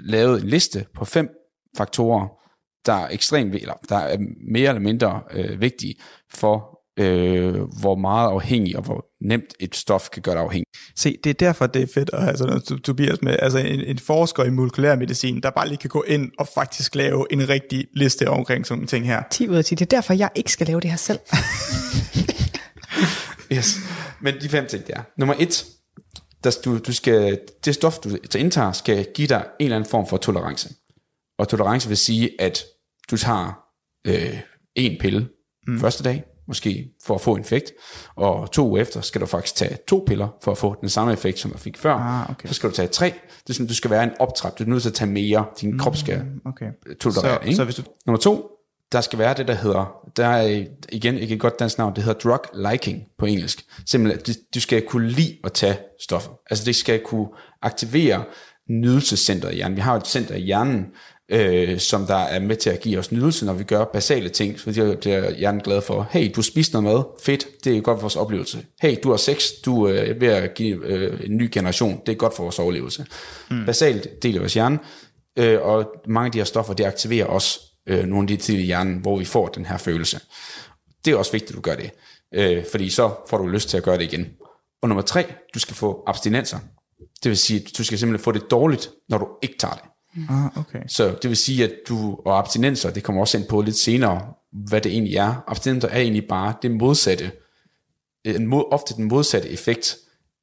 lavet 0.00 0.42
en 0.42 0.48
liste 0.48 0.86
på 0.94 1.04
fem 1.04 1.28
faktorer, 1.76 2.28
der 2.86 2.92
er 2.92 3.08
ekstremt, 3.10 3.54
eller 3.54 3.74
der 3.88 3.96
er 3.96 4.18
mere 4.52 4.68
eller 4.68 4.80
mindre 4.80 5.20
øh, 5.32 5.60
vigtige 5.60 5.94
for, 6.32 6.80
øh, 6.98 7.54
hvor 7.80 7.94
meget 7.94 8.28
afhængig 8.28 8.76
og 8.76 8.82
hvor 8.82 9.04
nemt 9.20 9.54
et 9.60 9.76
stof 9.76 10.08
kan 10.12 10.22
gøre 10.22 10.34
dig 10.34 10.42
afhængig. 10.42 10.66
Se, 10.96 11.16
det 11.24 11.30
er 11.30 11.34
derfor, 11.34 11.66
det 11.66 11.82
er 11.82 11.86
fedt 11.94 12.10
at 12.12 12.22
have 12.22 12.36
sådan 12.36 12.60
noget 12.68 12.82
Tobias 12.84 13.22
med, 13.22 13.36
altså 13.38 13.58
en, 13.58 13.80
en 13.80 13.98
forsker 13.98 14.44
i 14.44 14.50
molekylær 14.50 14.96
medicin, 14.96 15.40
der 15.40 15.50
bare 15.50 15.68
lige 15.68 15.78
kan 15.78 15.90
gå 15.90 16.02
ind 16.02 16.30
og 16.38 16.48
faktisk 16.54 16.94
lave 16.94 17.26
en 17.30 17.48
rigtig 17.48 17.84
liste 17.96 18.28
omkring 18.28 18.66
sådan 18.66 18.78
nogle 18.78 18.88
ting 18.88 19.06
her. 19.06 19.22
10 19.30 19.48
ud 19.48 19.56
af 19.56 19.64
10. 19.64 19.74
Det 19.74 19.92
er 19.92 19.96
derfor, 19.96 20.14
jeg 20.14 20.30
ikke 20.34 20.52
skal 20.52 20.66
lave 20.66 20.80
det 20.80 20.90
her 20.90 20.96
selv. 20.96 21.18
yes. 23.52 23.76
Men 24.20 24.34
de 24.40 24.48
fem 24.48 24.66
ting, 24.66 24.86
det 24.86 24.94
er. 24.96 25.02
Nummer 25.18 25.34
et, 25.38 25.66
der, 26.44 26.58
du, 26.64 26.78
du 26.78 26.92
skal, 26.92 27.40
det 27.64 27.74
stof, 27.74 27.98
du 27.98 28.16
indtager, 28.38 28.72
skal 28.72 29.06
give 29.14 29.28
dig 29.28 29.46
en 29.60 29.64
eller 29.64 29.76
anden 29.76 29.90
form 29.90 30.06
for 30.06 30.16
tolerance. 30.16 30.68
Og 31.38 31.48
tolerance 31.48 31.88
vil 31.88 31.96
sige, 31.96 32.40
at 32.40 32.64
du 33.10 33.16
tager 33.16 33.52
øh, 34.06 34.38
en 34.74 34.96
pille 35.00 35.28
mm. 35.66 35.80
første 35.80 36.04
dag, 36.04 36.24
måske 36.48 36.88
for 37.04 37.14
at 37.14 37.20
få 37.20 37.34
en 37.34 37.40
effekt, 37.40 37.72
og 38.16 38.52
to 38.52 38.68
uger 38.68 38.80
efter 38.82 39.00
skal 39.00 39.20
du 39.20 39.26
faktisk 39.26 39.54
tage 39.54 39.78
to 39.88 40.04
piller 40.06 40.28
for 40.44 40.52
at 40.52 40.58
få 40.58 40.76
den 40.80 40.88
samme 40.88 41.12
effekt, 41.12 41.38
som 41.38 41.50
du 41.50 41.58
fik 41.58 41.78
før. 41.78 41.94
Ah, 41.94 42.30
okay. 42.30 42.48
Så 42.48 42.54
skal 42.54 42.70
du 42.70 42.74
tage 42.74 42.88
tre. 42.88 43.06
Det 43.06 43.50
er 43.50 43.52
sådan, 43.52 43.66
du 43.66 43.74
skal 43.74 43.90
være 43.90 44.04
en 44.04 44.10
optrap. 44.20 44.58
Du 44.58 44.64
er 44.64 44.68
nødt 44.68 44.82
til 44.82 44.88
at 44.90 44.94
tage 44.94 45.10
mere. 45.10 45.46
Din 45.60 45.78
krop 45.78 45.96
skal 45.96 46.24
Okay. 46.46 46.66
tolerere 47.00 47.38
Så- 47.42 47.46
ikke? 47.46 47.56
så 47.56 47.64
hvis 47.64 47.74
du- 47.76 47.82
Nummer 48.06 48.18
to, 48.20 48.50
der 48.92 49.00
skal 49.00 49.18
være 49.18 49.34
det, 49.34 49.48
der 49.48 49.54
hedder, 49.54 49.92
der 50.16 50.26
er 50.26 50.64
igen 50.92 51.18
ikke 51.18 51.34
et 51.34 51.40
godt 51.40 51.58
dansk 51.58 51.78
navn, 51.78 51.96
det 51.96 52.04
hedder 52.04 52.18
drug 52.18 52.70
liking 52.72 53.02
på 53.18 53.26
engelsk. 53.26 53.64
Simpelthen, 53.86 54.34
du, 54.54 54.60
skal 54.60 54.82
kunne 54.82 55.08
lide 55.08 55.36
at 55.44 55.52
tage 55.52 55.78
stoffer. 56.00 56.30
Altså 56.50 56.64
det 56.64 56.76
skal 56.76 57.00
kunne 57.04 57.28
aktivere 57.62 58.24
nydelsescenteret 58.70 59.52
i 59.52 59.56
hjernen. 59.56 59.76
Vi 59.76 59.80
har 59.80 59.96
et 59.96 60.06
center 60.06 60.34
i 60.34 60.40
hjernen, 60.40 60.86
øh, 61.28 61.78
som 61.78 62.06
der 62.06 62.16
er 62.16 62.40
med 62.40 62.56
til 62.56 62.70
at 62.70 62.80
give 62.80 62.98
os 62.98 63.12
nydelse, 63.12 63.46
når 63.46 63.52
vi 63.52 63.64
gør 63.64 63.84
basale 63.84 64.28
ting. 64.28 64.60
Så 64.60 64.70
det 64.72 64.98
bliver 64.98 65.30
hjernen 65.30 65.60
glad 65.60 65.80
for. 65.80 66.08
Hey, 66.10 66.32
du 66.36 66.42
spiser 66.42 66.80
noget 66.80 66.96
mad. 66.96 67.04
Fedt. 67.22 67.64
Det 67.64 67.76
er 67.76 67.80
godt 67.80 67.96
for 67.96 68.02
vores 68.02 68.16
oplevelse. 68.16 68.64
Hey, 68.80 68.96
du 69.02 69.10
har 69.10 69.16
sex. 69.16 69.44
Du 69.64 69.88
øh, 69.88 70.08
er 70.08 70.14
ved 70.14 70.28
at 70.28 70.54
give 70.54 70.86
øh, 70.86 71.20
en 71.24 71.36
ny 71.36 71.50
generation. 71.52 72.00
Det 72.06 72.12
er 72.12 72.16
godt 72.16 72.36
for 72.36 72.42
vores 72.42 72.58
overlevelse. 72.58 73.06
Mm. 73.50 73.66
Basalt 73.66 74.22
del 74.22 74.34
af 74.34 74.40
vores 74.40 74.54
hjerne. 74.54 74.78
Øh, 75.38 75.60
og 75.62 75.92
mange 76.06 76.26
af 76.26 76.32
de 76.32 76.38
her 76.38 76.44
stoffer, 76.44 76.74
det 76.74 76.84
aktiverer 76.84 77.26
også 77.26 77.69
øh, 77.86 78.04
nogle 78.04 78.24
af 78.24 78.28
de 78.28 78.36
tidlige 78.36 78.62
i 78.62 78.66
hjernen, 78.66 78.98
hvor 78.98 79.18
vi 79.18 79.24
får 79.24 79.48
den 79.48 79.66
her 79.66 79.76
følelse. 79.78 80.20
Det 81.04 81.12
er 81.12 81.16
også 81.16 81.32
vigtigt, 81.32 81.50
at 81.50 81.56
du 81.56 81.60
gør 81.60 81.76
det. 81.76 81.90
Øh, 82.34 82.64
fordi 82.70 82.90
så 82.90 83.14
får 83.28 83.38
du 83.38 83.46
lyst 83.46 83.68
til 83.68 83.76
at 83.76 83.82
gøre 83.82 83.98
det 83.98 84.04
igen. 84.04 84.26
Og 84.82 84.88
nummer 84.88 85.02
tre, 85.02 85.26
du 85.54 85.58
skal 85.58 85.76
få 85.76 86.02
abstinenser. 86.06 86.58
Det 87.22 87.28
vil 87.28 87.36
sige, 87.36 87.60
at 87.60 87.78
du 87.78 87.84
skal 87.84 87.98
simpelthen 87.98 88.24
få 88.24 88.32
det 88.32 88.50
dårligt, 88.50 88.90
når 89.08 89.18
du 89.18 89.28
ikke 89.42 89.54
tager 89.58 89.74
det. 89.74 89.82
Ah, 90.28 90.58
okay. 90.58 90.82
Så 90.88 91.16
det 91.22 91.28
vil 91.28 91.36
sige, 91.36 91.64
at 91.64 91.72
du, 91.88 92.18
og 92.24 92.38
abstinenser, 92.38 92.90
det 92.90 93.02
kommer 93.02 93.22
også 93.22 93.38
ind 93.38 93.46
på 93.46 93.60
lidt 93.60 93.76
senere, 93.76 94.32
hvad 94.52 94.80
det 94.80 94.92
egentlig 94.92 95.16
er. 95.16 95.44
Abstinenser 95.46 95.88
er 95.88 95.98
egentlig 95.98 96.28
bare 96.28 96.54
det 96.62 96.70
modsatte, 96.70 97.32
en 98.24 98.46
mod, 98.46 98.64
ofte 98.70 98.94
den 98.94 99.04
modsatte 99.04 99.50
effekt 99.50 99.96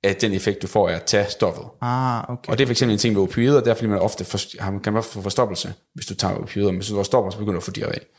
af 0.07 0.15
den 0.15 0.33
effekt, 0.33 0.61
du 0.61 0.67
får 0.67 0.89
af 0.89 0.93
at 0.93 1.03
tage 1.03 1.25
stoffet. 1.29 1.65
Ah, 1.81 2.23
okay. 2.29 2.51
Og 2.51 2.57
det 2.57 2.63
er 2.63 2.67
for 2.67 2.71
eksempel 2.71 2.93
en 2.93 2.99
ting 2.99 3.13
med 3.13 3.21
opioider, 3.21 3.61
der 3.61 3.71
er 3.71 3.75
fordi 3.75 3.87
man 3.87 3.99
ofte 3.99 4.25
for, 4.25 4.39
kan 4.83 4.93
man 4.93 5.03
få 5.03 5.21
forstoppelse, 5.21 5.73
hvis 5.93 6.05
du 6.05 6.15
tager 6.15 6.35
opioider, 6.35 6.71
men 6.71 6.77
hvis 6.77 6.89
du 6.89 7.03
stopper, 7.03 7.31
så 7.31 7.37
begynder 7.37 7.53
du 7.53 7.57
at 7.57 7.63
få 7.63 7.71
diarré. 7.77 8.13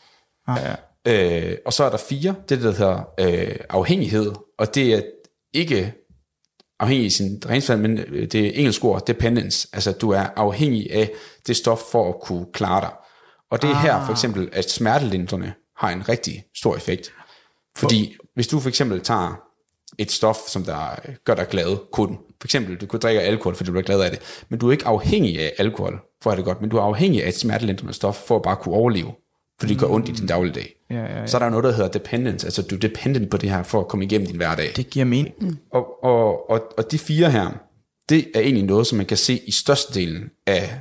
Ah. 0.47 0.77
Øh, 1.07 1.57
og 1.67 1.73
så 1.73 1.85
er 1.85 1.91
der 1.91 1.97
fire, 1.97 2.35
det 2.49 2.63
der 2.63 2.73
hedder 2.73 3.03
øh, 3.21 3.57
afhængighed, 3.71 4.33
og 4.59 4.75
det 4.75 4.95
er 4.95 5.03
ikke 5.55 5.93
afhængig 6.81 7.07
i 7.07 7.11
sin 7.11 7.43
rent 7.49 7.65
fald, 7.65 7.81
men 7.81 7.99
øh, 7.99 8.27
det 8.27 8.47
er 8.47 8.51
engelsk 8.55 8.85
ord, 8.85 9.07
dependence, 9.07 9.69
altså 9.73 9.93
du 9.93 10.11
er 10.11 10.27
afhængig 10.37 10.93
af 10.93 11.11
det 11.47 11.57
stof 11.57 11.81
for 11.93 12.09
at 12.09 12.21
kunne 12.23 12.47
klare 12.53 12.81
dig. 12.81 12.91
Og 13.51 13.63
det 13.63 13.71
er 13.71 13.75
ah. 13.75 13.83
her 13.83 14.05
for 14.05 14.13
eksempel, 14.13 14.49
at 14.53 14.71
smertelindrende 14.71 15.53
har 15.77 15.91
en 15.91 16.09
rigtig 16.09 16.45
stor 16.57 16.77
effekt. 16.77 17.13
Fordi 17.77 18.17
hvis 18.35 18.47
du 18.47 18.61
for 18.61 18.69
eksempel 18.69 19.01
tager 19.01 19.48
et 19.99 20.11
stof, 20.11 20.37
som 20.37 20.65
der 20.65 21.01
gør 21.25 21.35
dig 21.35 21.49
glad, 21.49 21.77
kun. 21.93 22.19
For 22.41 22.47
eksempel, 22.47 22.77
du 22.77 22.87
kunne 22.87 23.01
drikke 23.01 23.21
alkohol, 23.21 23.55
fordi 23.55 23.67
du 23.67 23.73
bliver 23.73 23.85
glad 23.85 24.01
af 24.01 24.11
det. 24.11 24.21
Men 24.49 24.59
du 24.59 24.69
er 24.69 24.73
ikke 24.73 24.87
afhængig 24.87 25.41
af 25.41 25.53
alkohol, 25.59 26.01
for 26.23 26.31
at 26.31 26.35
have 26.35 26.37
det 26.37 26.45
godt. 26.45 26.61
Men 26.61 26.71
du 26.71 26.77
er 26.77 26.83
afhængig 26.83 27.25
af 27.25 27.29
et 27.29 27.35
smertelindrende 27.35 27.95
stof, 27.95 28.17
for 28.17 28.37
at 28.37 28.43
bare 28.43 28.57
kunne 28.57 28.75
overleve. 28.75 29.13
Fordi 29.61 29.73
det 29.73 29.81
gør 29.81 29.87
ondt 29.87 30.09
i 30.09 30.13
din 30.13 30.27
dagligdag. 30.27 30.75
Ja, 30.91 30.97
ja, 30.97 31.21
ja. 31.21 31.27
Så 31.27 31.37
er 31.37 31.39
der 31.39 31.51
noget, 31.51 31.65
der 31.65 31.73
hedder 31.73 31.91
dependence. 31.91 32.47
Altså, 32.47 32.63
du 32.63 32.75
er 32.75 32.79
dependent 32.79 33.31
på 33.31 33.37
det 33.37 33.51
her, 33.51 33.63
for 33.63 33.81
at 33.81 33.89
komme 33.89 34.05
igennem 34.05 34.27
din 34.27 34.37
hverdag. 34.37 34.73
Det 34.77 34.91
giver 34.91 35.05
mening. 35.05 35.35
Mm. 35.41 35.57
Og, 35.73 36.05
og, 36.05 36.51
og, 36.51 36.63
og 36.79 36.91
de 36.91 36.99
fire 36.99 37.31
her, 37.31 37.51
det 38.09 38.27
er 38.35 38.41
egentlig 38.41 38.65
noget, 38.65 38.87
som 38.87 38.97
man 38.97 39.07
kan 39.07 39.17
se 39.17 39.41
i 39.47 39.51
størstedelen 39.53 40.31
af 40.47 40.79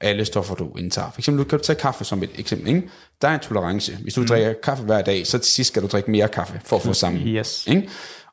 alle 0.00 0.24
stoffer, 0.24 0.54
du 0.54 0.72
indtager. 0.78 1.10
For 1.10 1.20
eksempel, 1.20 1.44
du 1.44 1.48
kan 1.48 1.60
tage 1.60 1.78
kaffe 1.78 2.04
som 2.04 2.22
et 2.22 2.30
eksempel. 2.38 2.68
Ikke? 2.68 2.88
Der 3.22 3.28
er 3.28 3.34
en 3.34 3.40
tolerance. 3.40 3.96
Hvis 4.02 4.14
du 4.14 4.20
mm. 4.20 4.26
drikker 4.26 4.52
kaffe 4.62 4.84
hver 4.84 5.02
dag, 5.02 5.26
så 5.26 5.38
til 5.38 5.52
sidst 5.52 5.68
skal 5.68 5.82
du 5.82 5.86
drikke 5.86 6.10
mere 6.10 6.28
kaffe, 6.28 6.60
for 6.64 6.76
at 6.76 6.82
få 6.82 6.92
samme. 7.04 7.18
Yes. 7.18 7.66
Ikke? 7.66 7.88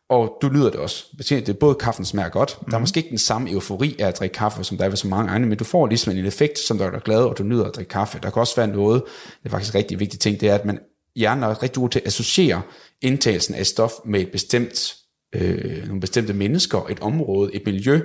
Og 0.10 0.38
du 0.42 0.50
nyder 0.50 0.70
det 0.70 0.80
også. 0.80 1.06
Det 1.18 1.50
er 1.50 1.54
både 1.54 1.76
kaffen 1.76 2.06
smager 2.06 2.30
godt. 2.30 2.58
Mm. 2.62 2.70
Der 2.70 2.78
er 2.78 2.80
måske 2.80 2.98
ikke 2.98 3.10
den 3.10 3.18
samme 3.18 3.52
eufori 3.52 3.96
af 4.00 4.08
at 4.08 4.20
drikke 4.20 4.34
kaffe, 4.34 4.64
som 4.64 4.78
der 4.78 4.86
er 4.86 4.90
ved 4.90 4.98
så 4.98 5.08
mange 5.08 5.32
andre, 5.32 5.48
men 5.50 5.58
du 5.58 5.64
får 5.64 5.88
ligesom 5.88 6.18
en 6.18 6.26
effekt, 6.26 6.60
som 6.60 6.78
der 6.78 6.92
er 6.92 7.00
glad, 7.00 7.24
og 7.24 7.38
du 7.38 7.44
nyder 7.44 7.66
at 7.66 7.76
drikke 7.76 7.90
kaffe. 7.90 8.20
Der 8.24 8.30
kan 8.30 8.40
også 8.40 8.56
være 8.56 8.68
noget, 8.68 9.04
det 9.44 9.46
er 9.46 9.50
faktisk 9.50 9.74
en 9.74 9.80
rigtig 9.80 10.00
vigtig 10.00 10.20
ting, 10.20 10.40
det 10.40 10.50
er, 10.50 10.56
at 10.56 10.66
man 10.66 10.80
hjernen 11.16 11.44
er 11.44 11.64
rigtig 11.64 11.82
god 11.82 11.90
til 11.90 12.00
at 12.00 12.08
associere 12.08 12.62
indtagelsen 13.02 13.56
af 13.56 13.66
stof 13.66 13.92
med 14.06 14.22
et 14.22 14.32
bestemt, 14.32 14.96
øh, 15.36 15.86
nogle 15.86 16.02
bestemte 16.02 16.34
mennesker, 16.34 16.86
et 16.90 17.00
område, 17.00 17.56
et 17.56 17.62
miljø, 17.66 18.02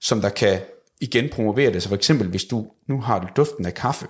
som 0.00 0.20
der 0.20 0.28
kan 0.28 0.60
igen 1.00 1.28
promovere 1.28 1.72
det. 1.72 1.82
Så 1.82 1.88
for 1.88 1.96
eksempel, 1.96 2.28
hvis 2.28 2.44
du 2.44 2.66
nu 2.88 3.00
har 3.00 3.18
du 3.18 3.28
duften 3.36 3.66
af 3.66 3.74
kaffe, 3.74 4.06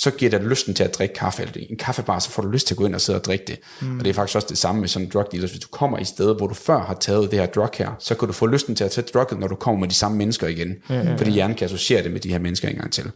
så 0.00 0.10
giver 0.10 0.30
det 0.30 0.42
lysten 0.42 0.74
til 0.74 0.84
at 0.84 0.94
drikke 0.94 1.14
kaffe, 1.14 1.42
eller 1.42 1.66
en 1.70 1.76
kaffebar, 1.76 2.18
så 2.18 2.30
får 2.30 2.42
du 2.42 2.48
lyst 2.48 2.66
til 2.66 2.74
at 2.74 2.78
gå 2.78 2.86
ind 2.86 2.94
og 2.94 3.00
sidde 3.00 3.18
og 3.18 3.24
drikke 3.24 3.44
det. 3.44 3.58
Mm. 3.80 3.98
Og 3.98 4.04
det 4.04 4.10
er 4.10 4.14
faktisk 4.14 4.36
også 4.36 4.48
det 4.48 4.58
samme 4.58 4.80
med 4.80 4.88
sådan 4.88 5.06
en 5.06 5.12
drug 5.12 5.24
dealer. 5.32 5.48
Hvis 5.48 5.60
du 5.60 5.68
kommer 5.68 5.98
i 5.98 6.04
stedet, 6.04 6.36
hvor 6.36 6.46
du 6.46 6.54
før 6.54 6.78
har 6.78 6.94
taget 6.94 7.30
det 7.30 7.38
her 7.38 7.46
drug 7.46 7.70
her, 7.74 7.90
så 7.98 8.14
kan 8.14 8.28
du 8.28 8.32
få 8.32 8.46
lysten 8.46 8.74
til 8.74 8.84
at 8.84 8.90
tage 8.90 9.06
drugget, 9.14 9.40
når 9.40 9.48
du 9.48 9.54
kommer 9.54 9.80
med 9.80 9.88
de 9.88 9.94
samme 9.94 10.18
mennesker 10.18 10.46
igen. 10.46 10.76
Ja, 10.88 10.94
ja, 10.94 11.02
ja. 11.02 11.16
Fordi 11.16 11.30
hjernen 11.30 11.56
kan 11.56 11.64
associere 11.64 12.02
det 12.02 12.12
med 12.12 12.20
de 12.20 12.28
her 12.28 12.38
mennesker 12.38 12.68
en 12.68 12.76
gang 12.76 12.92
til. 12.92 13.10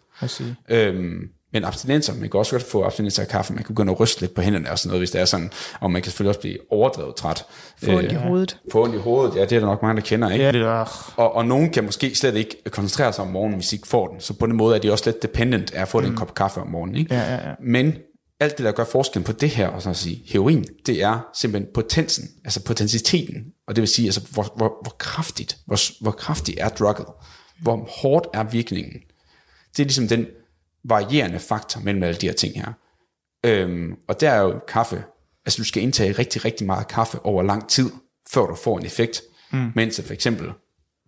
Øhm, 0.69 1.29
men 1.53 1.65
abstinenser, 1.65 2.15
man 2.15 2.31
kan 2.31 2.39
også 2.39 2.53
godt 2.53 2.63
få 2.63 2.85
abstinenser 2.85 3.23
af 3.23 3.29
kaffe, 3.29 3.53
man 3.53 3.65
kan 3.65 3.75
begynde 3.75 3.93
at 3.93 4.01
ryste 4.01 4.21
lidt 4.21 4.35
på 4.35 4.43
hænderne 4.43 4.71
og 4.71 4.79
sådan 4.79 4.89
noget, 4.89 5.01
hvis 5.01 5.11
det 5.11 5.21
er 5.21 5.25
sådan, 5.25 5.51
og 5.81 5.91
man 5.91 6.03
kan 6.03 6.11
selvfølgelig 6.11 6.29
også 6.29 6.41
blive 6.41 6.59
overdrevet 6.71 7.17
træt. 7.17 7.45
Få 7.85 7.91
ondt 7.91 8.13
i 8.13 8.15
hovedet. 8.15 8.59
Få 8.73 8.85
ondt 8.85 8.95
i 8.95 8.99
hovedet, 8.99 9.37
ja, 9.37 9.41
det 9.41 9.53
er 9.53 9.61
der 9.61 9.67
nok 9.67 9.83
mange, 9.83 10.01
der 10.01 10.07
kender, 10.07 10.31
ikke? 10.31 10.45
Ja, 10.45 10.53
det 10.53 10.61
er... 10.61 11.13
Og, 11.17 11.35
og 11.35 11.47
nogen 11.47 11.71
kan 11.71 11.85
måske 11.85 12.15
slet 12.15 12.37
ikke 12.37 12.57
koncentrere 12.71 13.13
sig 13.13 13.25
om 13.25 13.31
morgenen, 13.31 13.59
hvis 13.59 13.69
de 13.69 13.77
ikke 13.77 13.89
får 13.89 14.09
den. 14.09 14.21
Så 14.21 14.35
på 14.35 14.47
den 14.47 14.57
måde 14.57 14.77
er 14.77 14.81
de 14.81 14.93
også 14.93 15.05
lidt 15.07 15.23
dependent 15.23 15.75
af 15.75 15.83
at 15.83 15.89
få 15.89 16.01
mm. 16.01 16.07
den 16.07 16.17
kop 16.17 16.35
kaffe 16.35 16.61
om 16.61 16.69
morgenen. 16.69 16.97
Ikke? 16.97 17.15
Ja, 17.15 17.35
ja, 17.35 17.49
ja. 17.49 17.55
Men 17.61 17.95
alt 18.41 18.59
det, 18.59 18.65
der 18.65 18.73
gør 18.73 18.85
forskellen 18.85 19.25
på 19.25 19.33
det 19.33 19.51
her, 19.51 19.69
og 19.69 19.83
så 19.83 19.91
at 19.91 19.97
sige, 19.97 20.23
heroin, 20.27 20.65
det 20.87 21.03
er 21.03 21.29
simpelthen 21.35 21.73
potensen, 21.75 22.29
altså 22.45 22.65
potensiteten. 22.65 23.45
Og 23.69 23.77
det 23.77 23.83
vil 23.83 23.89
sige, 23.89 24.07
altså, 24.07 24.21
hvor, 24.31 24.53
hvor, 24.57 24.73
hvor 24.83 24.97
kraftigt, 24.99 25.57
hvor, 25.67 26.03
hvor 26.03 26.11
kraftigt 26.11 26.59
er 26.61 26.69
drugget. 26.69 27.07
Hvor 27.63 27.89
hårdt 28.03 28.27
er 28.35 28.43
virkningen. 28.45 28.93
Det 29.77 29.83
er 29.83 29.85
ligesom 29.85 30.09
den 30.09 30.27
varierende 30.85 31.39
faktor 31.39 31.81
mellem 31.81 32.03
alle 32.03 32.21
de 32.21 32.27
her 32.27 32.35
ting 32.35 32.55
her. 32.55 32.73
Øhm, 33.47 33.95
og 34.09 34.21
der 34.21 34.31
er 34.31 34.41
jo 34.41 34.61
kaffe, 34.69 35.05
altså 35.47 35.59
du 35.59 35.65
skal 35.65 35.83
indtage 35.83 36.13
rigtig, 36.13 36.45
rigtig 36.45 36.67
meget 36.67 36.89
kaffe 36.89 37.27
over 37.27 37.43
lang 37.43 37.69
tid, 37.69 37.91
før 38.31 38.47
du 38.47 38.55
får 38.55 38.79
en 38.79 38.87
effekt. 38.87 39.23
Mm. 39.53 39.73
Mens 39.75 40.01
for 40.07 40.13
eksempel 40.13 40.51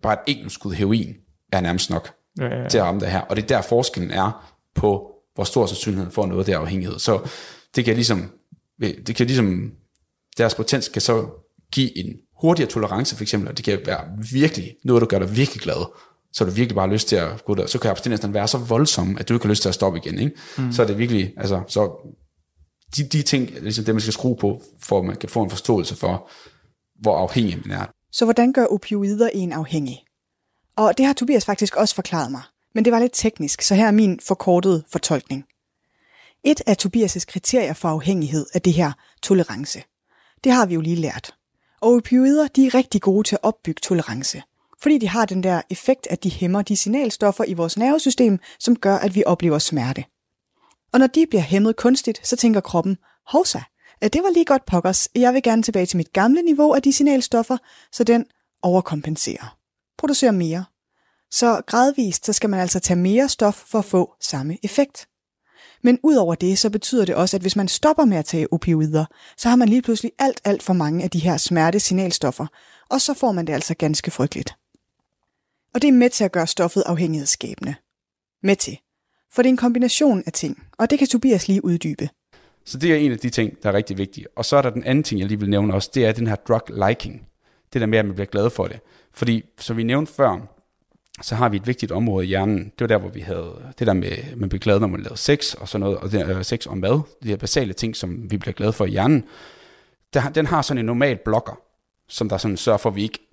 bare 0.01 0.13
et 0.13 0.35
enkelt 0.35 0.51
skud 0.51 0.73
heroin 0.73 1.15
er 1.51 1.61
nærmest 1.61 1.89
nok 1.89 2.13
Ja, 2.39 2.45
ja, 2.45 2.61
ja. 2.61 2.67
til 2.67 2.77
at 2.77 2.83
ramme 2.83 3.01
det 3.01 3.11
her. 3.11 3.21
Og 3.21 3.35
det 3.35 3.43
er 3.43 3.47
der 3.47 3.61
forskellen 3.61 4.11
er 4.11 4.55
på, 4.75 5.11
hvor 5.35 5.43
stor 5.43 5.65
sandsynligheden 5.65 6.11
for 6.11 6.25
noget 6.25 6.47
der 6.47 6.59
afhængighed. 6.59 6.99
Så 6.99 7.29
det 7.75 7.85
kan 7.85 7.95
ligesom, 7.95 8.31
det 8.79 9.15
kan 9.15 9.25
ligesom, 9.25 9.71
deres 10.37 10.55
potens 10.55 10.89
kan 10.89 11.01
så 11.01 11.27
give 11.71 11.97
en 11.97 12.15
hurtigere 12.41 12.69
tolerance 12.69 13.15
for 13.15 13.23
eksempel, 13.23 13.49
og 13.49 13.57
det 13.57 13.65
kan 13.65 13.79
være 13.85 14.03
virkelig 14.31 14.75
noget, 14.83 15.01
der 15.01 15.07
gør 15.07 15.19
dig 15.19 15.35
virkelig 15.35 15.61
glad, 15.61 15.91
så 16.35 16.45
du 16.45 16.51
virkelig 16.51 16.75
bare 16.75 16.89
lyst 16.89 17.07
til 17.07 17.15
at 17.15 17.45
gå 17.45 17.55
der. 17.55 17.67
Så 17.67 17.79
kan 17.79 17.91
abstinensen 17.91 18.33
være 18.33 18.47
så 18.47 18.57
voldsom, 18.57 19.17
at 19.19 19.29
du 19.29 19.33
ikke 19.33 19.45
har 19.45 19.49
lyst 19.49 19.61
til 19.61 19.69
at 19.69 19.75
stoppe 19.75 19.99
igen. 19.99 20.19
Ikke? 20.19 20.35
Mm. 20.57 20.71
Så 20.71 20.83
er 20.83 20.87
det 20.87 20.97
virkelig, 20.97 21.33
altså, 21.37 21.61
så 21.67 22.11
de, 22.97 23.03
de 23.03 23.21
ting 23.21 23.49
ligesom 23.61 23.85
det, 23.85 23.95
man 23.95 24.01
skal 24.01 24.13
skrue 24.13 24.35
på, 24.35 24.61
for 24.79 24.99
at 24.99 25.05
man 25.05 25.15
kan 25.15 25.29
få 25.29 25.43
en 25.43 25.49
forståelse 25.49 25.95
for, 25.95 26.29
hvor 27.01 27.17
afhængig 27.17 27.61
man 27.65 27.77
er. 27.77 27.85
Så 28.11 28.25
hvordan 28.25 28.53
gør 28.53 28.65
opioider 28.65 29.29
en 29.33 29.51
afhængig? 29.51 30.03
Og 30.75 30.97
det 30.97 31.05
har 31.05 31.13
Tobias 31.13 31.45
faktisk 31.45 31.75
også 31.75 31.95
forklaret 31.95 32.31
mig, 32.31 32.41
men 32.75 32.85
det 32.85 32.93
var 32.93 32.99
lidt 32.99 33.13
teknisk, 33.13 33.61
så 33.61 33.75
her 33.75 33.87
er 33.87 33.91
min 33.91 34.19
forkortede 34.19 34.83
fortolkning. 34.91 35.43
Et 36.43 36.61
af 36.65 36.75
Tobias' 36.85 37.25
kriterier 37.25 37.73
for 37.73 37.89
afhængighed 37.89 38.45
er 38.53 38.59
det 38.59 38.73
her 38.73 38.91
tolerance. 39.23 39.83
Det 40.43 40.51
har 40.51 40.65
vi 40.65 40.73
jo 40.73 40.81
lige 40.81 40.95
lært. 40.95 41.31
Og 41.81 41.93
opioider 41.93 42.47
de 42.47 42.65
er 42.65 42.75
rigtig 42.75 43.01
gode 43.01 43.27
til 43.27 43.35
at 43.35 43.43
opbygge 43.43 43.79
tolerance, 43.83 44.41
fordi 44.85 44.97
de 44.97 45.07
har 45.07 45.25
den 45.25 45.43
der 45.43 45.61
effekt, 45.69 46.07
at 46.09 46.23
de 46.23 46.31
hæmmer 46.31 46.61
de 46.61 46.77
signalstoffer 46.77 47.43
i 47.43 47.53
vores 47.53 47.77
nervesystem, 47.77 48.39
som 48.59 48.75
gør, 48.75 48.95
at 48.95 49.15
vi 49.15 49.23
oplever 49.25 49.59
smerte. 49.59 50.03
Og 50.93 50.99
når 50.99 51.07
de 51.07 51.25
bliver 51.29 51.41
hæmmet 51.41 51.75
kunstigt, 51.75 52.27
så 52.27 52.35
tænker 52.35 52.59
kroppen, 52.59 52.97
hovsa, 53.27 53.59
at 54.01 54.13
det 54.13 54.23
var 54.23 54.29
lige 54.29 54.45
godt 54.45 54.65
pokkers, 54.65 55.09
jeg 55.15 55.33
vil 55.33 55.43
gerne 55.43 55.63
tilbage 55.63 55.85
til 55.85 55.97
mit 55.97 56.13
gamle 56.13 56.41
niveau 56.41 56.73
af 56.73 56.81
de 56.81 56.93
signalstoffer, 56.93 57.57
så 57.91 58.03
den 58.03 58.25
overkompenserer. 58.61 59.57
Producerer 59.97 60.31
mere. 60.31 60.65
Så 61.31 61.61
gradvist 61.67 62.25
så 62.25 62.33
skal 62.33 62.49
man 62.49 62.59
altså 62.59 62.79
tage 62.79 62.99
mere 62.99 63.29
stof 63.29 63.55
for 63.55 63.79
at 63.79 63.85
få 63.85 64.13
samme 64.21 64.57
effekt. 64.63 65.07
Men 65.83 65.99
udover 66.03 66.35
det, 66.35 66.59
så 66.59 66.69
betyder 66.69 67.05
det 67.05 67.15
også, 67.15 67.37
at 67.37 67.41
hvis 67.41 67.55
man 67.55 67.67
stopper 67.67 68.05
med 68.05 68.17
at 68.17 68.25
tage 68.25 68.53
opioider, 68.53 69.05
så 69.37 69.49
har 69.49 69.55
man 69.55 69.69
lige 69.69 69.81
pludselig 69.81 70.11
alt, 70.19 70.41
alt 70.43 70.63
for 70.63 70.73
mange 70.73 71.03
af 71.03 71.09
de 71.09 71.19
her 71.19 71.37
smertesignalstoffer, 71.37 72.47
og 72.89 73.01
så 73.01 73.13
får 73.13 73.31
man 73.31 73.47
det 73.47 73.53
altså 73.53 73.73
ganske 73.73 74.11
frygteligt. 74.11 74.55
Og 75.75 75.81
det 75.81 75.87
er 75.87 75.91
med 75.91 76.09
til 76.09 76.23
at 76.23 76.31
gøre 76.31 76.47
stoffet 76.47 76.83
afhængighedsskabende. 76.85 77.75
Med 78.43 78.55
til. 78.55 78.77
For 79.33 79.41
det 79.41 79.49
er 79.49 79.53
en 79.53 79.57
kombination 79.57 80.23
af 80.25 80.33
ting, 80.33 80.67
og 80.77 80.89
det 80.89 80.99
kan 80.99 81.07
Tobias 81.07 81.47
lige 81.47 81.65
uddybe. 81.65 82.09
Så 82.65 82.77
det 82.77 82.91
er 82.91 82.95
en 82.95 83.11
af 83.11 83.19
de 83.19 83.29
ting, 83.29 83.63
der 83.63 83.69
er 83.69 83.73
rigtig 83.73 83.97
vigtige. 83.97 84.25
Og 84.35 84.45
så 84.45 84.57
er 84.57 84.61
der 84.61 84.69
den 84.69 84.83
anden 84.83 85.03
ting, 85.03 85.19
jeg 85.19 85.27
lige 85.27 85.39
vil 85.39 85.49
nævne 85.49 85.73
også, 85.73 85.91
det 85.93 86.05
er 86.05 86.11
den 86.11 86.27
her 86.27 86.35
drug 86.35 86.61
liking. 86.87 87.27
Det 87.73 87.81
der 87.81 87.87
med, 87.87 87.99
at 87.99 88.05
man 88.05 88.15
bliver 88.15 88.27
glad 88.27 88.49
for 88.49 88.67
det. 88.67 88.79
Fordi, 89.13 89.43
som 89.59 89.77
vi 89.77 89.83
nævnte 89.83 90.13
før, 90.13 90.47
så 91.21 91.35
har 91.35 91.49
vi 91.49 91.57
et 91.57 91.67
vigtigt 91.67 91.91
område 91.91 92.25
i 92.25 92.27
hjernen. 92.27 92.63
Det 92.63 92.81
var 92.81 92.87
der, 92.87 92.97
hvor 92.97 93.09
vi 93.09 93.19
havde 93.19 93.73
det 93.79 93.87
der 93.87 93.93
med, 93.93 94.11
at 94.11 94.37
man 94.37 94.49
bliver 94.49 94.59
glad, 94.59 94.79
når 94.79 94.87
man 94.87 95.01
laver 95.01 95.15
sex 95.15 95.53
og 95.53 95.67
sådan 95.67 95.79
noget, 95.79 95.97
og 95.97 96.11
det 96.11 96.37
øh, 96.37 96.43
sex 96.43 96.65
og 96.65 96.77
mad, 96.77 97.01
de 97.23 97.27
her 97.27 97.37
basale 97.37 97.73
ting, 97.73 97.95
som 97.95 98.31
vi 98.31 98.37
bliver 98.37 98.53
glade 98.53 98.73
for 98.73 98.85
i 98.85 98.89
hjernen. 98.89 99.23
der, 100.13 100.29
den 100.29 100.45
har 100.45 100.61
sådan 100.61 100.79
en 100.79 100.85
normal 100.85 101.17
blokker, 101.25 101.59
som 102.07 102.29
der 102.29 102.37
sådan 102.37 102.57
sørger 102.57 102.77
for, 102.77 102.89
at 102.89 102.95
vi 102.95 103.03
ikke 103.03 103.24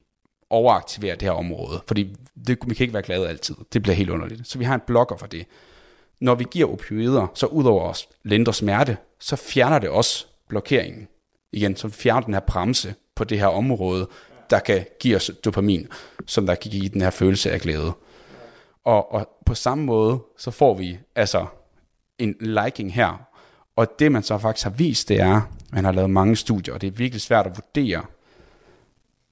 overaktiverer 0.53 1.15
det 1.15 1.23
her 1.23 1.33
område. 1.33 1.83
Fordi 1.87 2.17
det, 2.47 2.59
vi 2.67 2.75
kan 2.75 2.85
ikke 2.85 2.95
være 2.95 3.03
glade 3.03 3.29
altid. 3.29 3.55
Det 3.73 3.83
bliver 3.83 3.97
helt 3.97 4.11
underligt. 4.11 4.49
Så 4.49 4.59
vi 4.59 4.65
har 4.65 4.75
en 4.75 4.81
blokker 4.87 5.17
for 5.17 5.27
det. 5.27 5.47
Når 6.21 6.35
vi 6.35 6.45
giver 6.51 6.73
opioider, 6.73 7.27
så 7.35 7.47
udover 7.47 7.91
at 7.91 8.07
lindre 8.23 8.55
smerte, 8.55 8.97
så 9.21 9.37
fjerner 9.37 9.79
det 9.79 9.89
også 9.89 10.27
blokeringen. 10.49 11.09
Igen, 11.53 11.77
så 11.77 11.89
fjerner 11.89 12.21
den 12.21 12.35
her 12.35 12.41
bremse 12.41 12.95
på 13.15 13.25
det 13.25 13.39
her 13.39 13.47
område, 13.47 14.09
der 14.51 14.59
kan 14.59 14.87
give 15.01 15.17
os 15.17 15.31
dopamin, 15.45 15.89
som 16.27 16.47
der 16.47 16.55
kan 16.55 16.71
give 16.71 16.89
den 16.89 17.01
her 17.01 17.11
følelse 17.11 17.51
af 17.51 17.61
glæde. 17.61 17.93
Og, 18.85 19.13
og 19.13 19.29
på 19.47 19.55
samme 19.55 19.85
måde, 19.85 20.19
så 20.39 20.51
får 20.51 20.75
vi 20.75 20.99
altså 21.17 21.47
en 22.19 22.37
liking 22.41 22.95
her. 22.95 23.27
Og 23.77 23.99
det 23.99 24.13
man 24.13 24.23
så 24.23 24.39
faktisk 24.39 24.65
har 24.65 24.71
vist, 24.71 25.09
det 25.09 25.21
er, 25.21 25.41
man 25.73 25.85
har 25.85 25.93
lavet 25.93 26.11
mange 26.11 26.37
studier, 26.37 26.75
og 26.75 26.81
det 26.81 26.87
er 26.87 26.91
virkelig 26.91 27.21
svært 27.21 27.47
at 27.47 27.57
vurdere, 27.57 28.03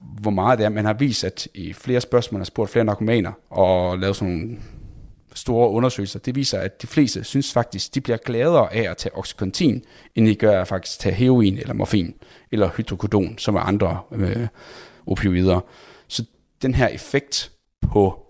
hvor 0.01 0.30
meget 0.30 0.59
det 0.59 0.64
er. 0.64 0.68
Man 0.68 0.84
har 0.84 0.92
vist, 0.92 1.24
at 1.24 1.48
i 1.55 1.72
flere 1.72 2.01
spørgsmål 2.01 2.36
man 2.36 2.40
har 2.40 2.44
spurgt 2.44 2.70
flere 2.70 2.84
narkomaner, 2.84 3.32
og 3.51 3.98
lavet 3.98 4.16
sådan 4.16 4.34
nogle 4.34 4.59
store 5.34 5.70
undersøgelser, 5.70 6.18
det 6.18 6.34
viser, 6.34 6.59
at 6.59 6.82
de 6.82 6.86
fleste 6.86 7.24
synes 7.24 7.53
faktisk, 7.53 7.94
de 7.94 8.01
bliver 8.01 8.16
gladere 8.16 8.74
af 8.74 8.90
at 8.90 8.96
tage 8.96 9.18
Oxycontin, 9.18 9.84
end 10.14 10.26
de 10.26 10.34
gør 10.34 10.61
at 10.61 10.68
faktisk 10.68 10.98
at 10.98 11.01
tage 11.01 11.14
heroin 11.14 11.59
eller 11.59 11.74
morfin, 11.74 12.14
eller 12.53 12.70
hydrokodon, 12.76 13.38
som 13.38 13.55
er 13.55 13.61
andre 13.61 14.01
øh, 14.12 14.46
opioider. 15.07 15.61
Så 16.09 16.24
den 16.62 16.74
her 16.74 16.88
effekt 16.88 17.53
på 17.82 18.26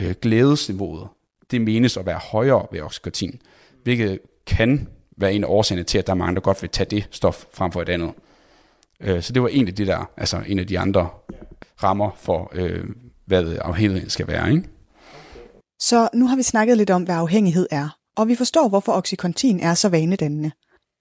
øh, 0.00 0.14
glædesniveauet, 0.22 1.08
det 1.50 1.60
menes 1.60 1.96
at 1.96 2.06
være 2.06 2.20
højere 2.32 2.66
ved 2.72 2.80
Oxycontin, 2.80 3.40
hvilket 3.82 4.18
kan 4.46 4.88
være 5.16 5.32
en 5.32 5.44
af 5.44 5.48
årsagerne 5.48 5.84
til, 5.84 5.98
at 5.98 6.06
der 6.06 6.12
er 6.12 6.16
mange, 6.16 6.34
der 6.34 6.40
godt 6.40 6.62
vil 6.62 6.70
tage 6.70 6.90
det 6.90 7.08
stof 7.10 7.44
frem 7.54 7.72
for 7.72 7.82
et 7.82 7.88
andet. 7.88 8.12
Øh, 9.00 9.22
så 9.22 9.32
det 9.32 9.42
var 9.42 9.48
en 9.48 9.68
af 9.68 9.74
de 9.74 9.86
der, 9.86 10.10
altså 10.16 10.42
en 10.46 10.58
af 10.58 10.66
de 10.66 10.78
andre 10.78 11.08
rammer 11.82 12.10
for, 12.16 12.50
øh, 12.54 12.84
hvad 13.26 13.58
afhængigheden 13.60 14.10
skal 14.10 14.26
være, 14.26 14.50
ikke? 14.50 14.68
Så 15.80 16.08
nu 16.14 16.26
har 16.26 16.36
vi 16.36 16.42
snakket 16.42 16.76
lidt 16.76 16.90
om, 16.90 17.02
hvad 17.02 17.14
afhængighed 17.14 17.66
er, 17.70 17.98
og 18.16 18.28
vi 18.28 18.34
forstår, 18.34 18.68
hvorfor 18.68 18.92
Oxycontin 18.92 19.60
er 19.60 19.74
så 19.74 19.88
vanedannende. 19.88 20.50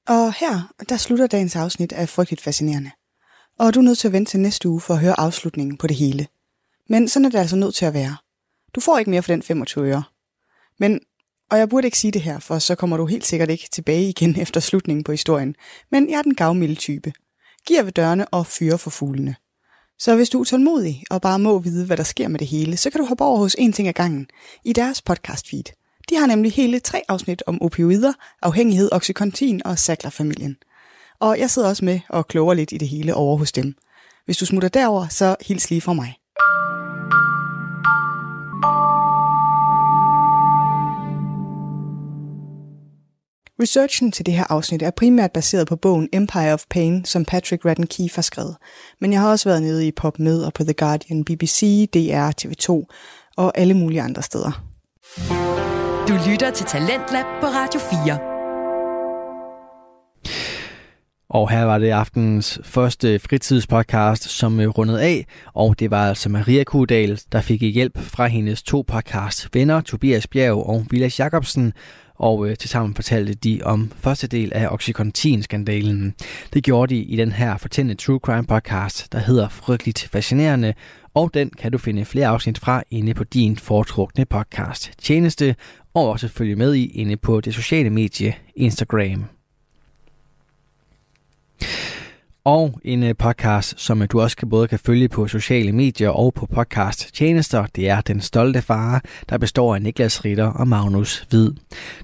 Og 0.08 0.34
her, 0.34 0.74
der 0.90 0.98
slutter 0.98 1.28
dagens 1.28 1.56
afsnit 1.56 1.94
af 1.94 2.10
Frygteligt 2.10 2.42
Fascinerende. 2.42 2.92
Og 3.60 3.74
du 3.74 3.80
er 3.80 3.84
nødt 3.84 3.98
til 3.98 4.08
at 4.08 4.12
vente 4.12 4.32
til 4.32 4.40
næste 4.40 4.70
uge 4.70 4.82
for 4.82 4.94
at 4.94 5.00
høre 5.00 5.20
afslutningen 5.20 5.78
på 5.78 5.88
det 5.88 5.96
hele. 5.96 6.28
Men 6.90 7.08
sådan 7.08 7.26
er 7.26 7.30
det 7.30 7.38
altså 7.38 7.56
nødt 7.56 7.76
til 7.76 7.86
at 7.86 7.94
være. 7.94 8.18
Du 8.76 8.80
får 8.82 8.98
ikke 8.98 9.12
mere 9.12 9.22
for 9.22 9.32
den 9.32 9.44
25 9.44 9.86
øre. 9.86 10.04
Men, 10.80 11.00
og 11.52 11.58
jeg 11.58 11.70
burde 11.70 11.88
ikke 11.88 11.98
sige 11.98 12.12
det 12.12 12.22
her, 12.22 12.40
for 12.40 12.60
så 12.60 12.76
kommer 12.76 12.98
du 12.98 13.06
helt 13.06 13.26
sikkert 13.26 13.50
ikke 13.50 13.70
tilbage 13.72 14.10
igen 14.10 14.36
efter 14.42 14.60
slutningen 14.60 15.04
på 15.04 15.12
historien. 15.12 15.56
Men 15.92 16.10
jeg 16.10 16.18
er 16.18 16.22
den 16.22 16.36
gavmilde 16.36 16.76
type. 16.76 17.14
Giver 17.70 17.84
ved 17.84 17.92
dørene 17.92 18.28
og 18.28 18.48
fyrer 18.48 18.78
for 18.78 18.90
fuglene. 18.90 19.36
Så 20.00 20.16
hvis 20.16 20.30
du 20.30 20.40
er 20.40 20.44
tålmodig 20.44 21.04
og 21.10 21.22
bare 21.22 21.40
må 21.40 21.60
vide, 21.60 21.86
hvad 21.86 21.98
der 21.98 22.04
sker 22.04 22.28
med 22.28 22.40
det 22.40 22.48
hele, 22.48 22.78
så 22.78 22.90
kan 22.90 23.02
du 23.02 23.06
hoppe 23.06 23.24
over 23.24 23.38
hos 23.38 23.56
En 23.60 23.74
Ting 23.74 23.88
ad 23.88 23.94
gangen 23.94 24.28
i 24.66 24.74
deres 24.74 25.02
podcast 25.02 25.50
feed. 25.50 25.64
De 26.10 26.16
har 26.16 26.28
nemlig 26.28 26.52
hele 26.52 26.80
tre 26.80 27.02
afsnit 27.08 27.44
om 27.48 27.62
opioider, 27.62 28.14
afhængighed, 28.42 28.90
oxycontin 28.92 29.62
og 29.66 29.80
Sackler-familien. 29.80 30.58
Og 31.20 31.40
jeg 31.40 31.50
sidder 31.50 31.70
også 31.70 31.86
med 31.86 32.00
og 32.10 32.28
kloger 32.28 32.54
lidt 32.54 32.72
i 32.72 32.78
det 32.78 32.88
hele 32.88 33.16
over 33.16 33.38
hos 33.38 33.52
dem. 33.52 33.76
Hvis 34.26 34.38
du 34.38 34.46
smutter 34.46 34.70
derover, 34.70 35.08
så 35.08 35.36
hils 35.42 35.70
lige 35.70 35.82
fra 35.82 35.94
mig. 35.94 36.16
Researchen 43.62 44.12
til 44.12 44.26
det 44.26 44.34
her 44.34 44.44
afsnit 44.50 44.82
er 44.82 44.92
primært 44.92 45.32
baseret 45.32 45.68
på 45.68 45.76
bogen 45.76 46.10
Empire 46.14 46.54
of 46.54 46.64
Pain, 46.70 47.06
som 47.06 47.26
Patrick 47.26 47.66
Radden 47.66 47.88
Keefe 47.88 48.16
har 48.16 48.22
skrevet. 48.22 48.56
Men 49.02 49.14
jeg 49.14 49.22
har 49.22 49.30
også 49.30 49.50
været 49.50 49.62
nede 49.62 49.88
i 49.88 49.92
PopMed 49.92 50.44
og 50.44 50.54
på 50.54 50.64
The 50.64 50.74
Guardian, 50.74 51.24
BBC, 51.24 51.90
DR, 51.94 52.32
TV2 52.42 52.72
og 53.38 53.58
alle 53.58 53.74
mulige 53.74 54.02
andre 54.02 54.22
steder. 54.22 54.64
Du 56.08 56.14
lytter 56.32 56.52
til 56.52 56.66
Talentlab 56.66 57.26
på 57.42 57.48
Radio 57.48 57.80
4. 57.80 58.20
Og 61.30 61.50
her 61.50 61.64
var 61.64 61.78
det 61.78 61.90
aftenens 61.90 62.60
første 62.64 63.20
fritidspodcast, 63.20 64.24
som 64.24 64.60
øh, 64.60 64.68
rundede 64.68 65.02
af, 65.02 65.26
og 65.54 65.80
det 65.80 65.92
var 65.92 66.08
altså 66.10 66.30
Maria 66.30 66.64
Kudal, 66.64 67.20
der 67.32 67.42
fik 67.42 67.62
hjælp 67.62 68.00
fra 68.00 68.28
hendes 68.28 68.64
to 68.64 68.82
podcast 68.88 69.50
venner, 69.54 69.82
Tobias 69.82 70.28
Bjerg 70.28 70.70
og 70.70 70.86
Vilas 70.90 71.20
Jacobsen, 71.20 71.74
og 72.20 72.50
øh, 72.50 72.58
tilsammen 72.58 72.96
fortalte 72.96 73.34
de 73.34 73.62
om 73.64 73.92
første 73.98 74.28
del 74.28 74.54
af 74.54 74.68
Oxycontin-skandalen. 74.68 76.16
Det 76.54 76.64
gjorde 76.64 76.96
de 76.96 77.02
i 77.02 77.16
den 77.16 77.32
her 77.32 77.58
fortællende 77.58 77.96
True 77.96 78.20
Crime 78.20 78.46
podcast, 78.46 79.12
der 79.12 79.20
hedder 79.20 79.50
Frygteligt 79.50 80.10
Fascinerende, 80.12 80.74
og 81.14 81.34
den 81.34 81.50
kan 81.50 81.72
du 81.72 81.78
finde 81.78 82.06
flere 82.06 82.28
afsnit 82.28 82.60
fra 82.60 82.84
inde 82.92 83.14
på 83.14 83.24
din 83.24 83.58
foretrukne 83.58 84.26
podcast 84.26 84.92
tjeneste, 84.98 85.56
og 85.94 86.10
også 86.10 86.28
følge 86.28 86.56
med 86.56 86.74
i 86.74 86.86
inde 86.86 87.18
på 87.18 87.42
det 87.42 87.54
sociale 87.54 87.90
medie 87.90 88.36
Instagram. 88.56 89.26
Og 92.44 92.80
en 92.84 93.04
øh, 93.04 93.16
podcast, 93.16 93.80
som 93.80 94.02
øh, 94.02 94.08
du 94.12 94.22
også 94.22 94.38
kan 94.38 94.50
både 94.50 94.68
kan 94.68 94.80
følge 94.80 95.10
på 95.10 95.28
sociale 95.28 95.72
medier 95.72 96.10
og 96.10 96.34
på 96.34 96.46
podcast 96.46 97.16
tjenester, 97.16 97.66
det 97.76 97.90
er 97.90 98.02
Den 98.02 98.22
Stolte 98.22 98.62
Far, 98.62 99.04
der 99.30 99.38
består 99.38 99.76
af 99.76 99.82
Niklas 99.82 100.26
Ritter 100.26 100.46
og 100.46 100.68
Magnus 100.68 101.26
Hvid. 101.30 101.52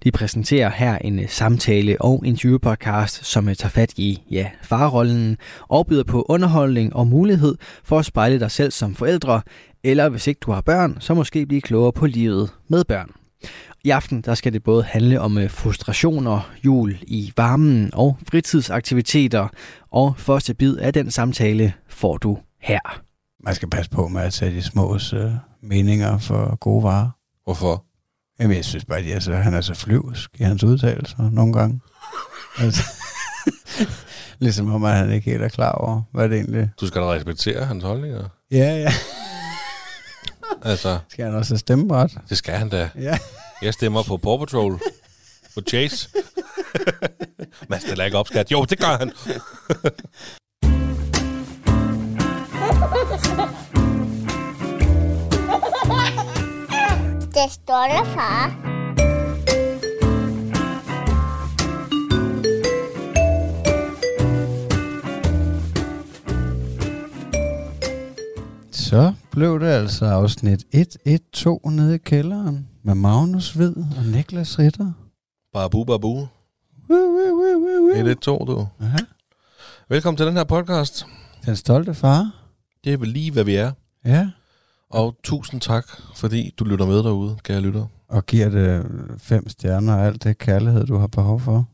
De 0.04 0.12
præsenterer 0.12 0.70
her 0.70 0.98
en 0.98 1.20
øh, 1.20 1.30
samtale- 1.30 2.02
og 2.02 2.22
interviewpodcast, 2.26 3.26
som 3.26 3.46
tager 3.46 3.70
fat 3.70 3.94
i 3.98 4.22
ja, 4.32 4.50
farrollen 4.64 5.38
og 5.68 5.88
byder 5.88 6.04
på 6.04 6.26
underholdning 6.30 6.96
og 6.96 7.08
mulighed 7.08 7.56
for 7.84 8.00
at 8.00 8.06
spejle 8.06 8.40
dig 8.40 8.52
selv 8.52 8.72
som 8.72 8.96
forældre, 8.96 9.42
eller 9.84 10.10
hvis 10.10 10.28
ikke 10.28 10.40
du 10.40 10.52
har 10.52 10.62
børn, 10.62 10.98
så 11.00 11.14
måske 11.14 11.46
blive 11.46 11.62
klogere 11.62 11.94
på 11.94 12.06
livet 12.06 12.50
med 12.68 12.84
børn. 12.84 13.12
I 13.86 13.90
aften 13.90 14.22
der 14.22 14.36
skal 14.36 14.54
det 14.54 14.64
både 14.64 14.84
handle 14.84 15.22
om 15.22 15.38
øh, 15.38 15.50
frustrationer, 15.50 16.52
jul 16.66 16.98
i 17.02 17.34
varmen 17.38 17.90
og 17.94 18.18
fritidsaktiviteter. 18.30 19.48
Og 19.92 20.14
første 20.18 20.54
bid 20.54 20.78
af 20.78 20.94
den 20.94 21.12
samtale 21.12 21.74
får 21.90 22.18
du 22.18 22.38
her. 22.62 23.02
Man 23.44 23.56
skal 23.56 23.70
passe 23.70 23.92
på 23.92 24.08
med 24.08 24.22
at 24.22 24.34
tage 24.34 24.56
de 24.56 24.62
smås 24.62 25.14
øh, 25.14 25.32
meninger 25.64 26.18
for 26.18 26.56
gode 26.56 26.84
varer. 26.84 27.10
Hvorfor? 27.44 27.86
Jamen, 28.40 28.58
jeg 28.58 28.66
synes 28.66 28.86
bare, 28.86 29.00
at 29.00 29.14
altså, 29.14 29.34
han 29.34 29.54
er 29.54 29.62
så 29.62 29.74
flyvsk 29.74 30.30
i 30.40 30.44
hans 30.44 30.64
udtalelser 30.64 31.30
nogle 31.30 31.54
gange. 31.54 31.82
Altså, 32.58 32.84
ligesom 34.40 34.74
om 34.74 34.84
at 34.84 34.96
han 34.96 35.12
ikke 35.12 35.32
helt 35.32 35.44
er 35.44 35.50
klar 35.50 35.72
over, 35.72 36.02
hvad 36.12 36.30
det 36.30 36.38
egentlig 36.38 36.70
Du 36.80 36.88
skal 36.88 37.02
da 37.02 37.12
respektere 37.12 37.66
hans 37.66 37.84
holdninger. 37.84 38.30
Ja, 38.52 38.78
ja. 38.78 38.92
Altså, 40.66 41.00
Skal 41.10 41.26
han 41.26 41.36
også 41.36 41.54
have 41.54 41.60
stemmeret? 41.60 42.18
det 42.30 42.38
skal 42.38 42.54
han 42.54 42.70
da. 42.70 42.90
Ja. 43.00 43.18
Jeg 43.62 43.74
stemmer 43.74 44.04
på 44.04 44.18
Paw 44.18 44.38
Patrol. 44.38 44.80
På 45.54 45.62
Chase. 45.70 46.10
Man 47.70 47.80
stiller 47.82 48.06
ikke 48.06 48.18
op, 48.18 48.28
skat. 48.28 48.52
Jo, 48.52 48.64
det 48.64 48.80
gør 48.80 48.98
han. 48.98 49.12
Det 57.34 57.52
står 57.52 57.88
der, 57.88 58.04
far. 58.16 58.56
Så 68.72 69.14
blev 69.36 69.60
det 69.60 69.68
altså 69.68 70.06
afsnit 70.06 70.66
112 70.72 71.72
nede 71.72 71.96
i 71.96 71.98
kælderen 71.98 72.68
med 72.84 72.96
Magnus 72.96 73.54
Hvid 73.54 73.76
og 73.98 74.06
Niklas 74.06 74.60
Ritter. 74.60 74.92
Babu, 75.54 75.84
babu. 75.84 76.08
Woo, 76.10 76.28
woo, 76.90 77.36
woo, 77.40 77.60
woo, 77.60 77.96
woo. 77.96 78.12
1 78.12 78.18
2 78.20 78.38
du. 78.38 78.68
Aha. 78.80 78.98
Velkommen 79.90 80.18
til 80.18 80.26
den 80.26 80.36
her 80.38 80.44
podcast. 80.44 81.06
Den 81.46 81.56
stolte 81.56 81.94
far. 81.94 82.32
Det 82.84 82.94
er 82.94 82.98
vel 82.98 83.08
lige, 83.10 83.32
hvad 83.32 83.44
vi 83.44 83.56
er. 83.56 83.72
Ja. 84.06 84.30
Og 84.90 85.16
tusind 85.24 85.62
tak, 85.62 85.86
fordi 86.16 86.54
du 86.60 86.64
lytter 86.64 86.86
med 86.86 86.98
derude, 86.98 87.38
kære 87.44 87.62
lytter. 87.62 87.86
Og 88.08 88.26
giver 88.26 88.50
det 88.50 88.86
fem 89.20 89.50
stjerner 89.50 89.94
og 89.94 90.06
alt 90.06 90.24
det 90.24 90.38
kærlighed, 90.38 90.86
du 90.86 90.98
har 90.98 91.08
behov 91.08 91.40
for. 91.40 91.68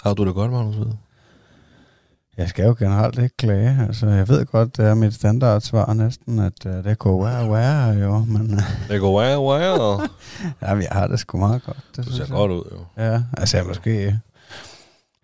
Har 0.00 0.14
du 0.14 0.24
det 0.26 0.34
godt, 0.34 0.52
Magnus 0.52 0.76
Hvide? 0.76 0.96
Jeg 2.36 2.48
skal 2.48 2.64
jo 2.64 2.76
generelt 2.78 3.18
ikke 3.18 3.36
klage. 3.36 3.78
Altså, 3.88 4.06
jeg 4.06 4.28
ved 4.28 4.46
godt, 4.46 4.76
det 4.76 4.84
er 4.84 4.94
mit 4.94 5.14
standardsvar 5.14 5.92
næsten, 5.92 6.38
at 6.38 6.66
uh, 6.66 6.72
det 6.72 6.98
kunne 6.98 7.24
være 7.24 7.52
være 7.52 8.06
jo, 8.06 8.18
men 8.18 8.54
uh, 8.54 8.88
Det 8.88 9.00
går 9.00 9.12
wow, 9.12 9.42
wow. 9.42 10.00
jamen, 10.62 10.82
jeg 10.82 10.90
har 10.92 11.06
det 11.06 11.18
sgu 11.18 11.38
meget 11.38 11.62
godt. 11.64 11.78
Det 11.96 12.06
Du 12.06 12.12
ser 12.12 12.26
godt 12.26 12.50
ud, 12.52 12.64
jo. 12.72 13.04
Ja, 13.04 13.22
altså 13.36 13.56
jeg 13.56 13.66
måske 13.66 14.20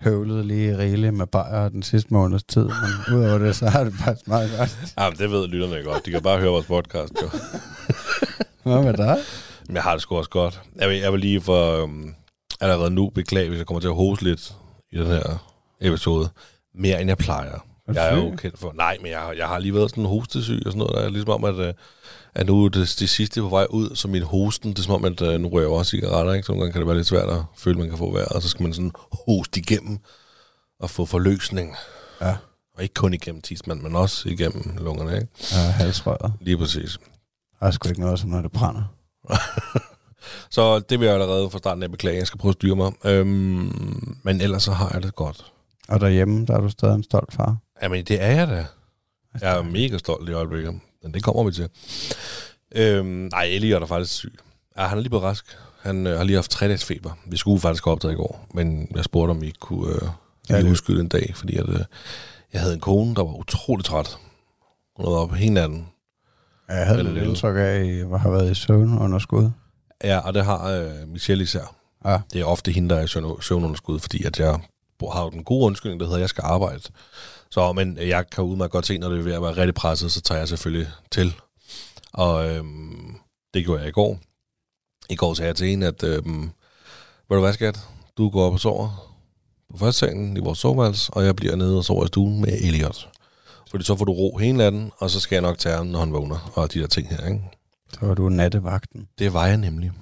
høvlet 0.01 0.47
lige 0.47 0.79
rigeligt 0.79 1.15
med 1.15 1.27
bajer 1.27 1.69
den 1.69 1.83
sidste 1.83 2.15
måneds 2.15 2.43
tid, 2.43 2.65
men 2.65 3.17
udover 3.17 3.39
det, 3.39 3.57
så 3.57 3.69
har 3.69 3.85
det 3.85 3.95
faktisk 3.95 4.29
meget 4.29 4.51
godt. 4.59 4.95
Jamen, 4.99 5.19
det 5.19 5.31
ved 5.31 5.49
lytterne 5.49 5.83
godt. 5.85 6.07
De 6.07 6.11
kan 6.11 6.23
bare 6.23 6.39
høre 6.39 6.51
vores 6.51 6.67
podcast, 6.67 7.13
jo. 7.23 7.31
Hvad 8.73 8.83
med 8.83 8.95
dig? 8.95 9.17
Jeg 9.73 9.83
har 9.83 9.93
det 9.93 10.03
sgu 10.03 10.17
også 10.17 10.31
godt. 10.31 10.61
Jeg 10.77 10.89
vil, 10.89 10.99
jeg 10.99 11.13
vil 11.13 11.21
lige 11.21 11.41
for 11.41 11.83
øhm, 11.83 12.15
allerede 12.61 12.91
nu 12.91 13.09
beklage, 13.09 13.49
hvis 13.49 13.59
jeg 13.59 13.67
kommer 13.67 13.81
til 13.81 13.89
at 13.89 13.95
hose 13.95 14.25
lidt 14.25 14.55
i 14.93 14.99
den 14.99 15.07
her 15.07 15.45
episode. 15.81 16.29
Mere 16.75 17.01
end 17.01 17.09
jeg 17.09 17.19
plejer. 17.19 17.59
Jeg 17.95 18.13
er 18.13 18.17
jo 18.17 18.37
kendt 18.37 18.59
for... 18.59 18.73
Nej, 18.77 18.99
men 19.03 19.11
jeg, 19.11 19.21
har- 19.21 19.33
jeg 19.33 19.47
har 19.49 19.59
lige 19.59 19.75
været 19.75 19.91
sådan 19.91 20.05
hostesyg 20.05 20.63
og 20.67 20.73
sådan 20.73 20.79
noget. 20.79 20.95
Der 20.97 21.01
er 21.03 21.09
ligesom 21.11 21.31
om, 21.31 21.45
at, 21.45 21.55
øh, 21.55 21.75
at 22.35 22.47
nu 22.47 22.65
er 22.65 22.69
det, 22.69 22.97
det 22.99 23.09
sidste 23.09 23.41
på 23.41 23.49
vej 23.49 23.67
ud, 23.71 23.95
så 23.97 24.09
min 24.09 24.23
hosten, 24.23 24.71
det 24.71 24.79
er 24.79 24.83
som 24.83 24.95
om, 24.95 25.05
at 25.05 25.23
øh, 25.23 25.41
nu 25.41 25.49
rører 25.49 25.63
jeg 25.63 25.71
også 25.71 25.91
cigaretter, 25.91 26.33
ikke? 26.33 26.47
Så 26.47 26.53
nogle 26.53 26.61
gange 26.63 26.73
kan 26.73 26.81
det 26.81 26.87
være 26.89 26.97
lidt 26.97 27.07
svært 27.07 27.29
at 27.29 27.43
føle, 27.59 27.75
at 27.75 27.79
man 27.79 27.89
kan 27.89 27.99
få 27.99 28.13
vejret, 28.13 28.29
og 28.29 28.43
så 28.43 28.49
skal 28.49 28.63
man 28.63 28.73
sådan 28.73 28.93
hoste 29.27 29.61
igennem 29.61 29.99
og 30.81 30.91
få 30.91 31.05
forløsning. 31.05 31.77
Ja. 32.21 32.37
Og 32.77 32.83
ikke 32.83 32.95
kun 32.95 33.15
igennem 33.15 33.41
tidsmand, 33.43 33.81
men 33.81 33.97
også 33.97 34.29
igennem 34.29 34.77
lungerne, 34.81 35.15
ikke? 35.15 35.29
Ja, 35.53 35.59
halsrøret. 35.59 36.33
Lige 36.41 36.59
præcis. 36.59 36.99
Der 37.61 37.67
er 37.67 37.71
sgu 37.71 37.89
ikke 37.89 38.01
noget, 38.01 38.19
som 38.21 38.31
når 38.31 38.43
det 38.43 38.53
brænder. 38.53 38.83
Så 40.51 40.79
det 40.79 41.01
vil 41.01 41.07
jeg 41.07 41.15
allerede 41.15 41.51
fra 41.51 41.59
starten 41.59 41.83
af 41.83 41.91
beklage. 41.91 42.17
Jeg 42.19 42.27
skal 42.27 42.39
prøve 42.39 42.51
at 42.51 42.55
styre 42.55 42.77
mig. 42.77 42.93
Øhm, 43.05 44.19
men 44.23 44.41
ellers 44.41 44.63
så 44.63 44.73
har 44.73 44.91
jeg 44.95 45.03
det 45.03 45.15
godt. 45.15 45.53
Og 45.91 46.01
derhjemme, 46.01 46.47
der 46.47 46.57
er 46.57 46.61
du 46.61 46.69
stadig 46.69 46.95
en 46.95 47.03
stolt 47.03 47.33
far. 47.33 47.57
Jamen, 47.83 48.05
det 48.05 48.23
er 48.23 48.31
jeg 48.31 48.49
da. 48.49 48.67
Jeg 49.41 49.59
er 49.59 49.63
mega 49.63 49.99
stolt 49.99 50.29
i 50.29 50.33
øjeblikket. 50.33 50.81
Men 51.03 51.15
det 51.15 51.23
kommer 51.23 51.45
vi 51.45 51.53
til. 51.53 51.69
Øhm, 52.75 53.07
nej, 53.07 53.43
Elliot 53.45 53.83
er 53.83 53.87
faktisk 53.87 54.13
syg. 54.15 54.39
Ja, 54.79 54.83
han 54.87 54.99
er 54.99 55.03
lige 55.03 55.11
blevet 55.11 55.25
rask. 55.25 55.45
Han 55.83 56.07
øh, 56.07 56.17
har 56.17 56.25
lige 56.25 56.37
haft 56.37 56.51
tre 56.51 56.67
dages 56.67 56.85
feber. 56.85 57.11
Vi 57.27 57.37
skulle 57.37 57.61
faktisk 57.61 57.85
have 57.85 57.93
optaget 57.93 58.13
i 58.15 58.17
går, 58.17 58.47
men 58.55 58.89
jeg 58.95 59.05
spurgte, 59.05 59.31
om 59.31 59.43
I 59.43 59.47
ikke 59.47 59.59
kunne 59.59 59.95
øh, 59.95 60.09
Ja, 60.51 60.63
udskyde 60.71 61.01
en 61.01 61.09
dag, 61.09 61.33
fordi 61.37 61.57
at, 61.57 61.69
øh, 61.69 61.81
jeg 62.53 62.61
havde 62.61 62.75
en 62.75 62.81
kone, 62.81 63.15
der 63.15 63.23
var 63.25 63.35
utrolig 63.35 63.85
træt. 63.85 64.17
Hun 64.97 65.07
havde 65.07 65.19
op 65.19 65.33
hele 65.35 65.55
natten. 65.55 65.87
Ja, 66.69 66.75
Jeg 66.75 66.87
havde 66.87 67.03
lidt 67.15 67.25
indtryk 67.25 67.57
af, 67.57 67.61
at 67.61 67.87
I 67.87 67.99
har 67.99 68.31
været 68.31 68.51
i 68.51 68.55
søvn 68.55 68.99
under 68.99 69.19
skud. 69.19 69.51
Ja, 70.05 70.19
og 70.19 70.35
det 70.35 70.45
har 70.45 70.69
øh, 70.71 71.09
Michelle 71.09 71.45
især. 71.45 71.77
Ja. 72.05 72.19
Det 72.33 72.41
er 72.41 72.45
ofte 72.45 72.73
hende, 72.73 72.89
der 72.89 72.97
er 72.97 73.05
i 73.05 73.07
søvn- 73.07 73.43
søvnunderskud, 73.43 73.99
fordi 73.99 74.25
at 74.25 74.39
jeg 74.41 74.59
har 75.09 75.25
jo 75.25 75.31
den 75.31 75.45
gode 75.45 75.67
undskyldning, 75.67 76.01
der 76.01 76.07
hedder, 76.07 76.17
at 76.17 76.21
jeg 76.21 76.29
skal 76.29 76.45
arbejde. 76.47 76.83
Så, 77.51 77.73
men 77.73 77.99
jeg 77.99 78.31
kan 78.31 78.45
udmærket 78.45 78.73
godt 78.73 78.87
se, 78.87 78.99
når 78.99 79.09
det 79.09 79.19
er 79.19 79.23
ved 79.23 79.33
at 79.33 79.43
være 79.43 79.57
rigtig 79.57 79.75
presset, 79.75 80.13
så 80.13 80.21
tager 80.21 80.39
jeg 80.39 80.49
selvfølgelig 80.49 80.89
til. 81.11 81.35
Og 82.13 82.49
øhm, 82.49 83.17
det 83.55 83.65
gjorde 83.65 83.81
jeg 83.81 83.89
i 83.89 83.93
går. 83.93 84.19
I 85.11 85.17
går 85.17 85.35
sagde 85.35 85.49
jeg 85.49 85.57
til 85.57 85.67
hende, 85.67 85.87
at 85.87 86.03
øhm, 86.03 86.43
ved 87.29 87.37
du 87.37 87.41
hvad, 87.41 87.53
skat? 87.53 87.81
Du 88.19 88.31
går 88.31 88.47
op 88.47 88.53
og 88.53 88.61
sover 88.61 89.11
på 89.71 89.79
første 89.79 89.99
sengen 89.99 90.37
i 90.37 90.41
vores 90.41 90.59
soveværelse, 90.59 91.13
og 91.13 91.25
jeg 91.25 91.37
bliver 91.37 91.57
nede 91.57 91.79
og 91.79 91.85
sover 91.85 92.05
i 92.05 92.09
stuen 92.09 92.41
med 92.41 92.53
Elliot. 92.53 93.09
Fordi 93.71 93.85
så 93.85 93.97
får 93.97 94.05
du 94.05 94.13
ro 94.13 94.37
hele 94.37 94.57
natten, 94.57 94.93
og 94.99 95.11
så 95.11 95.21
skal 95.21 95.37
jeg 95.37 95.43
nok 95.43 95.59
tage 95.59 95.77
ham, 95.77 95.87
når 95.87 95.99
han 95.99 96.13
vågner, 96.13 96.53
og 96.55 96.73
de 96.73 96.81
der 96.81 96.87
ting 96.87 97.09
her, 97.09 97.27
ikke? 97.27 97.41
Så 97.93 98.07
var 98.07 98.15
du 98.15 98.29
nattevagten. 98.29 99.09
Det 99.19 99.33
var 99.33 99.47
jeg 99.47 99.57
nemlig. 99.57 99.93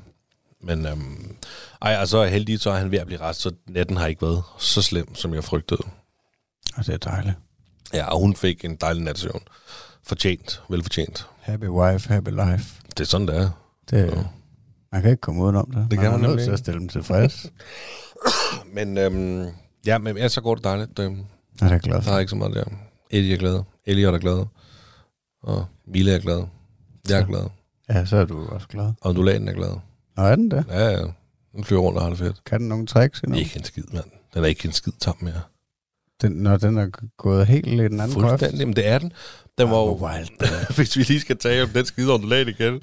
Men 0.60 0.86
øhm, 0.86 1.36
ej, 1.82 1.92
altså 1.94 2.24
heldigvis 2.24 2.60
så 2.60 2.70
er 2.70 2.76
han 2.76 2.90
ved 2.90 2.98
at 2.98 3.06
blive 3.06 3.20
ret, 3.20 3.36
så 3.36 3.52
natten 3.68 3.96
har 3.96 4.06
ikke 4.06 4.22
været 4.22 4.42
så 4.58 4.82
slem, 4.82 5.14
som 5.14 5.34
jeg 5.34 5.44
frygtede. 5.44 5.80
Og 6.76 6.86
det 6.86 6.94
er 6.94 7.10
dejligt. 7.10 7.36
Ja, 7.94 8.06
og 8.06 8.20
hun 8.20 8.36
fik 8.36 8.64
en 8.64 8.76
dejlig 8.76 9.02
natsøvn. 9.02 9.40
Fortjent, 10.02 10.62
velfortjent. 10.70 11.26
Happy 11.40 11.64
wife, 11.68 12.08
happy 12.08 12.28
life. 12.30 12.82
Det 12.90 13.00
er 13.00 13.04
sådan, 13.04 13.26
det 13.28 13.36
er. 13.36 13.50
Det, 13.90 14.06
Ja. 14.16 14.22
Man 14.92 15.02
kan 15.02 15.10
ikke 15.10 15.20
komme 15.20 15.42
udenom 15.42 15.70
det. 15.70 15.86
Det 15.90 15.98
kan 15.98 16.10
man 16.12 16.24
er 16.24 16.28
nødt 16.28 16.40
til 16.40 16.50
at 16.50 16.58
stille 16.58 16.80
dem 16.80 16.88
tilfreds. 16.88 17.46
Men 18.74 18.98
øhm, 18.98 19.46
ja, 19.86 19.98
men 19.98 20.16
ellers 20.16 20.32
så 20.32 20.40
går 20.40 20.54
det 20.54 20.64
dejligt. 20.64 20.98
Øhm, 20.98 21.24
Ja, 21.60 21.66
det 21.66 21.72
er 21.74 21.78
glad 21.78 21.94
der 21.96 22.00
for. 22.02 22.10
er 22.12 22.18
ikke 22.18 22.30
så 22.30 22.36
meget 22.36 22.54
der. 22.54 22.64
Eddie 23.10 23.34
er 23.34 23.38
glad. 23.38 23.62
Elliot 23.86 24.14
er 24.14 24.18
glad. 24.18 24.46
Og 25.42 25.66
Mille 25.86 26.12
er 26.14 26.18
glad. 26.18 26.44
Jeg 27.08 27.16
er 27.18 27.20
Så. 27.22 27.26
glad. 27.26 27.42
Ja, 27.88 28.04
så 28.04 28.16
er 28.16 28.24
du 28.24 28.46
også 28.48 28.68
glad. 28.68 28.92
Og 29.00 29.10
undulaten 29.10 29.48
er 29.48 29.52
glad. 29.52 29.76
Nå, 30.18 30.24
er 30.24 30.36
den 30.36 30.50
det? 30.50 30.64
Ja, 30.70 30.88
ja. 30.88 31.04
Den 31.56 31.64
flyver 31.64 31.82
rundt 31.82 31.98
og 31.98 32.04
har 32.04 32.10
det 32.10 32.18
fedt. 32.18 32.44
Kan 32.44 32.60
den 32.60 32.68
nogle 32.68 32.86
tricks 32.86 33.20
endnu? 33.20 33.38
Ikke 33.38 33.52
en 33.56 33.64
skid, 33.64 33.82
mand. 33.92 34.04
Den 34.34 34.44
er 34.44 34.48
ikke 34.48 34.66
en 34.66 34.72
skid 34.72 34.92
tam 35.00 35.16
mere. 35.20 35.40
Den, 36.22 36.32
når 36.32 36.56
den 36.56 36.78
er 36.78 36.88
gået 37.16 37.46
helt 37.46 37.66
i 37.66 37.70
den 37.70 38.00
anden. 38.00 38.10
Fuldstændig, 38.10 38.66
men 38.66 38.76
det 38.76 38.86
er 38.86 38.98
den. 38.98 39.12
Den 39.58 39.70
var 39.70 39.76
jo, 39.76 39.92
wild. 39.92 40.28
hvis 40.76 40.96
vi 40.96 41.02
lige 41.02 41.20
skal 41.20 41.36
tale 41.36 41.62
om 41.62 41.68
den 41.68 41.84
skide 41.84 42.14
ondulat 42.14 42.48
igen, 42.48 42.80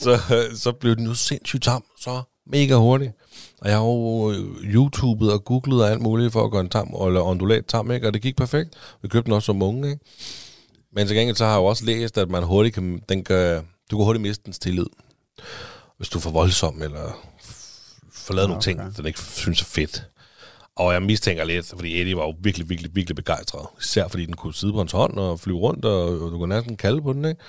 så, 0.00 0.18
så 0.54 0.72
blev 0.72 0.96
den 0.96 1.06
jo 1.06 1.14
sindssygt 1.14 1.62
tam, 1.62 1.84
så 1.98 2.22
mega 2.46 2.74
hurtigt. 2.74 3.12
Og 3.60 3.68
jeg 3.68 3.76
har 3.76 3.84
jo 3.84 4.34
YouTubet 4.62 5.32
og 5.32 5.44
googlet 5.44 5.82
og 5.82 5.90
alt 5.90 6.02
muligt 6.02 6.32
for 6.32 6.44
at 6.44 6.50
gøre 6.50 6.60
en 6.60 6.68
tam, 6.68 6.94
eller 7.06 7.22
ondulat 7.22 7.66
tam, 7.66 7.90
ikke? 7.90 8.06
og 8.06 8.14
det 8.14 8.22
gik 8.22 8.36
perfekt. 8.36 8.74
Vi 9.02 9.08
købte 9.08 9.26
den 9.26 9.32
også 9.32 9.46
som 9.46 9.62
unge, 9.62 9.90
ikke? 9.90 10.04
Men 10.92 11.06
til 11.06 11.16
gengæld 11.16 11.36
så 11.36 11.44
har 11.44 11.52
jeg 11.52 11.58
jo 11.58 11.64
også 11.64 11.84
læst, 11.84 12.18
at 12.18 12.30
man 12.30 12.42
hurtigt 12.42 12.74
kan, 12.74 13.02
den 13.08 13.24
kan, 13.24 13.56
du 13.90 13.96
kan 13.96 14.04
hurtigt 14.04 14.22
miste 14.22 14.42
dens 14.44 14.58
tillid. 14.58 14.86
Hvis 16.00 16.08
du 16.08 16.18
er 16.18 16.22
for 16.22 16.30
voldsom, 16.30 16.82
eller 16.82 17.20
får 18.12 18.34
lavet 18.34 18.44
Ah, 18.44 18.48
nogle 18.48 18.62
ting, 18.62 18.80
okay. 18.80 18.90
den 18.96 19.06
ikke 19.06 19.20
synes 19.20 19.60
er 19.60 19.64
fedt. 19.64 20.04
Og 20.76 20.92
jeg 20.92 21.02
mistænker 21.02 21.44
lidt, 21.44 21.66
fordi 21.76 22.00
Eddie 22.00 22.16
var 22.16 22.22
jo 22.22 22.34
virkelig, 22.42 22.68
virkelig, 22.68 22.90
virkelig 22.94 23.16
begejstret. 23.16 23.66
Især 23.80 24.08
fordi 24.08 24.26
den 24.26 24.36
kunne 24.36 24.54
sidde 24.54 24.72
på 24.72 24.78
hans 24.78 24.92
hånd 24.92 25.18
og 25.18 25.40
flyve 25.40 25.58
rundt, 25.58 25.84
og, 25.84 26.02
og 26.02 26.30
du 26.30 26.38
kunne 26.38 26.54
næsten 26.54 26.76
kalde 26.76 27.02
på 27.02 27.12
den, 27.12 27.24
ikke? 27.24 27.40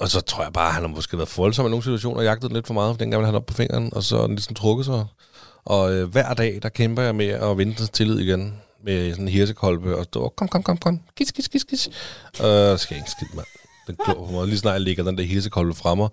Og 0.00 0.08
så 0.08 0.20
tror 0.20 0.42
jeg 0.42 0.52
bare, 0.52 0.68
at 0.68 0.74
han 0.74 0.82
har 0.82 0.88
måske 0.88 1.18
været 1.18 1.38
voldsom 1.38 1.66
i 1.66 1.68
nogle 1.68 1.82
situationer, 1.82 2.18
og 2.18 2.24
jagtet 2.24 2.50
den 2.50 2.56
lidt 2.56 2.66
for 2.66 2.74
meget, 2.74 2.94
for 2.94 2.98
dengang 2.98 3.20
ville 3.20 3.26
han 3.26 3.34
op 3.34 3.46
på 3.46 3.54
fingeren, 3.54 3.94
og 3.94 4.02
så 4.02 4.22
den 4.22 4.30
ligesom 4.30 4.54
trukket 4.54 4.86
sig. 4.86 5.04
Og 5.64 5.94
øh, 5.94 6.08
hver 6.10 6.34
dag, 6.34 6.58
der 6.62 6.68
kæmper 6.68 7.02
jeg 7.02 7.14
med 7.14 7.26
at 7.28 7.58
vinde 7.58 7.74
dens 7.74 7.90
tillid 7.90 8.18
igen, 8.18 8.60
med 8.84 9.10
sådan 9.10 9.24
en 9.24 9.28
hirsekolbe, 9.32 9.96
og 9.96 10.04
stå, 10.04 10.28
kom, 10.36 10.48
kom, 10.48 10.62
kom, 10.62 10.76
kom, 10.76 11.00
kis, 11.16 11.32
kis, 11.32 11.48
kis, 11.48 11.64
kis. 11.64 11.88
Øh, 12.40 12.78
skal 12.78 12.94
jeg 12.94 12.98
ikke 12.98 13.10
skide, 13.10 13.30
mand. 13.34 13.46
Den 13.86 13.96
klår 14.04 14.26
på 14.26 14.32
mig. 14.32 14.46
Lige 14.46 14.58
snart 14.58 14.72
jeg 14.72 14.80
ligger 14.80 15.04
den 15.04 15.18
der 15.18 15.24
hirsekolbe 15.24 15.74
fremme, 15.74 16.08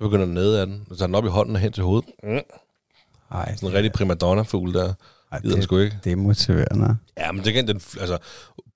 så 0.00 0.04
begynder 0.08 0.24
den 0.24 0.34
ned 0.34 0.54
af 0.54 0.66
den, 0.66 0.86
og 0.90 0.98
tager 0.98 1.06
den 1.06 1.14
op 1.14 1.24
i 1.24 1.28
hånden 1.28 1.54
og 1.54 1.60
hen 1.60 1.72
til 1.72 1.82
hovedet. 1.84 2.10
Mm. 2.22 2.38
Ej, 3.30 3.54
Sådan 3.56 3.68
en 3.68 3.74
rigtig 3.74 3.92
primadonna-fugl 3.92 4.74
der. 4.74 4.92
Ej, 5.32 5.40
Gider 5.40 5.50
den 5.50 5.56
det, 5.56 5.64
sgu 5.64 5.78
ikke. 5.78 5.98
det 6.04 6.12
er 6.12 6.16
motiverende. 6.16 6.96
Ja, 7.18 7.32
men 7.32 7.44
det 7.44 7.52
kan 7.54 7.68
den, 7.68 7.76
altså, 8.00 8.18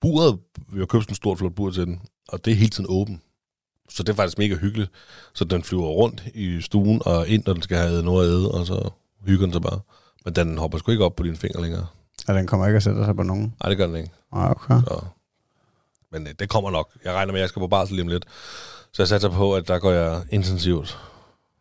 buret, 0.01 0.39
vi 0.73 0.79
har 0.79 0.85
købt 0.85 1.03
sådan 1.03 1.11
en 1.11 1.15
stort 1.15 1.37
flot 1.37 1.55
bur 1.55 1.71
til 1.71 1.85
den, 1.85 2.01
og 2.27 2.45
det 2.45 2.51
er 2.51 2.55
hele 2.55 2.69
tiden 2.69 2.85
åben. 2.89 3.21
Så 3.89 4.03
det 4.03 4.09
er 4.09 4.15
faktisk 4.15 4.37
mega 4.37 4.55
hyggeligt. 4.55 4.91
Så 5.33 5.45
den 5.45 5.63
flyver 5.63 5.87
rundt 5.87 6.23
i 6.33 6.61
stuen 6.61 7.01
og 7.05 7.27
ind, 7.27 7.43
når 7.45 7.53
den 7.53 7.61
skal 7.61 7.77
have 7.77 8.03
noget 8.03 8.27
at 8.27 8.33
æde, 8.33 8.51
og 8.51 8.65
så 8.67 8.89
hygger 9.25 9.45
den 9.45 9.53
sig 9.53 9.61
bare. 9.61 9.79
Men 10.25 10.35
den 10.35 10.57
hopper 10.57 10.77
sgu 10.77 10.91
ikke 10.91 11.05
op 11.05 11.15
på 11.15 11.23
dine 11.23 11.35
fingre 11.37 11.61
længere. 11.61 11.87
Ja, 12.27 12.33
den 12.33 12.47
kommer 12.47 12.67
ikke 12.67 12.77
at 12.77 12.83
sætte 12.83 13.05
sig 13.05 13.15
på 13.15 13.23
nogen. 13.23 13.53
Nej, 13.63 13.69
det 13.69 13.77
gør 13.77 13.87
den 13.87 13.95
ikke. 13.95 14.09
Ah, 14.31 14.51
okay. 14.51 14.73
Så. 14.87 15.05
Men 16.11 16.27
øh, 16.27 16.33
det 16.39 16.49
kommer 16.49 16.71
nok. 16.71 16.89
Jeg 17.05 17.13
regner 17.13 17.31
med, 17.33 17.39
at 17.39 17.41
jeg 17.41 17.49
skal 17.49 17.59
på 17.59 17.67
barsel 17.67 17.95
lige 17.95 18.03
om 18.03 18.07
lidt. 18.07 18.25
Så 18.91 19.01
jeg 19.01 19.07
satser 19.07 19.29
på, 19.29 19.55
at 19.55 19.67
der 19.67 19.79
går 19.79 19.91
jeg 19.91 20.21
intensivt 20.31 20.99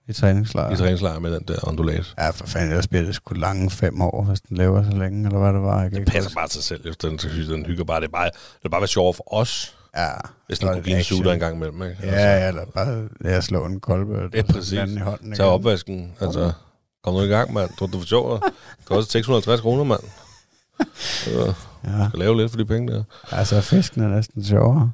I 0.09 0.12
træningslejr. 0.12 0.70
i 0.72 0.76
træningslejr 0.76 1.18
med 1.18 1.34
den 1.34 1.44
der 1.48 1.68
ondulat. 1.68 2.14
Ja, 2.18 2.30
for 2.30 2.46
fanden, 2.46 2.70
ellers 2.70 2.86
bliver 2.86 3.05
det 3.05 3.14
sgu 3.14 3.34
lange 3.34 3.70
fem 3.70 4.00
år, 4.02 4.24
hvis 4.24 4.40
den 4.40 4.57
lever 4.57 4.82
så 4.90 4.96
længe, 4.98 5.26
eller 5.26 5.38
hvad 5.38 5.52
det 5.52 5.62
var. 5.62 5.80
Jeg 5.82 5.90
kan 5.90 5.90
Det 5.90 5.98
ikke 5.98 6.11
passer 6.11 6.28
huske. 6.30 6.36
bare 6.36 6.48
sig 6.48 6.62
selv, 6.62 6.86
efter 6.88 7.09
den, 7.09 7.18
den 7.48 7.66
hygger 7.66 7.84
bare. 7.84 8.00
Det 8.00 8.07
er 8.07 8.11
bare, 8.12 8.24
det 8.24 8.64
er 8.64 8.68
bare 8.68 8.80
være 8.80 8.88
sjovt 8.88 9.16
for 9.16 9.34
os, 9.34 9.74
Ja. 9.96 10.09
hvis 10.46 10.59
den 10.59 10.68
kunne 10.68 10.82
give 10.82 10.96
en 10.98 11.05
sutter 11.05 11.32
en 11.32 11.40
gang 11.40 11.57
imellem. 11.57 11.82
Ikke? 11.82 11.96
Altså, 12.02 12.16
Ja, 12.16 12.36
ja, 12.42 12.48
eller 12.48 12.64
bare 12.74 13.09
ja, 13.24 13.40
slå 13.40 13.64
en 13.66 13.80
kolbe. 13.80 14.28
Ja, 14.34 14.42
præcis. 14.42 14.72
i 14.72 14.96
hånden 14.98 15.34
Tag 15.34 15.46
opvasken. 15.46 16.12
Altså, 16.20 16.52
kom 17.05 17.14
nu 17.14 17.20
i 17.20 17.26
gang, 17.26 17.52
mand. 17.52 17.70
Tror 17.78 17.86
du, 17.86 17.96
er 17.96 18.00
for 18.00 18.07
sjovt? 18.07 18.42
Det 18.78 18.84
koster 18.84 19.12
650 19.12 19.61
kroner, 19.61 19.84
mand. 19.84 20.00
Så 20.94 21.30
Ja, 21.84 22.09
skal 22.09 22.18
lave 22.18 22.36
lidt 22.36 22.50
for 22.50 22.59
de 22.59 22.64
penge 22.64 22.92
der. 22.92 23.02
altså 23.30 23.61
fisken 23.61 24.02
er 24.02 24.09
næsten 24.09 24.44
sjovere. 24.44 24.90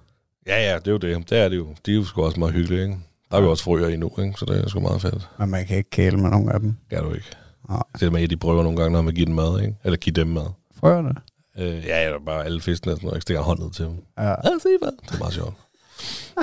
Ja, 0.46 0.70
ja, 0.70 0.78
det 0.78 0.86
er 0.86 0.90
jo 0.90 0.96
det. 0.98 1.30
Det 1.30 1.38
er 1.38 1.48
det 1.48 1.56
jo. 1.56 1.66
De 1.86 1.90
er 1.90 1.94
jo 1.96 2.04
sgu 2.04 2.22
også 2.24 2.38
meget 2.38 2.54
hyggelige, 2.54 2.82
ikke? 2.82 2.96
Der 3.30 3.36
er 3.36 3.42
jo 3.42 3.50
også 3.50 3.64
frøer 3.64 3.88
i 3.88 3.96
nu, 3.96 4.10
ikke? 4.18 4.34
Så 4.38 4.44
det 4.44 4.64
er 4.64 4.68
sgu 4.68 4.80
meget 4.80 5.02
fedt. 5.02 5.28
Men 5.38 5.50
man 5.50 5.66
kan 5.66 5.76
ikke 5.76 5.90
kæle 5.90 6.16
med 6.16 6.30
nogen 6.30 6.48
af 6.50 6.60
dem. 6.60 6.76
Det 6.90 6.98
er 6.98 7.02
du 7.02 7.12
ikke. 7.14 7.26
Nej. 7.68 7.82
Det 7.94 8.02
er 8.02 8.10
med, 8.10 8.22
at 8.22 8.30
de 8.30 8.36
prøver 8.36 8.62
nogle 8.62 8.78
gange, 8.78 8.92
når 8.92 9.02
man 9.02 9.14
giver 9.14 9.26
dem 9.26 9.34
mad, 9.34 9.60
ikke? 9.60 9.74
Eller 9.84 9.96
giver 9.96 10.14
dem 10.14 10.26
mad. 10.26 10.46
Frøerne? 10.80 11.14
Øh, 11.58 11.84
ja, 11.86 12.04
eller 12.04 12.18
bare 12.26 12.44
alle 12.44 12.60
fiskene 12.60 12.92
sådan 12.92 13.04
noget. 13.06 13.14
Jeg 13.14 13.22
stikker 13.22 13.42
hånden 13.42 13.64
ned 13.64 13.72
til 13.72 13.84
dem. 13.84 13.94
Ja. 14.18 14.28
Ja, 14.28 14.34
se 14.62 14.68
hvad. 14.82 14.92
Det 15.08 15.14
er 15.14 15.18
meget 15.18 15.34
sjovt. 15.34 15.54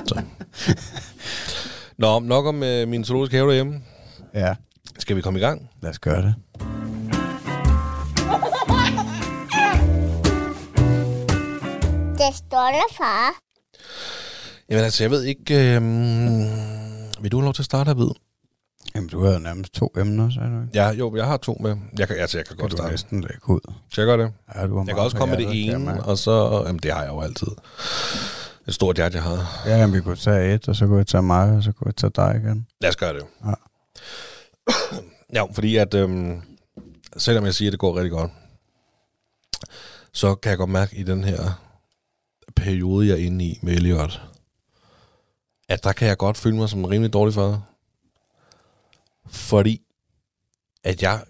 Så. 0.05 0.21
Nå, 1.97 2.19
nok 2.19 2.45
om 2.45 2.63
øh, 2.63 2.87
min 2.87 3.03
zoologiske 3.03 3.35
have 3.37 3.47
derhjemme. 3.47 3.81
ja, 4.33 4.55
Skal 4.99 5.15
vi 5.15 5.21
komme 5.21 5.39
i 5.39 5.41
gang? 5.43 5.69
lad 5.81 5.89
os 5.89 5.99
gøre 5.99 6.21
det. 6.21 6.35
Det 12.17 12.35
står 12.35 12.67
der, 12.71 12.95
far. 12.97 13.33
Jamen 14.69 14.83
altså, 14.83 15.03
jeg 15.03 15.11
ved 15.11 15.23
ikke... 15.23 15.75
Øh, 15.75 15.81
vil 17.21 17.31
du 17.31 17.37
have 17.37 17.43
lov 17.45 17.53
til 17.53 17.61
at 17.61 17.65
starte, 17.65 17.97
ved? 17.97 18.09
Jamen, 18.95 19.09
du 19.09 19.23
havde 19.25 19.39
nærmest 19.39 19.73
to 19.73 19.93
emner, 19.97 20.29
sagde 20.29 20.49
du 20.49 20.61
ikke? 20.61 20.71
Ja, 20.73 20.89
jo, 20.91 21.15
jeg 21.15 21.25
har 21.25 21.37
to 21.37 21.57
med. 21.59 21.75
Jeg 21.99 22.07
kan, 22.07 22.17
altså, 22.17 22.37
jeg 22.37 22.45
kan 22.45 22.55
Kan 22.55 22.61
godt 22.61 22.71
du 22.71 22.77
starte. 22.77 22.91
næsten 22.91 23.21
lægge 23.21 23.49
ud. 23.49 23.59
Skal 23.91 24.01
jeg 24.01 24.17
gøre 24.17 24.25
det? 24.25 24.33
Ja, 24.55 24.67
du 24.67 24.77
har 24.77 24.85
Jeg 24.85 24.95
kan 24.95 25.03
også 25.03 25.17
komme 25.17 25.35
med 25.35 25.45
det 25.45 25.65
ene, 25.65 25.79
mærke. 25.79 26.03
og 26.03 26.17
så... 26.17 26.63
Jamen, 26.67 26.79
det 26.83 26.93
har 26.93 27.01
jeg 27.03 27.09
jo 27.11 27.21
altid. 27.21 27.47
Et 28.67 28.73
stort 28.73 28.95
hjerte, 28.95 29.15
jeg 29.15 29.23
har. 29.23 29.61
Ja, 29.65 29.77
jamen, 29.77 29.95
vi 29.95 30.01
kunne 30.01 30.15
tage 30.15 30.53
et, 30.55 30.67
og 30.69 30.75
så 30.75 30.85
kunne 30.87 30.97
jeg 30.97 31.07
tage 31.07 31.23
mig, 31.23 31.51
og 31.57 31.63
så 31.63 31.71
kunne 31.71 31.87
jeg 31.87 31.95
tage 31.95 32.11
dig 32.15 32.41
igen. 32.43 32.67
Lad 32.81 32.89
os 32.89 32.95
gøre 32.95 33.13
det. 33.13 33.23
Ja. 33.45 33.53
ja, 35.41 35.43
fordi 35.53 35.75
at... 35.75 35.93
Øhm, 35.93 36.41
selvom 37.17 37.45
jeg 37.45 37.53
siger, 37.53 37.69
at 37.69 37.71
det 37.71 37.79
går 37.79 37.95
rigtig 37.97 38.11
godt, 38.11 38.31
så 40.13 40.35
kan 40.35 40.49
jeg 40.49 40.57
godt 40.57 40.69
mærke 40.69 40.95
i 40.95 41.03
den 41.03 41.23
her 41.23 41.61
periode, 42.55 43.07
jeg 43.07 43.13
er 43.13 43.25
inde 43.25 43.45
i 43.45 43.59
med 43.61 43.73
Elliot, 43.73 44.21
at 45.67 45.83
der 45.83 45.93
kan 45.93 46.07
jeg 46.07 46.17
godt 46.17 46.37
føle 46.37 46.55
mig 46.55 46.69
som 46.69 46.79
en 46.79 46.89
rimelig 46.89 47.13
dårlig 47.13 47.33
far. 47.33 47.61
Fordi 49.27 49.81
at 50.83 51.01
jeg, 51.01 51.23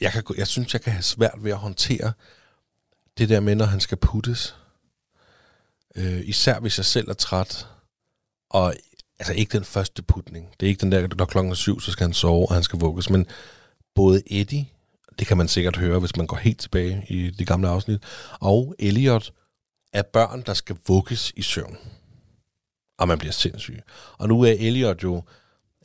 jeg, 0.00 0.12
kan, 0.12 0.24
jeg 0.36 0.46
synes, 0.46 0.72
jeg 0.72 0.80
kan 0.80 0.92
have 0.92 1.02
svært 1.02 1.38
ved 1.38 1.50
at 1.50 1.58
håndtere 1.58 2.12
det 3.18 3.28
der 3.28 3.40
med, 3.40 3.54
når 3.54 3.64
han 3.64 3.80
skal 3.80 3.98
puttes, 3.98 4.56
øh, 5.96 6.20
især 6.24 6.60
hvis 6.60 6.78
jeg 6.78 6.84
selv 6.84 7.10
er 7.10 7.14
træt, 7.14 7.68
og 8.50 8.74
altså 9.18 9.32
ikke 9.32 9.58
den 9.58 9.64
første 9.64 10.02
putning, 10.02 10.54
det 10.60 10.66
er 10.66 10.70
ikke 10.70 10.80
den 10.80 10.92
der, 10.92 11.08
når 11.16 11.24
klokken 11.24 11.50
er 11.50 11.56
syv, 11.56 11.80
så 11.80 11.92
skal 11.92 12.04
han 12.04 12.14
sove, 12.14 12.48
og 12.48 12.54
han 12.54 12.62
skal 12.62 12.78
vugges, 12.78 13.10
men 13.10 13.26
både 13.94 14.22
Eddie, 14.26 14.66
det 15.18 15.26
kan 15.26 15.36
man 15.36 15.48
sikkert 15.48 15.76
høre, 15.76 15.98
hvis 15.98 16.16
man 16.16 16.26
går 16.26 16.36
helt 16.36 16.60
tilbage 16.60 17.06
i 17.08 17.30
de 17.30 17.44
gamle 17.44 17.68
afsnit, 17.68 18.02
og 18.40 18.74
Elliot 18.78 19.32
er 19.92 20.02
børn, 20.02 20.42
der 20.46 20.54
skal 20.54 20.76
vugges 20.86 21.32
i 21.36 21.42
søvn. 21.42 21.76
Og 22.98 23.08
man 23.08 23.18
bliver 23.18 23.32
sindssyg. 23.32 23.80
Og 24.18 24.28
nu 24.28 24.42
er 24.42 24.54
Elliot 24.58 25.02
jo 25.02 25.22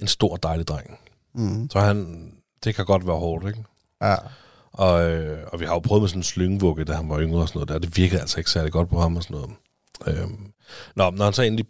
en 0.02 0.08
stor, 0.08 0.36
dejlig 0.36 0.68
dreng. 0.68 1.00
Mm. 1.36 1.70
Så 1.70 1.80
han, 1.80 2.32
det 2.64 2.76
kan 2.76 2.86
godt 2.86 3.08
være 3.08 3.16
hårdt, 3.16 3.48
ikke? 3.48 3.64
Ja. 4.02 4.16
Og, 4.72 5.12
øh, 5.12 5.48
og 5.48 5.60
vi 5.60 5.66
har 5.66 5.74
jo 5.74 5.80
prøvet 5.80 6.02
med 6.02 6.10
sådan 6.10 6.20
en 6.20 6.24
slyngvugge, 6.24 6.86
da 6.86 6.94
han 6.94 7.10
var 7.10 7.20
yngre 7.20 7.42
og 7.42 7.48
sådan 7.48 7.58
noget 7.58 7.70
der. 7.70 7.80
Det 7.80 7.98
virkede 7.98 8.22
altså 8.22 8.40
ikke 8.40 8.52
særlig 8.52 8.72
godt 8.72 8.90
på 8.90 9.00
ham 9.00 9.16
og 9.16 9.24
sådan 9.24 9.38
noget. 9.38 9.56
Øhm. 10.08 10.54
Nå, 10.96 11.10
når 11.10 11.24
han 11.24 11.34
så 11.34 11.42
endelig 11.42 11.66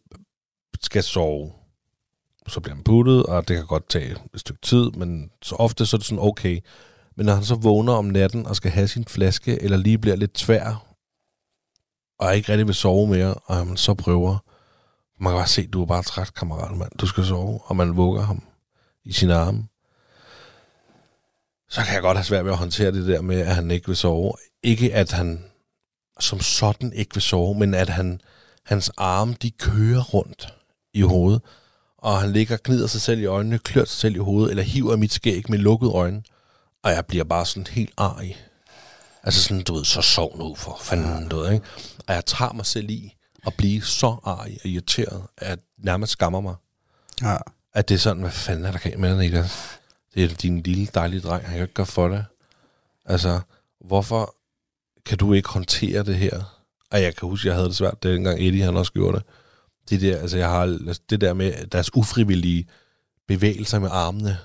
skal 0.81 1.03
sove, 1.03 1.51
så 2.47 2.59
bliver 2.59 2.75
han 2.75 2.83
puttet, 2.83 3.23
og 3.25 3.47
det 3.47 3.55
kan 3.55 3.65
godt 3.65 3.89
tage 3.89 4.11
et 4.11 4.39
stykke 4.39 4.61
tid, 4.61 4.91
men 4.91 5.31
så 5.41 5.55
ofte 5.55 5.85
så 5.85 5.95
er 5.95 5.97
det 5.97 6.07
sådan 6.07 6.23
okay. 6.23 6.59
Men 7.15 7.25
når 7.25 7.33
han 7.33 7.43
så 7.43 7.55
vågner 7.55 7.93
om 7.93 8.05
natten 8.05 8.45
og 8.45 8.55
skal 8.55 8.71
have 8.71 8.87
sin 8.87 9.05
flaske, 9.05 9.61
eller 9.61 9.77
lige 9.77 9.97
bliver 9.97 10.15
lidt 10.15 10.33
tvær, 10.33 10.95
og 12.19 12.35
ikke 12.35 12.51
rigtig 12.51 12.67
vil 12.67 12.75
sove 12.75 13.07
mere, 13.07 13.33
og 13.33 13.67
man 13.67 13.77
så 13.77 13.93
prøver, 13.93 14.37
man 15.19 15.31
kan 15.31 15.37
bare 15.37 15.47
se, 15.47 15.67
du 15.67 15.81
er 15.81 15.85
bare 15.85 16.03
træt, 16.03 16.33
kammerat, 16.33 16.77
mand. 16.77 16.91
Du 16.99 17.07
skal 17.07 17.25
sove, 17.25 17.59
og 17.63 17.75
man 17.75 17.97
vugger 17.97 18.21
ham 18.21 18.43
i 19.03 19.13
sine 19.13 19.35
arme 19.35 19.67
så 21.69 21.81
kan 21.83 21.93
jeg 21.93 22.01
godt 22.01 22.17
have 22.17 22.25
svært 22.25 22.45
ved 22.45 22.51
at 22.51 22.57
håndtere 22.57 22.91
det 22.91 23.07
der 23.07 23.21
med, 23.21 23.39
at 23.39 23.55
han 23.55 23.71
ikke 23.71 23.87
vil 23.87 23.95
sove. 23.95 24.33
Ikke 24.63 24.93
at 24.93 25.11
han 25.11 25.43
som 26.19 26.39
sådan 26.39 26.93
ikke 26.93 27.13
vil 27.13 27.21
sove, 27.21 27.55
men 27.55 27.73
at 27.73 27.89
han, 27.89 28.21
hans 28.65 28.91
arme, 28.97 29.35
de 29.41 29.51
kører 29.51 30.03
rundt 30.03 30.53
i 30.93 31.01
hovedet, 31.01 31.41
og 31.97 32.21
han 32.21 32.31
ligger 32.31 32.55
og 32.55 32.63
gnider 32.63 32.87
sig 32.87 33.01
selv 33.01 33.19
i 33.21 33.25
øjnene, 33.25 33.59
klør 33.59 33.85
sig 33.85 33.99
selv 33.99 34.15
i 34.15 34.19
hovedet, 34.19 34.49
eller 34.49 34.63
hiver 34.63 34.95
mit 34.95 35.13
skæg 35.13 35.49
med 35.49 35.59
lukkede 35.59 35.91
øjne, 35.91 36.23
og 36.83 36.91
jeg 36.91 37.05
bliver 37.05 37.23
bare 37.23 37.45
sådan 37.45 37.67
helt 37.67 37.93
arg. 37.97 38.35
Altså 39.23 39.43
sådan, 39.43 39.63
du 39.63 39.73
ved, 39.73 39.85
så 39.85 40.01
sov 40.01 40.37
nu 40.37 40.55
for 40.55 40.77
fanden, 40.81 41.29
du 41.29 41.35
ved, 41.35 41.51
ikke? 41.51 41.65
Og 42.07 42.13
jeg 42.13 42.25
tager 42.25 42.53
mig 42.53 42.65
selv 42.65 42.89
i 42.89 43.13
at 43.47 43.53
blive 43.57 43.81
så 43.81 44.07
arg 44.07 44.39
og 44.39 44.65
irriteret, 44.65 45.23
at 45.37 45.59
nærmest 45.77 46.11
skammer 46.11 46.41
mig. 46.41 46.55
Ja. 47.21 47.37
At 47.73 47.89
det 47.89 47.95
er 47.95 47.99
sådan, 47.99 48.21
hvad 48.21 48.31
fanden 48.31 48.65
er 48.65 48.71
der 48.71 48.79
galt 48.79 48.99
med 48.99 49.09
dig, 49.09 49.17
Niklas? 49.17 49.79
Det 50.13 50.23
er 50.23 50.27
din 50.27 50.61
lille 50.61 50.85
dejlige 50.85 51.21
dreng, 51.21 51.43
han 51.43 51.53
kan 51.53 51.61
ikke 51.61 51.73
gøre 51.73 51.85
for 51.85 52.07
det. 52.07 52.25
Altså, 53.05 53.39
hvorfor 53.85 54.35
kan 55.05 55.17
du 55.17 55.33
ikke 55.33 55.49
håndtere 55.49 56.03
det 56.03 56.15
her? 56.15 56.61
Og 56.91 57.01
jeg 57.01 57.15
kan 57.15 57.29
huske, 57.29 57.47
jeg 57.47 57.55
havde 57.55 57.67
det 57.67 57.75
svært, 57.75 58.03
det 58.03 58.15
dengang 58.15 58.39
Eddie 58.39 58.63
han 58.63 58.77
også 58.77 58.93
gjorde 58.93 59.17
det. 59.17 59.25
Det 59.89 60.01
der, 60.01 60.17
altså 60.17 60.37
jeg 60.37 60.49
har, 60.49 60.61
altså 60.61 61.01
det 61.09 61.21
der 61.21 61.33
med 61.33 61.67
deres 61.67 61.95
ufrivillige 61.95 62.67
bevægelser 63.27 63.79
med 63.79 63.89
armene 63.91 64.37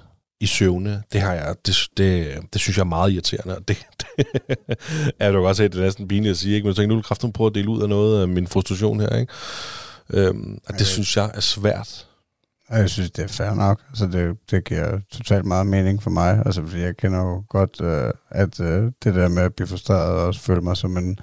i 0.43 0.47
søvne, 0.47 1.03
det 1.12 1.20
har 1.20 1.32
jeg, 1.32 1.55
det, 1.66 1.76
det, 1.97 2.38
det 2.53 2.61
synes 2.61 2.76
jeg 2.76 2.82
er 2.82 2.88
meget 2.88 3.12
irriterende. 3.12 3.57
Og 3.57 3.68
Det, 3.68 3.86
det 4.01 4.26
jeg 5.18 5.32
du 5.32 5.43
godt 5.43 5.57
se, 5.57 5.64
det 5.64 5.74
er 5.74 5.82
næsten 5.82 6.09
pinligt 6.09 6.30
at 6.30 6.36
sige, 6.36 6.55
ikke? 6.55 6.64
men 6.64 6.68
jeg 6.68 6.76
tænker, 6.76 6.88
nu 6.88 6.95
vil 6.95 7.05
kraften 7.05 7.32
prøve 7.32 7.49
at 7.49 7.55
dele 7.55 7.68
ud 7.68 7.82
af 7.82 7.88
noget 7.88 8.22
af 8.22 8.28
min 8.28 8.47
frustration 8.47 9.01
her. 9.01 9.16
Ikke? 9.16 9.32
Øhm, 10.11 10.59
og 10.68 10.78
det 10.78 10.86
synes 10.86 11.16
jeg 11.16 11.30
er 11.34 11.40
svært. 11.40 12.07
Og 12.68 12.78
jeg 12.78 12.90
synes, 12.90 13.11
det 13.11 13.24
er 13.24 13.28
fair 13.28 13.55
nok. 13.55 13.80
Altså, 13.88 14.07
det, 14.07 14.36
det 14.51 14.64
giver 14.64 15.01
totalt 15.12 15.45
meget 15.45 15.66
mening 15.66 16.03
for 16.03 16.11
mig. 16.11 16.43
Altså, 16.47 16.62
fordi 16.66 16.82
jeg 16.82 16.97
kender 16.97 17.20
jo 17.20 17.45
godt, 17.49 17.80
øh, 17.80 18.11
at 18.30 18.61
øh, 18.61 18.93
det 19.05 19.14
der 19.14 19.28
med 19.28 19.43
at 19.43 19.55
blive 19.55 19.66
frustreret 19.66 20.11
og 20.11 20.26
også 20.26 20.40
føle 20.40 20.61
mig 20.61 20.76
som 20.76 20.97
en 20.97 21.18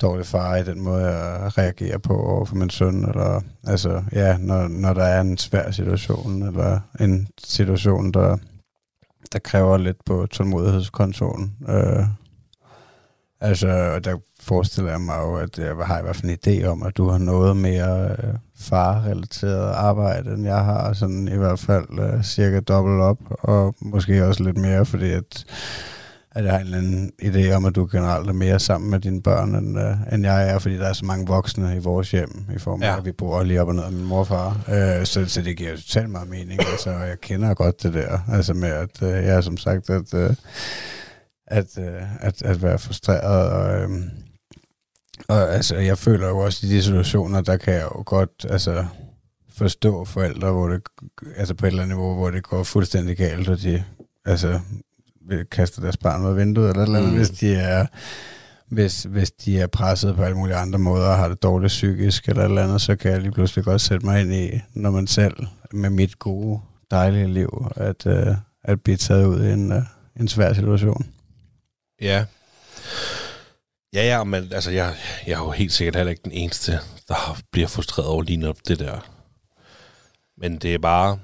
dårlig 0.00 0.26
far 0.26 0.56
i 0.56 0.64
den 0.64 0.80
måde, 0.80 1.06
jeg 1.06 1.58
reagerer 1.58 1.98
på 1.98 2.22
over 2.22 2.44
for 2.44 2.56
min 2.56 2.70
søn. 2.70 3.04
Eller, 3.04 3.40
altså, 3.66 4.02
ja, 4.12 4.36
når, 4.36 4.68
når 4.68 4.92
der 4.92 5.04
er 5.04 5.20
en 5.20 5.38
svær 5.38 5.70
situation, 5.70 6.42
eller 6.42 6.80
en 7.00 7.28
situation, 7.44 8.12
der, 8.12 8.36
der 9.32 9.38
kræver 9.38 9.78
lidt 9.78 10.04
på 10.06 10.26
tålmodighedskontoren. 10.26 11.52
Øh, 11.68 12.04
altså, 13.40 13.68
og 13.68 14.04
der 14.04 14.16
forestiller 14.40 14.90
jeg 14.90 15.00
mig 15.00 15.18
jo, 15.18 15.36
at 15.36 15.58
jeg 15.58 15.76
har 15.76 15.98
i 15.98 16.02
hvert 16.02 16.16
fald 16.16 16.32
en 16.32 16.38
idé 16.46 16.66
om, 16.66 16.82
at 16.82 16.96
du 16.96 17.08
har 17.08 17.18
noget 17.18 17.56
mere 17.56 18.10
øh, 18.10 18.34
far-relateret 18.58 19.72
arbejde, 19.72 20.30
end 20.30 20.44
jeg 20.44 20.64
har. 20.64 20.92
Sådan 20.92 21.28
i 21.28 21.36
hvert 21.36 21.58
fald 21.58 21.98
øh, 21.98 22.22
cirka 22.22 22.60
dobbelt 22.60 23.00
op, 23.00 23.18
og 23.30 23.74
måske 23.80 24.26
også 24.26 24.42
lidt 24.42 24.58
mere, 24.58 24.86
fordi 24.86 25.10
at, 25.10 25.44
at 26.34 26.44
jeg 26.44 26.52
har 26.52 26.58
en 26.60 26.64
eller 26.64 26.78
anden 26.78 27.12
idé 27.22 27.52
om, 27.52 27.64
at 27.64 27.74
du 27.74 27.88
generelt 27.92 28.28
er 28.28 28.32
mere 28.32 28.60
sammen 28.60 28.90
med 28.90 29.00
dine 29.00 29.22
børn, 29.22 29.54
end, 29.54 29.78
øh, 29.80 29.96
end 30.14 30.24
jeg 30.24 30.50
er, 30.50 30.58
fordi 30.58 30.78
der 30.78 30.88
er 30.88 30.92
så 30.92 31.04
mange 31.04 31.26
voksne 31.26 31.76
i 31.76 31.78
vores 31.78 32.10
hjem, 32.10 32.44
i 32.54 32.58
form 32.58 32.82
af, 32.82 32.86
Ja. 32.86 32.96
at 32.98 33.04
vi 33.04 33.12
bor 33.12 33.42
lige 33.42 33.60
op 33.62 33.68
og 33.68 33.74
ned 33.74 33.84
af 33.84 33.92
min 33.92 34.04
morfar. 34.04 34.48
Øh, 34.68 35.06
så, 35.06 35.24
så 35.28 35.42
det 35.42 35.56
giver 35.56 35.70
jo 35.70 35.76
totalt 35.76 36.10
meget 36.10 36.28
mening, 36.28 36.60
altså, 36.72 36.90
og 36.90 37.08
jeg 37.08 37.20
kender 37.20 37.54
godt 37.54 37.82
det 37.82 37.94
der, 37.94 38.18
altså 38.32 38.54
med, 38.54 38.68
at 38.68 39.02
øh, 39.02 39.08
jeg 39.10 39.36
er 39.36 39.40
som 39.40 39.56
sagt, 39.56 39.90
at... 39.90 40.14
Øh, 40.14 40.30
at, 41.46 41.78
øh, 41.78 42.02
at, 42.20 42.42
at 42.42 42.62
være 42.62 42.78
frustreret. 42.78 43.46
Og, 43.52 43.80
øh, 43.80 43.88
og 45.28 45.54
altså, 45.54 45.76
jeg 45.76 45.98
føler 45.98 46.28
jo 46.28 46.38
også 46.38 46.66
i 46.66 46.70
de 46.70 46.82
situationer, 46.82 47.40
der 47.40 47.56
kan 47.56 47.74
jeg 47.74 47.82
jo 47.82 48.02
godt 48.06 48.46
altså, 48.50 48.84
forstå 49.56 50.04
forældre, 50.04 50.52
hvor 50.52 50.68
det, 50.68 50.82
altså 51.36 51.54
på 51.54 51.66
et 51.66 51.70
eller 51.70 51.82
andet 51.82 51.96
niveau, 51.96 52.14
hvor 52.14 52.30
det 52.30 52.42
går 52.42 52.62
fuldstændig 52.62 53.16
galt, 53.16 53.48
og 53.48 53.62
de 53.62 53.84
altså, 54.24 54.60
vil 55.28 55.44
kaste 55.46 55.82
deres 55.82 55.96
barn 55.96 56.22
ud 56.24 56.28
af 56.30 56.36
vinduet, 56.36 56.70
eller 56.70 56.82
eller 56.82 56.98
andet, 56.98 57.10
Mm. 57.12 57.16
hvis 57.16 57.30
de 57.30 57.54
er 57.54 57.86
hvis, 58.68 59.02
hvis 59.02 59.30
de 59.30 59.60
er 59.60 59.66
presset 59.66 60.16
på 60.16 60.22
alle 60.22 60.36
mulige 60.36 60.56
andre 60.56 60.78
måder, 60.78 61.06
og 61.08 61.16
har 61.16 61.28
det 61.28 61.42
dårligt 61.42 61.70
psykisk 61.70 62.28
eller 62.28 62.44
eller 62.44 62.62
andet, 62.64 62.80
så 62.80 62.96
kan 62.96 63.10
jeg 63.12 63.20
lige 63.20 63.32
pludselig 63.32 63.64
godt 63.64 63.80
sætte 63.80 64.06
mig 64.06 64.20
ind 64.20 64.32
i, 64.34 64.60
når 64.74 64.90
man 64.90 65.06
selv 65.06 65.46
med 65.72 65.90
mit 65.90 66.18
gode, 66.18 66.60
dejlige 66.90 67.28
liv, 67.34 67.66
at, 67.76 68.06
øh, 68.06 68.26
at 68.64 68.80
blive 68.82 68.96
taget 68.96 69.26
ud 69.26 69.44
i 69.44 69.52
en, 69.52 69.72
øh, 69.72 69.82
en 70.20 70.28
svær 70.28 70.52
situation. 70.52 71.06
Ja. 72.00 72.24
Ja, 73.94 74.02
ja, 74.06 74.24
men 74.24 74.52
altså, 74.52 74.70
jeg, 74.70 74.94
jeg 75.26 75.32
er 75.32 75.38
jo 75.38 75.50
helt 75.50 75.72
sikkert 75.72 75.96
heller 75.96 76.10
ikke 76.10 76.22
den 76.24 76.32
eneste, 76.32 76.72
der 77.08 77.38
bliver 77.52 77.68
frustreret 77.68 78.08
over 78.08 78.22
lige 78.22 78.36
netop 78.36 78.58
det 78.68 78.78
der. 78.78 79.10
Men 80.40 80.58
det 80.58 80.74
er 80.74 80.78
bare... 80.78 81.18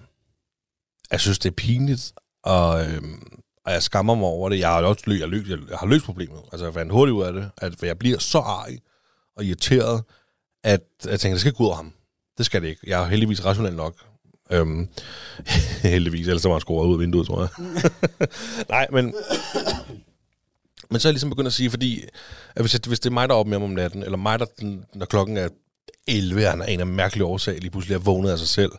Jeg 1.12 1.20
synes, 1.20 1.38
det 1.38 1.50
er 1.50 1.54
pinligt, 1.54 2.12
og, 2.44 2.84
øhm, 2.84 3.39
og 3.66 3.72
jeg 3.72 3.82
skammer 3.82 4.14
mig 4.14 4.24
over 4.24 4.48
det. 4.48 4.58
Jeg 4.58 4.68
har 4.68 4.82
også 4.82 5.02
løst, 5.06 5.20
jeg, 5.20 5.28
løst, 5.28 5.48
jeg 5.48 5.78
har 5.78 5.86
løst 5.86 6.04
problemet. 6.04 6.40
Altså, 6.52 6.66
jeg 6.66 6.74
fandt 6.74 6.92
hurtigt 6.92 7.14
ud 7.14 7.22
af 7.22 7.32
det, 7.32 7.50
at 7.56 7.82
jeg 7.82 7.98
bliver 7.98 8.18
så 8.18 8.38
arg 8.38 8.70
og 9.36 9.44
irriteret, 9.44 10.02
at 10.64 10.80
jeg 11.04 11.20
tænker, 11.20 11.34
det 11.34 11.40
skal 11.40 11.52
gå 11.52 11.64
ud 11.64 11.68
over 11.68 11.76
ham. 11.76 11.92
Det 12.38 12.46
skal 12.46 12.62
det 12.62 12.68
ikke. 12.68 12.80
Jeg 12.86 13.02
er 13.02 13.06
heldigvis 13.06 13.44
rationel 13.44 13.74
nok. 13.74 13.94
Øhm, 14.50 14.88
heldigvis, 15.82 16.28
ellers 16.28 16.42
så 16.42 16.48
var 16.48 16.54
han 16.54 16.60
skåret 16.60 16.88
ud 16.88 16.92
af 16.92 17.00
vinduet, 17.00 17.26
tror 17.26 17.40
jeg. 17.40 17.50
Nej, 18.68 18.86
men 18.92 19.14
men 20.90 21.00
så 21.00 21.08
er 21.08 21.10
jeg 21.10 21.14
ligesom 21.14 21.30
begyndt 21.30 21.46
at 21.46 21.52
sige, 21.52 21.70
fordi 21.70 22.04
at 22.56 22.62
hvis, 22.62 22.74
jeg, 22.74 22.80
hvis 22.86 23.00
det 23.00 23.10
er 23.10 23.12
mig, 23.12 23.28
der 23.28 23.34
er 23.34 23.38
oppe 23.38 23.50
med 23.50 23.58
ham 23.58 23.64
om 23.64 23.70
natten, 23.70 24.02
eller 24.02 24.16
mig, 24.16 24.38
der, 24.38 24.46
når 24.94 25.06
klokken 25.06 25.36
er 25.36 25.48
11, 26.08 26.44
og 26.44 26.50
han 26.50 26.60
er 26.60 26.66
en 26.66 26.80
af 26.80 26.86
mærkelige 26.86 27.24
årsager, 27.24 27.60
lige 27.60 27.70
pludselig 27.70 27.94
er 27.94 27.98
vågnet 27.98 28.30
af 28.30 28.38
sig 28.38 28.48
selv, 28.48 28.72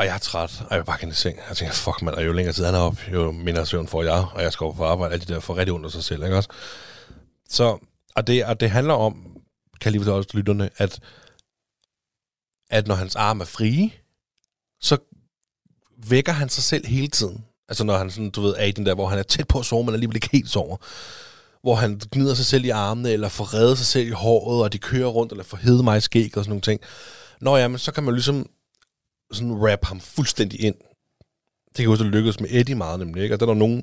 og 0.00 0.06
jeg 0.06 0.14
er 0.14 0.18
træt, 0.18 0.60
og 0.60 0.66
jeg 0.70 0.78
vil 0.78 0.84
bare 0.84 0.98
gerne 1.00 1.12
i 1.12 1.14
seng. 1.14 1.38
Jeg 1.48 1.56
tænker, 1.56 1.74
fuck 1.74 2.02
mand, 2.02 2.16
og 2.16 2.26
jo 2.26 2.32
længere 2.32 2.54
tid 2.54 2.64
han 2.64 2.74
er 2.74 2.78
op, 2.78 3.08
jo 3.12 3.32
mindre 3.32 3.66
søvn 3.66 3.88
får 3.88 4.02
jeg, 4.02 4.26
og 4.34 4.42
jeg 4.42 4.52
skal 4.52 4.64
op 4.64 4.74
på 4.74 4.84
arbejde, 4.84 5.12
alt 5.12 5.22
det 5.22 5.28
der 5.28 5.40
får 5.40 5.56
rigtig 5.56 5.72
under 5.72 5.88
sig 5.90 6.04
selv, 6.04 6.22
ikke 6.24 6.36
også? 6.36 6.48
Så, 7.48 7.78
og 8.14 8.26
det, 8.26 8.44
og 8.44 8.60
det 8.60 8.70
handler 8.70 8.94
om, 8.94 9.14
kan 9.80 9.84
jeg 9.84 9.92
lige 9.92 10.00
fortælle 10.00 10.16
også 10.16 10.28
til 10.28 10.38
lytterne, 10.38 10.70
at, 10.76 11.00
at 12.70 12.86
når 12.86 12.94
hans 12.94 13.16
arm 13.16 13.40
er 13.40 13.44
frie, 13.44 13.90
så 14.80 14.96
vækker 16.08 16.32
han 16.32 16.48
sig 16.48 16.64
selv 16.64 16.86
hele 16.86 17.08
tiden. 17.08 17.44
Altså 17.68 17.84
når 17.84 17.98
han 17.98 18.10
sådan, 18.10 18.30
du 18.30 18.40
ved, 18.40 18.54
er 18.58 18.64
i 18.64 18.72
den 18.72 18.86
der, 18.86 18.94
hvor 18.94 19.08
han 19.08 19.18
er 19.18 19.22
tæt 19.22 19.48
på 19.48 19.58
at 19.58 19.64
sove, 19.64 19.84
men 19.84 19.94
alligevel 19.94 20.16
ikke 20.16 20.28
helt 20.32 20.50
sover. 20.50 20.76
Hvor 21.62 21.74
han 21.74 22.00
gnider 22.12 22.34
sig 22.34 22.46
selv 22.46 22.64
i 22.64 22.68
armene, 22.68 23.10
eller 23.10 23.28
får 23.28 23.54
reddet 23.54 23.78
sig 23.78 23.86
selv 23.86 24.08
i 24.08 24.10
håret, 24.10 24.62
og 24.62 24.72
de 24.72 24.78
kører 24.78 25.08
rundt, 25.08 25.32
eller 25.32 25.44
får 25.44 25.56
hede 25.56 25.82
mig 25.82 25.98
i 25.98 26.00
skæg 26.00 26.36
og 26.36 26.44
sådan 26.44 26.50
nogle 26.50 26.62
ting. 26.62 26.80
Nå 27.40 27.56
ja, 27.56 27.68
men 27.68 27.78
så 27.78 27.92
kan 27.92 28.04
man 28.04 28.14
ligesom 28.14 28.46
sådan 29.32 29.52
wrap 29.52 29.84
ham 29.84 30.00
fuldstændig 30.00 30.60
ind. 30.60 30.74
Det 31.68 31.76
kan 31.76 31.84
jo 31.84 31.90
også 31.90 32.04
lykkes 32.04 32.40
med 32.40 32.48
Eddie 32.50 32.74
meget 32.74 32.98
nemlig, 32.98 33.22
ikke? 33.22 33.34
Og 33.34 33.40
der 33.40 33.46
er 33.46 33.50
der 33.50 33.58
nogen, 33.58 33.82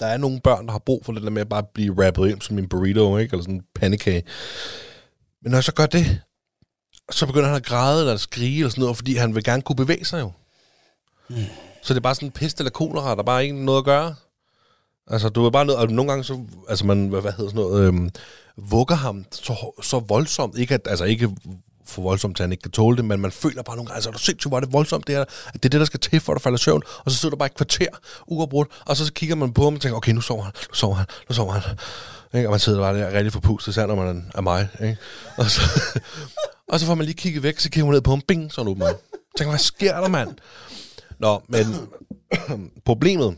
der 0.00 0.06
er 0.06 0.16
nogle 0.16 0.40
børn, 0.40 0.66
der 0.66 0.72
har 0.72 0.78
brug 0.78 1.04
for 1.04 1.12
det 1.12 1.22
der 1.22 1.30
med 1.30 1.40
at 1.40 1.48
bare 1.48 1.62
blive 1.74 1.92
wrappet 1.92 2.30
ind 2.30 2.42
som 2.42 2.58
en 2.58 2.68
burrito, 2.68 3.16
ikke? 3.16 3.32
Eller 3.32 3.42
sådan 3.42 3.54
en 3.54 3.64
pandekage. 3.74 4.22
Men 5.42 5.50
når 5.50 5.56
jeg 5.56 5.64
så 5.64 5.74
gør 5.74 5.86
det, 5.86 6.20
så 7.10 7.26
begynder 7.26 7.46
han 7.46 7.56
at 7.56 7.64
græde 7.64 8.00
eller 8.00 8.14
at 8.14 8.20
skrige 8.20 8.58
eller 8.58 8.70
sådan 8.70 8.82
noget, 8.82 8.96
fordi 8.96 9.14
han 9.14 9.34
vil 9.34 9.44
gerne 9.44 9.62
kunne 9.62 9.76
bevæge 9.76 10.04
sig 10.04 10.20
jo. 10.20 10.32
Så 11.82 11.94
det 11.94 11.96
er 11.96 12.02
bare 12.02 12.14
sådan 12.14 12.28
en 12.28 12.32
pest 12.32 12.58
eller 12.58 12.70
kolera, 12.70 13.14
der 13.14 13.22
bare 13.22 13.42
ikke 13.42 13.64
noget 13.64 13.78
at 13.78 13.84
gøre. 13.84 14.14
Altså, 15.06 15.28
du 15.28 15.44
er 15.44 15.50
bare 15.50 15.66
noget, 15.66 15.80
og 15.80 15.88
nogle 15.88 16.10
gange 16.10 16.24
så, 16.24 16.44
altså 16.68 16.86
man, 16.86 17.08
hvad, 17.08 17.20
hvad 17.20 17.32
hedder 17.32 17.50
sådan 17.50 17.62
noget, 17.62 17.86
øhm, 17.86 18.10
vugger 18.56 18.94
ham 18.94 19.24
så, 19.32 19.82
så 19.82 19.98
voldsomt, 19.98 20.58
ikke 20.58 20.74
at, 20.74 20.86
altså 20.86 21.04
ikke 21.04 21.36
for 21.88 22.02
voldsomt, 22.02 22.36
til 22.36 22.42
han 22.42 22.52
ikke 22.52 22.62
kan 22.62 22.70
tåle 22.70 22.96
det, 22.96 23.04
men 23.04 23.20
man 23.20 23.32
føler 23.32 23.62
bare 23.62 23.76
nogle 23.76 23.86
gange, 23.86 23.96
altså, 23.96 24.10
er 24.10 24.12
du 24.12 24.18
sindssygt, 24.18 24.50
hvor 24.50 24.56
er 24.56 24.60
det 24.60 24.72
voldsomt, 24.72 25.06
det 25.06 25.14
er, 25.14 25.20
at 25.20 25.54
det 25.54 25.64
er 25.64 25.68
det, 25.68 25.80
der 25.80 25.84
skal 25.84 26.00
til, 26.00 26.20
for 26.20 26.32
at 26.32 26.36
du 26.36 26.40
falder 26.40 26.58
i 26.58 26.62
søvn, 26.62 26.82
og 27.04 27.10
så 27.10 27.16
sidder 27.16 27.30
du 27.30 27.36
bare 27.38 27.46
et 27.46 27.54
kvarter 27.54 27.88
uafbrudt, 28.26 28.68
og 28.86 28.96
så 28.96 29.12
kigger 29.12 29.36
man 29.36 29.52
på 29.52 29.64
ham 29.64 29.74
og 29.74 29.80
tænker, 29.80 29.96
okay, 29.96 30.12
nu 30.12 30.20
sover 30.20 30.42
han, 30.42 30.52
nu 30.68 30.74
sover 30.74 30.94
han, 30.94 31.06
nu 31.28 31.34
sover 31.34 31.52
han. 31.52 31.78
Ikke? 32.34 32.48
Og 32.48 32.50
man 32.50 32.60
sidder 32.60 32.80
bare 32.80 32.98
der 32.98 33.12
rigtig 33.12 33.32
forpustet, 33.32 33.72
især 33.72 33.86
når 33.86 33.94
man 33.94 34.30
er 34.34 34.40
mig. 34.40 34.68
Ikke? 34.82 34.96
Og, 35.36 35.50
så, 35.50 35.60
og 36.72 36.80
så 36.80 36.86
får 36.86 36.94
man 36.94 37.04
lige 37.04 37.16
kigget 37.16 37.42
væk, 37.42 37.58
så 37.58 37.70
kigger 37.70 37.86
man 37.86 37.94
ned 37.94 38.00
på 38.00 38.10
ham, 38.10 38.20
bing, 38.28 38.52
så 38.52 38.60
er 38.60 38.64
han. 38.64 38.94
Tænker, 39.36 39.50
hvad 39.50 39.58
sker 39.58 40.00
der, 40.00 40.08
mand? 40.08 40.36
Nå, 41.18 41.42
men 41.48 41.66
problemet, 42.84 43.36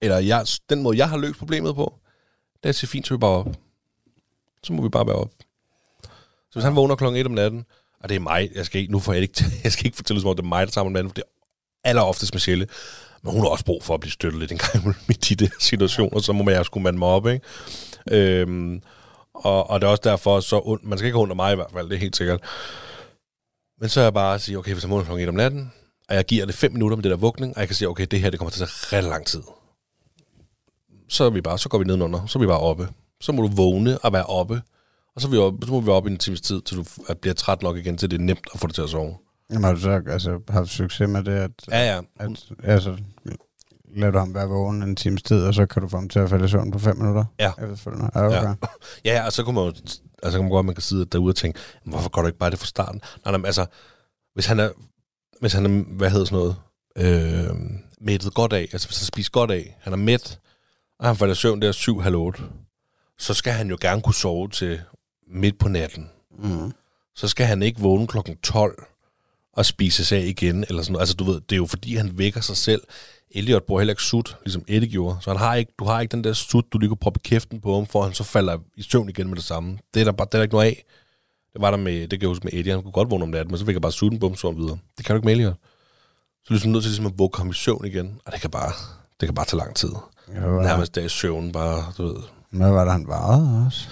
eller 0.00 0.18
jeg, 0.18 0.46
den 0.70 0.82
måde, 0.82 0.98
jeg 0.98 1.08
har 1.08 1.16
løst 1.16 1.38
problemet 1.38 1.74
på, 1.74 1.94
det 2.54 2.64
er 2.64 2.68
at 2.68 2.74
sige, 2.74 2.88
fint, 2.88 3.06
så 3.06 3.14
vi 3.14 3.18
bare 3.18 3.30
op. 3.30 3.48
Så 4.62 4.72
må 4.72 4.82
vi 4.82 4.88
bare 4.88 5.06
være 5.06 5.16
op. 5.16 5.30
Så 6.52 6.58
hvis 6.58 6.64
han 6.64 6.76
vågner 6.76 6.96
klokken 6.96 7.20
1 7.20 7.26
om 7.26 7.32
natten, 7.32 7.64
og 8.00 8.08
det 8.08 8.14
er 8.14 8.20
mig, 8.20 8.50
jeg 8.54 8.66
skal 8.66 8.80
ikke, 8.80 8.92
nu 8.92 8.98
får 8.98 9.12
jeg 9.12 9.22
ikke, 9.22 9.44
jeg 9.64 9.72
skal 9.72 9.86
ikke 9.86 9.96
fortælle, 9.96 10.20
som 10.20 10.30
om 10.30 10.36
det 10.36 10.42
er 10.42 10.48
mig, 10.48 10.66
der 10.66 10.70
tager 10.70 10.84
med 10.84 10.92
manden, 10.92 11.10
for 11.10 11.14
det 11.14 11.22
er 11.22 11.88
aller 11.88 12.02
oftest 12.02 12.34
Michelle. 12.34 12.66
Men 13.22 13.32
hun 13.32 13.40
har 13.40 13.48
også 13.48 13.64
brug 13.64 13.84
for 13.84 13.94
at 13.94 14.00
blive 14.00 14.12
støttet 14.12 14.40
lidt 14.40 14.52
en 14.52 14.58
gang 14.58 14.96
i 15.08 15.34
de 15.34 15.50
situationer, 15.58 16.20
så 16.20 16.32
må 16.32 16.50
jeg 16.50 16.64
skulle 16.64 16.84
mande 16.84 16.98
mig 16.98 17.08
op, 17.08 17.26
ikke? 17.26 17.46
Øhm, 18.10 18.82
og, 19.34 19.70
og 19.70 19.80
det 19.80 19.86
er 19.86 19.90
også 19.90 20.00
derfor, 20.04 20.40
så 20.40 20.58
und, 20.58 20.80
man 20.82 20.98
skal 20.98 21.06
ikke 21.06 21.18
under 21.18 21.34
mig 21.34 21.52
i 21.52 21.56
hvert 21.56 21.70
fald, 21.72 21.88
det 21.88 21.94
er 21.94 22.00
helt 22.00 22.16
sikkert. 22.16 22.40
Men 23.80 23.88
så 23.88 24.00
er 24.00 24.04
jeg 24.04 24.14
bare 24.14 24.34
at 24.34 24.40
sige, 24.40 24.58
okay, 24.58 24.72
hvis 24.72 24.82
jeg 24.82 24.90
vågner 24.90 25.04
klokken 25.04 25.22
1 25.22 25.28
om 25.28 25.34
natten, 25.34 25.72
og 26.08 26.14
jeg 26.14 26.24
giver 26.24 26.46
det 26.46 26.54
5 26.54 26.72
minutter 26.72 26.96
med 26.96 27.02
det 27.02 27.10
der 27.10 27.16
vugning, 27.16 27.56
og 27.56 27.60
jeg 27.60 27.68
kan 27.68 27.74
sige, 27.76 27.88
okay, 27.88 28.06
det 28.10 28.20
her 28.20 28.30
det 28.30 28.38
kommer 28.38 28.50
til 28.50 28.62
at 28.62 28.68
tage 28.68 29.02
ret 29.02 29.08
lang 29.08 29.26
tid. 29.26 29.42
Så 31.08 31.24
er 31.24 31.30
vi 31.30 31.40
bare, 31.40 31.58
så 31.58 31.68
går 31.68 31.78
vi 31.78 31.84
nedenunder, 31.84 32.26
så 32.26 32.38
er 32.38 32.40
vi 32.40 32.46
bare 32.46 32.60
oppe. 32.60 32.88
Så 33.20 33.32
må 33.32 33.42
du 33.42 33.48
vågne 33.48 33.98
og 33.98 34.12
være 34.12 34.26
oppe, 34.26 34.62
og 35.16 35.20
så, 35.22 35.28
vi 35.28 35.36
oppe, 35.36 35.66
så 35.66 35.72
må 35.72 35.80
vi 35.80 35.90
op 35.90 36.06
i 36.06 36.10
en 36.10 36.18
times 36.18 36.40
tid, 36.40 36.60
til 36.62 36.76
du 36.76 36.84
er- 37.08 37.14
bliver 37.14 37.34
træt 37.34 37.62
nok 37.62 37.76
igen, 37.76 37.98
til 37.98 38.10
det 38.10 38.20
er 38.20 38.24
nemt 38.24 38.46
at 38.54 38.60
få 38.60 38.66
det 38.66 38.74
til 38.74 38.82
at 38.82 38.88
sove. 38.90 39.16
Jamen, 39.50 39.64
har 39.64 39.72
du 39.74 39.80
så 39.80 40.02
altså, 40.10 40.40
haft 40.48 40.68
succes 40.70 41.08
med 41.08 41.24
det, 41.24 41.32
at, 41.32 41.50
Ja, 41.70 41.94
ja. 41.94 42.00
at 42.20 42.44
altså, 42.64 42.96
lader 43.96 44.12
du 44.12 44.18
ham 44.18 44.34
være 44.34 44.48
vågen 44.48 44.82
en 44.82 44.96
times 44.96 45.22
tid, 45.22 45.42
og 45.44 45.54
så 45.54 45.66
kan 45.66 45.82
du 45.82 45.88
få 45.88 45.96
ham 45.96 46.08
til 46.08 46.18
at 46.18 46.30
falde 46.30 46.44
i 46.44 46.48
søvn 46.48 46.70
på 46.70 46.78
fem 46.78 46.96
minutter? 46.96 47.24
Ja. 47.38 47.50
Efterfølgende. 47.62 48.10
Ja, 48.14 48.26
okay. 48.26 48.36
Ja. 48.42 48.48
Ja. 49.04 49.14
Ja, 49.14 49.26
og 49.26 49.32
så 49.32 49.44
kunne 49.44 49.54
man 49.54 49.64
jo, 49.64 49.68
altså 50.22 50.38
kan 50.38 50.40
man 50.40 50.50
godt, 50.50 50.66
man 50.66 50.74
kan 50.74 50.82
sidde 50.82 51.04
derude 51.04 51.30
og 51.32 51.36
tænke, 51.36 51.58
"Men 51.84 51.92
hvorfor 51.92 52.10
går 52.10 52.20
du 52.22 52.26
ikke 52.26 52.38
bare 52.38 52.50
det 52.50 52.58
fra 52.58 52.66
starten? 52.66 53.00
Nej, 53.24 53.36
nej, 53.38 53.46
altså, 53.46 53.66
hvis 54.34 54.46
han 54.46 54.60
er, 54.60 54.70
hvis 55.40 55.52
han 55.52 55.66
er, 55.66 55.84
hvad 55.96 56.10
hedder 56.10 56.24
sådan 56.26 56.38
noget, 56.38 56.56
øh, 57.50 57.56
mættet 58.00 58.34
godt 58.34 58.52
af, 58.52 58.68
altså 58.72 58.88
hvis 58.88 58.98
han 58.98 59.06
spiser 59.06 59.30
godt 59.30 59.50
af, 59.50 59.76
han 59.80 59.92
er 59.92 59.96
mæt, 59.96 60.38
og 60.98 61.06
han 61.06 61.16
falder 61.16 61.32
i 61.32 61.36
søvn 61.36 61.62
der 61.62 61.72
7 61.72 62.00
halv 62.00 62.16
8, 62.16 62.42
så 63.18 63.34
skal 63.34 63.52
han 63.52 63.68
jo 63.70 63.78
gerne 63.80 64.02
kunne 64.02 64.14
sove 64.14 64.48
til 64.48 64.80
midt 65.32 65.58
på 65.58 65.68
natten. 65.68 66.10
Mm. 66.38 66.72
Så 67.14 67.28
skal 67.28 67.46
han 67.46 67.62
ikke 67.62 67.80
vågne 67.80 68.06
klokken 68.06 68.36
12 68.36 68.82
og 69.52 69.66
spise 69.66 70.04
sig 70.04 70.18
af 70.18 70.24
igen, 70.26 70.64
eller 70.68 70.82
sådan 70.82 70.92
noget. 70.92 71.02
Altså, 71.02 71.14
du 71.14 71.24
ved, 71.24 71.34
det 71.40 71.52
er 71.52 71.56
jo 71.56 71.66
fordi, 71.66 71.96
han 71.96 72.18
vækker 72.18 72.40
sig 72.40 72.56
selv. 72.56 72.82
Elliot 73.30 73.62
bruger 73.62 73.80
heller 73.80 73.92
ikke 73.92 74.02
sut, 74.02 74.36
ligesom 74.44 74.64
Eddie 74.68 74.88
gjorde. 74.90 75.16
Så 75.20 75.30
han 75.30 75.38
har 75.38 75.54
ikke, 75.54 75.72
du 75.78 75.84
har 75.84 76.00
ikke 76.00 76.12
den 76.12 76.24
der 76.24 76.32
sut, 76.32 76.64
du 76.72 76.78
lige 76.78 76.88
kunne 76.88 76.96
proppe 76.96 77.20
kæften 77.20 77.60
på 77.60 77.74
ham, 77.74 77.86
for 77.86 78.02
han 78.02 78.12
så 78.14 78.24
falder 78.24 78.58
i 78.76 78.82
søvn 78.82 79.08
igen 79.08 79.28
med 79.28 79.36
det 79.36 79.44
samme. 79.44 79.78
Det 79.94 80.00
er 80.00 80.04
der, 80.04 80.12
bare, 80.12 80.26
det 80.26 80.34
er 80.34 80.38
der 80.38 80.42
ikke 80.42 80.54
noget 80.54 80.66
af. 80.66 80.84
Det 81.52 81.60
var 81.62 81.70
der 81.70 81.78
med, 81.78 82.00
det 82.00 82.10
kan 82.10 82.20
jeg 82.20 82.28
huske 82.28 82.44
med 82.44 82.52
Eddie, 82.52 82.72
han 82.72 82.82
kunne 82.82 82.92
godt 82.92 83.10
vågne 83.10 83.22
om 83.24 83.28
natten, 83.30 83.52
men 83.52 83.58
så 83.58 83.64
fik 83.66 83.72
jeg 83.74 83.82
bare 83.82 83.92
sutten 83.92 84.20
bum, 84.20 84.36
så 84.36 84.50
videre. 84.50 84.78
Det 84.98 85.06
kan 85.06 85.14
du 85.14 85.18
ikke 85.18 85.24
med 85.26 85.32
Elliot. 85.32 85.54
Så 85.54 85.58
er 86.44 86.48
du 86.48 86.54
ligesom 86.54 86.72
nødt 86.72 86.82
til 86.84 86.90
ligesom 86.90 87.06
at 87.06 87.12
våge 87.18 87.30
ham 87.36 87.50
i 87.50 87.52
søvn 87.54 87.84
igen, 87.84 88.20
og 88.26 88.32
det 88.32 88.40
kan 88.40 88.50
bare, 88.50 88.72
det 89.20 89.26
kan 89.26 89.34
bare 89.34 89.46
tage 89.46 89.58
lang 89.58 89.76
tid. 89.76 89.90
Ja, 90.34 90.40
Nærmest 90.40 90.94
der 90.94 91.02
i 91.02 91.08
søvn, 91.08 91.52
bare, 91.52 91.84
du 91.98 92.02
ved. 92.06 92.16
hvad 92.50 92.70
var 92.70 92.84
det, 92.84 92.92
han 92.92 93.06
varede 93.08 93.66
også? 93.66 93.88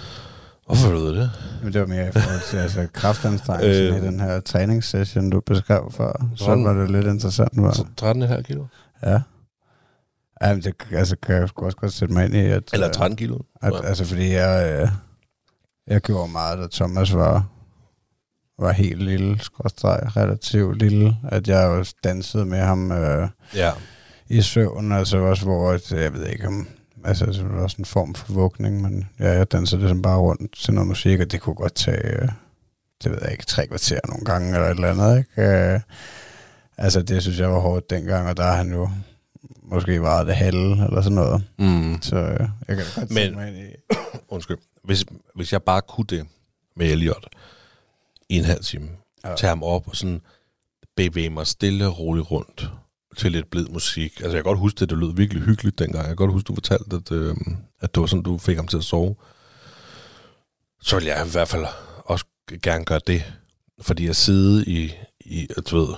Hvorfor 0.71 0.89
ved 0.89 1.13
du 1.13 1.19
det? 1.19 1.31
Men 1.63 1.73
det 1.73 1.81
var 1.81 1.87
mere 1.87 2.07
i 2.07 2.11
forhold 2.11 2.49
til 2.49 2.57
altså, 2.57 2.87
kraftanstrengelsen 2.93 3.85
Øh. 3.85 3.95
øh. 3.97 4.03
i 4.03 4.05
den 4.07 4.19
her 4.19 4.39
træningssession, 4.39 5.29
du 5.29 5.41
beskrev 5.45 5.91
før. 5.91 6.25
Så 6.35 6.43
Sådan. 6.45 6.63
var 6.65 6.73
det 6.73 6.91
lidt 6.91 7.05
interessant. 7.07 7.51
Var. 7.55 7.71
Så 7.71 7.85
13,5 8.01 8.41
kilo? 8.41 8.65
Ja. 9.03 9.19
Ja, 10.41 10.53
men 10.53 10.61
det 10.63 10.73
altså, 10.91 11.15
kan 11.23 11.35
jeg 11.35 11.43
også 11.43 11.75
godt 11.77 11.93
sætte 11.93 12.13
mig 12.13 12.25
ind 12.25 12.35
i, 12.35 12.39
at, 12.39 12.63
Eller 12.73 12.87
øh, 12.87 12.93
13 12.93 13.17
kilo? 13.17 13.39
at, 13.61 13.73
Ja. 13.73 13.85
altså, 13.87 14.05
fordi 14.05 14.31
jeg, 14.33 14.81
øh, 14.81 14.89
jeg 15.87 16.01
gjorde 16.01 16.31
meget, 16.31 16.59
da 16.59 16.67
Thomas 16.71 17.13
var, 17.13 17.45
var 18.59 18.71
helt 18.71 19.03
lille, 19.03 19.39
skråstreg, 19.39 20.15
relativt 20.17 20.77
lille, 20.79 21.17
at 21.29 21.47
jeg 21.47 21.67
også 21.67 21.95
dansede 22.03 22.45
med 22.45 22.59
ham 22.59 22.91
øh, 22.91 23.27
Ja. 23.55 23.71
i 24.29 24.41
søvn, 24.41 24.91
altså 24.91 25.17
også 25.17 25.43
hvor, 25.43 25.71
at, 25.71 25.91
jeg 25.91 26.13
ved 26.13 26.27
ikke 26.27 26.47
om, 26.47 26.67
altså 27.05 27.25
det 27.25 27.49
var 27.53 27.61
også 27.63 27.75
en 27.79 27.85
form 27.85 28.15
for 28.15 28.33
vugning, 28.33 28.81
men 28.81 29.09
ja, 29.19 29.31
jeg 29.31 29.51
dansede 29.51 29.81
ligesom 29.81 30.01
bare 30.01 30.17
rundt 30.19 30.57
til 30.57 30.73
noget 30.73 30.87
musik, 30.87 31.19
og 31.19 31.31
det 31.31 31.41
kunne 31.41 31.55
godt 31.55 31.75
tage, 31.75 32.07
øh, 32.21 32.29
det 33.03 33.11
ved 33.11 33.19
jeg 33.21 33.31
ikke, 33.31 33.45
tre 33.45 33.67
kvarter 33.67 33.99
nogle 34.07 34.25
gange, 34.25 34.47
eller 34.55 34.67
et 34.67 34.75
eller 34.75 34.89
andet, 34.91 35.17
ikke? 35.17 35.41
Øh, 35.73 35.79
altså 36.77 37.01
det 37.01 37.21
synes 37.21 37.39
jeg 37.39 37.51
var 37.51 37.59
hårdt 37.59 37.89
dengang, 37.89 38.29
og 38.29 38.37
der 38.37 38.43
er 38.43 38.55
han 38.55 38.71
jo 38.73 38.89
måske 39.63 40.01
var 40.01 40.23
det 40.23 40.35
halve, 40.35 40.85
eller 40.85 41.01
sådan 41.01 41.15
noget. 41.15 41.43
Mm. 41.59 42.01
Så 42.01 42.15
øh, 42.15 42.39
jeg 42.67 42.77
kan 42.77 42.85
da 42.95 42.99
godt 42.99 43.11
Men- 43.11 43.33
mig 43.35 43.53
i... 43.53 43.93
Undskyld. 44.33 44.57
Hvis, 44.83 45.05
hvis 45.35 45.53
jeg 45.53 45.63
bare 45.63 45.81
kunne 45.81 46.05
det 46.09 46.27
med 46.75 46.91
Elliot 46.91 47.27
i 48.29 48.37
en 48.37 48.45
halv 48.45 48.63
time. 48.63 48.87
Ja. 49.25 49.35
tage 49.35 49.49
ham 49.49 49.63
op 49.63 49.87
og 49.87 49.95
sådan 49.95 50.21
bevæge 50.97 51.29
mig 51.29 51.47
stille 51.47 51.87
og 51.87 51.99
roligt 51.99 52.31
rundt 52.31 52.71
til 53.17 53.31
lidt 53.31 53.49
blid 53.51 53.65
musik. 53.65 54.11
Altså, 54.11 54.37
jeg 54.37 54.43
kan 54.43 54.43
godt 54.43 54.59
huske 54.59 54.79
det, 54.79 54.89
det 54.89 54.97
lød 54.97 55.15
virkelig 55.15 55.43
hyggeligt 55.43 55.79
dengang. 55.79 55.97
Jeg 55.97 56.09
kan 56.09 56.15
godt 56.15 56.31
huske, 56.31 56.47
du 56.47 56.53
fortalte, 56.53 56.95
at, 56.95 57.11
øh, 57.11 57.35
at 57.81 57.95
det 57.95 58.01
var 58.01 58.07
sådan, 58.07 58.23
du 58.23 58.37
fik 58.37 58.55
ham 58.55 58.67
til 58.67 58.77
at 58.77 58.83
sove. 58.83 59.15
Så 60.81 60.95
vil 60.95 61.05
jeg 61.05 61.25
i 61.27 61.31
hvert 61.31 61.47
fald 61.47 61.65
også 62.05 62.25
gerne 62.63 62.85
gøre 62.85 62.99
det. 63.07 63.33
Fordi 63.81 64.07
at 64.07 64.15
sidde 64.15 64.65
i, 64.65 64.93
i 65.19 65.47
du 65.71 65.77
ved, 65.77 65.95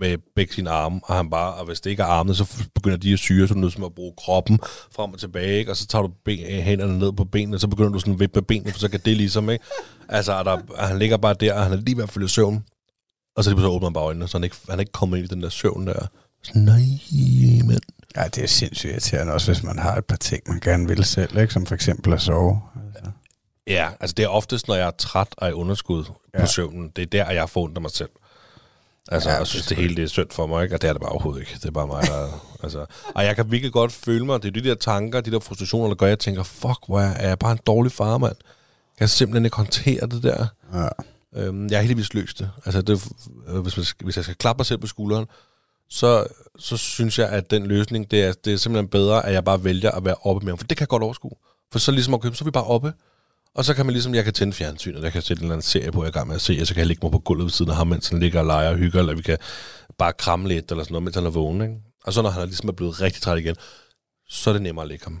med 0.00 0.18
begge 0.36 0.54
sine 0.54 0.70
arme, 0.70 1.00
og 1.04 1.16
han 1.16 1.30
bare, 1.30 1.54
og 1.54 1.66
hvis 1.66 1.80
det 1.80 1.90
ikke 1.90 2.02
er 2.02 2.06
armene, 2.06 2.34
så 2.34 2.68
begynder 2.74 2.96
de 2.96 3.12
at 3.12 3.18
syre, 3.18 3.48
så 3.48 3.52
er 3.52 3.54
du 3.54 3.60
nødt 3.60 3.72
til 3.72 3.84
at 3.84 3.94
bruge 3.94 4.14
kroppen 4.18 4.58
frem 4.92 5.12
og 5.12 5.18
tilbage, 5.18 5.58
ikke? 5.58 5.70
og 5.70 5.76
så 5.76 5.86
tager 5.86 6.02
du 6.02 6.12
ben, 6.24 6.40
øh, 6.40 6.58
hænderne 6.58 6.98
ned 6.98 7.12
på 7.12 7.24
benene, 7.24 7.56
og 7.56 7.60
så 7.60 7.68
begynder 7.68 7.90
du 7.90 7.98
sådan 7.98 8.14
at 8.14 8.20
vippe 8.20 8.36
med 8.36 8.42
benene, 8.42 8.72
for 8.72 8.78
så 8.78 8.90
kan 8.90 9.00
det 9.04 9.16
ligesom, 9.16 9.50
ikke? 9.50 9.64
Altså, 10.08 10.42
der, 10.42 10.86
han 10.86 10.98
ligger 10.98 11.16
bare 11.16 11.34
der, 11.34 11.54
og 11.54 11.62
han 11.62 11.72
er 11.72 11.76
lige 11.76 11.96
ved 11.96 12.04
at 12.04 12.10
følge 12.10 12.24
i 12.24 12.28
søvn, 12.28 12.64
og 13.36 13.44
så, 13.44 13.50
lige 13.50 13.60
så 13.60 13.68
åbner 13.68 13.88
han 13.88 13.92
bare 13.92 14.04
øjnene, 14.04 14.28
så 14.28 14.38
han 14.38 14.44
ikke, 14.44 14.56
han 14.68 14.78
er 14.78 14.80
ikke 14.80 14.92
kommet 14.92 15.18
ind 15.18 15.26
i 15.26 15.34
den 15.34 15.42
der 15.42 15.48
søvn 15.48 15.86
der. 15.86 16.06
Sådan, 16.42 16.62
nej, 16.62 16.98
men... 17.64 17.80
Ja, 18.16 18.28
det 18.28 18.44
er 18.44 18.46
sindssygt 18.46 18.92
irriterende, 18.92 19.32
også 19.32 19.52
hvis 19.52 19.62
man 19.62 19.78
har 19.78 19.96
et 19.96 20.04
par 20.04 20.16
ting, 20.16 20.42
man 20.46 20.60
gerne 20.60 20.88
vil 20.88 21.04
selv, 21.04 21.38
ikke? 21.38 21.52
som 21.52 21.66
for 21.66 21.74
eksempel 21.74 22.12
at 22.12 22.20
sove. 22.20 22.60
Altså. 22.86 23.10
Ja, 23.66 23.88
altså 24.00 24.14
det 24.14 24.24
er 24.24 24.28
oftest, 24.28 24.68
når 24.68 24.74
jeg 24.74 24.86
er 24.86 24.90
træt 24.90 25.28
og 25.36 25.50
i 25.50 25.52
underskud 25.52 26.04
ja. 26.34 26.40
På 26.40 26.46
søvnen, 26.46 26.92
det 26.96 27.02
er 27.02 27.06
der, 27.06 27.30
jeg 27.30 27.48
af 27.56 27.82
mig 27.82 27.90
selv. 27.90 28.08
Altså, 29.12 29.30
Ja, 29.30 29.36
jeg 29.36 29.46
synes, 29.46 29.66
det 29.66 29.76
hele 29.76 29.96
det 29.96 30.04
er 30.04 30.08
synd 30.08 30.30
for 30.30 30.46
mig, 30.46 30.62
ikke? 30.62 30.74
Og 30.74 30.82
det 30.82 30.88
er 30.88 30.92
det 30.92 31.02
bare 31.02 31.10
overhovedet 31.10 31.40
ikke. 31.40 31.54
Det 31.54 31.64
er 31.64 31.70
bare 31.70 31.86
mig, 31.86 32.02
der... 32.02 32.46
altså, 32.62 32.86
og 33.14 33.24
jeg 33.24 33.36
kan 33.36 33.50
virkelig 33.50 33.72
godt 33.72 33.92
føle 33.92 34.26
mig, 34.26 34.42
det 34.42 34.48
er 34.48 34.62
de 34.62 34.68
der 34.68 34.74
tanker, 34.74 35.20
de 35.20 35.30
der 35.30 35.38
frustrationer, 35.38 35.88
der 35.88 35.94
gør, 35.94 36.06
at 36.06 36.10
jeg 36.10 36.18
tænker, 36.18 36.42
fuck, 36.42 36.78
hvor 36.86 37.00
er 37.00 37.14
er 37.14 37.28
jeg 37.28 37.38
bare 37.38 37.52
en 37.52 37.58
dårlig 37.66 37.92
far, 37.92 38.18
mand. 38.18 38.36
Jeg 38.42 38.98
kan 38.98 39.08
simpelthen 39.08 39.44
ikke 39.44 39.56
håndtere 39.56 40.06
det 40.06 40.22
der. 40.22 40.46
Ja. 40.74 40.88
Øhm, 41.36 41.66
jeg 41.68 41.78
har 41.78 41.82
heldigvis 41.82 42.14
løst 42.14 42.38
det. 42.38 42.50
Altså, 42.64 42.82
det, 42.82 43.08
øh, 43.48 43.58
hvis, 43.60 43.76
man, 43.76 43.84
skal- 43.84 44.04
hvis 44.04 44.16
jeg 44.16 44.24
skal 44.24 44.36
klappe 44.36 44.60
mig 44.60 44.66
selv 44.66 44.78
på 44.80 44.86
skulderen, 44.86 45.26
så, 45.90 46.26
så 46.58 46.76
synes 46.76 47.18
jeg, 47.18 47.28
at 47.28 47.50
den 47.50 47.66
løsning, 47.66 48.10
det 48.10 48.24
er, 48.24 48.32
det 48.44 48.52
er 48.52 48.56
simpelthen 48.56 48.88
bedre, 48.88 49.26
at 49.26 49.32
jeg 49.34 49.44
bare 49.44 49.64
vælger 49.64 49.90
at 49.90 50.04
være 50.04 50.14
oppe 50.22 50.44
med 50.44 50.52
ham. 50.52 50.58
For 50.58 50.66
det 50.66 50.76
kan 50.76 50.82
jeg 50.82 50.88
godt 50.88 51.02
overskue. 51.02 51.30
For 51.72 51.78
så 51.78 51.92
ligesom, 51.92 52.14
okay, 52.14 52.32
så 52.32 52.42
er 52.42 52.44
vi 52.44 52.50
bare 52.50 52.64
oppe. 52.64 52.92
Og 53.54 53.64
så 53.64 53.74
kan 53.74 53.86
man 53.86 53.92
ligesom, 53.92 54.14
jeg 54.14 54.24
kan 54.24 54.32
tænde 54.32 54.52
fjernsynet, 54.52 55.02
jeg 55.02 55.12
kan 55.12 55.22
sætte 55.22 55.40
en 55.40 55.44
eller 55.44 55.54
anden 55.54 55.62
serie 55.62 55.92
på, 55.92 56.02
jeg 56.02 56.06
er 56.06 56.08
i 56.08 56.12
gang 56.12 56.26
med 56.28 56.34
at 56.34 56.40
se, 56.40 56.58
og 56.60 56.66
så 56.66 56.74
kan 56.74 56.78
jeg 56.78 56.86
ligge 56.86 57.00
mig 57.02 57.12
på 57.12 57.18
gulvet 57.18 57.44
ved 57.44 57.50
siden 57.50 57.70
af 57.70 57.76
ham, 57.76 57.86
mens 57.86 58.08
han 58.08 58.20
ligger 58.20 58.40
og 58.40 58.46
leger 58.46 58.70
og 58.70 58.76
hygger, 58.76 59.00
eller 59.00 59.14
vi 59.14 59.22
kan 59.22 59.38
bare 59.98 60.12
kramme 60.12 60.48
lidt, 60.48 60.70
eller 60.70 60.84
sådan 60.84 60.92
noget, 60.92 61.02
mens 61.04 61.16
han 61.16 61.26
er 61.26 61.30
vågen, 61.30 61.60
ikke? 61.62 61.74
Og 62.04 62.12
så 62.12 62.22
når 62.22 62.30
han 62.30 62.42
er 62.42 62.46
ligesom 62.46 62.68
er 62.68 62.72
blevet 62.72 63.00
rigtig 63.00 63.22
træt 63.22 63.38
igen, 63.38 63.56
så 64.28 64.50
er 64.50 64.54
det 64.54 64.62
nemmere 64.62 64.82
at 64.82 64.88
lægge 64.88 65.04
ham. 65.04 65.20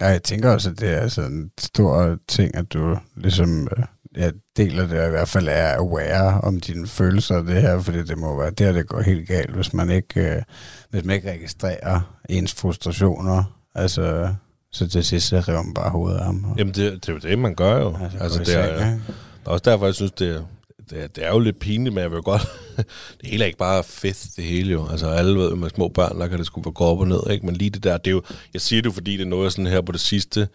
ja, 0.00 0.06
jeg 0.06 0.22
tænker 0.22 0.50
også, 0.50 0.70
at 0.70 0.80
det 0.80 0.88
er 0.90 1.08
sådan 1.08 1.32
en 1.32 1.50
stor 1.58 2.18
ting, 2.28 2.54
at 2.54 2.72
du 2.72 2.98
ligesom 3.16 3.68
øh, 3.78 3.84
ja, 4.16 4.30
deler 4.56 4.86
det, 4.86 5.00
og 5.00 5.06
i 5.06 5.10
hvert 5.10 5.28
fald 5.28 5.48
er 5.50 5.76
aware 5.76 6.40
om 6.40 6.60
dine 6.60 6.86
følelser 6.86 7.36
af 7.36 7.44
det 7.44 7.62
her, 7.62 7.80
fordi 7.80 8.02
det 8.02 8.18
må 8.18 8.38
være 8.38 8.50
der, 8.50 8.72
det 8.72 8.86
går 8.88 9.00
helt 9.00 9.28
galt, 9.28 9.50
hvis 9.54 9.72
man 9.74 9.90
ikke, 9.90 10.20
øh, 10.20 10.42
hvis 10.90 11.04
man 11.04 11.16
ikke 11.16 11.30
registrerer 11.30 12.00
ens 12.28 12.54
frustrationer. 12.54 13.44
Altså, 13.74 14.34
så 14.72 14.88
til 14.88 15.04
sidst 15.04 15.26
så 15.28 15.40
river 15.48 15.62
man 15.62 15.74
bare 15.74 15.90
hovedet 15.90 16.18
af 16.18 16.24
ham. 16.24 16.44
og- 16.44 16.58
Jamen, 16.58 16.74
det, 16.74 16.92
det 16.92 17.08
er 17.08 17.12
jo 17.12 17.18
det, 17.18 17.38
man 17.38 17.54
gør 17.54 17.78
jo. 17.78 17.96
Altså, 18.02 18.18
altså, 18.18 18.38
det 18.38 18.54
er? 18.58 18.76
Det 18.90 19.00
er 19.46 19.50
også 19.50 19.62
derfor, 19.70 19.86
jeg 19.86 19.94
synes, 19.94 20.12
det, 20.12 20.36
er- 20.36 20.42
det, 20.90 21.02
er- 21.02 21.06
det 21.08 21.24
er 21.26 21.28
jo 21.28 21.38
lidt 21.38 21.58
pinligt, 21.58 21.94
men 21.94 22.02
jeg 22.02 22.10
vil 22.12 22.22
godt... 22.22 22.42
det 23.20 23.28
hele 23.30 23.42
er 23.44 23.46
ikke 23.46 23.58
bare 23.58 23.84
fedt, 23.84 24.26
det 24.36 24.44
hele 24.44 24.72
jo. 24.72 24.88
Altså, 24.90 25.08
alle 25.08 25.38
ved 25.38 25.54
med 25.56 25.70
små 25.70 25.88
børn, 25.88 26.20
der 26.20 26.26
kan 26.28 26.38
det 26.38 26.46
skulle 26.46 26.72
gå 26.72 26.84
op 26.84 26.98
og 26.98 27.08
ned, 27.08 27.20
ikke? 27.30 27.46
Men 27.46 27.54
lige 27.56 27.70
det 27.70 27.84
der, 27.84 27.96
det 27.96 28.06
er 28.06 28.10
jo... 28.14 28.22
Jeg 28.54 28.60
siger 28.60 28.82
det 28.82 28.86
jo, 28.86 28.92
fordi 28.92 29.12
det 29.16 29.22
er 29.22 29.28
noget 29.28 29.52
sådan 29.52 29.66
her 29.66 29.80
på 29.80 29.92
det 29.92 30.00
sidste... 30.00 30.48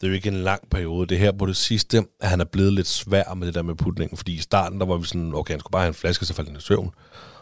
Det 0.00 0.06
er 0.06 0.08
jo 0.08 0.14
ikke 0.14 0.28
en 0.28 0.42
lang 0.42 0.70
periode. 0.70 1.06
Det 1.06 1.18
her 1.18 1.32
på 1.32 1.46
det 1.46 1.56
sidste, 1.56 2.04
at 2.20 2.28
han 2.28 2.40
er 2.40 2.44
blevet 2.44 2.72
lidt 2.72 2.86
svær 2.88 3.34
med 3.34 3.46
det 3.46 3.54
der 3.54 3.62
med 3.62 3.74
putningen. 3.74 4.16
Fordi 4.16 4.34
i 4.34 4.38
starten, 4.38 4.80
der 4.80 4.86
var 4.86 4.96
vi 4.96 5.06
sådan, 5.06 5.34
okay, 5.34 5.52
han 5.52 5.60
skulle 5.60 5.72
bare 5.72 5.82
have 5.82 5.88
en 5.88 5.94
flaske, 5.94 6.24
så 6.24 6.34
faldt 6.34 6.48
han 6.50 6.58
i 6.58 6.60
søvn. 6.60 6.90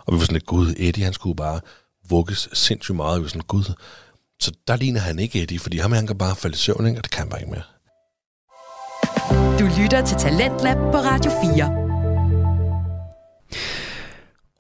Og 0.07 0.13
vi 0.13 0.19
var 0.19 0.25
sådan 0.25 0.33
lidt, 0.33 0.47
gud, 0.47 0.75
Eddie, 0.77 1.05
han 1.05 1.13
skulle 1.13 1.37
bare 1.37 1.61
vugges 2.09 2.49
sindssygt 2.53 2.97
meget. 2.97 3.19
Vi 3.19 3.23
var 3.23 3.29
sådan, 3.29 3.43
gud. 3.49 3.75
Så 4.41 4.53
der 4.69 4.77
ligner 4.77 5.01
han 5.01 5.19
ikke 5.19 5.43
Eddie, 5.43 5.59
fordi 5.59 5.79
ham, 5.79 5.93
han 5.93 6.07
kan 6.07 6.19
bare 6.19 6.37
falde 6.37 6.55
i 6.55 6.59
søvn, 6.59 6.87
ikke? 6.87 7.01
Og 7.01 7.05
det 7.05 7.11
kan 7.11 7.19
han 7.19 7.29
bare 7.29 7.41
ikke 7.41 7.51
mere. 7.51 7.63
Du 9.59 9.83
lytter 9.83 10.05
til 10.07 10.17
Talentlab 10.17 10.77
på 10.77 10.99
Radio 10.99 11.31
4. 11.57 11.83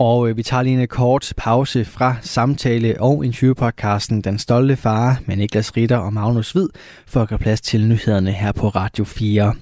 Og 0.02 0.28
øh, 0.28 0.36
vi 0.36 0.42
tager 0.42 0.62
lige 0.62 0.82
en 0.82 0.88
kort 0.88 1.32
pause 1.36 1.84
fra 1.84 2.16
samtale- 2.20 3.00
og 3.00 3.24
interviewpodcasten 3.24 4.20
Den 4.20 4.38
Stolte 4.38 4.76
Far 4.76 5.20
med 5.26 5.36
Niklas 5.36 5.76
Ritter 5.76 5.96
og 5.96 6.12
Magnus 6.12 6.52
Hvid 6.52 6.68
for 7.06 7.22
at 7.22 7.28
gøre 7.28 7.38
plads 7.38 7.60
til 7.60 7.88
nyhederne 7.88 8.32
her 8.32 8.52
på 8.52 8.68
Radio 8.68 9.04
4. 9.04 9.54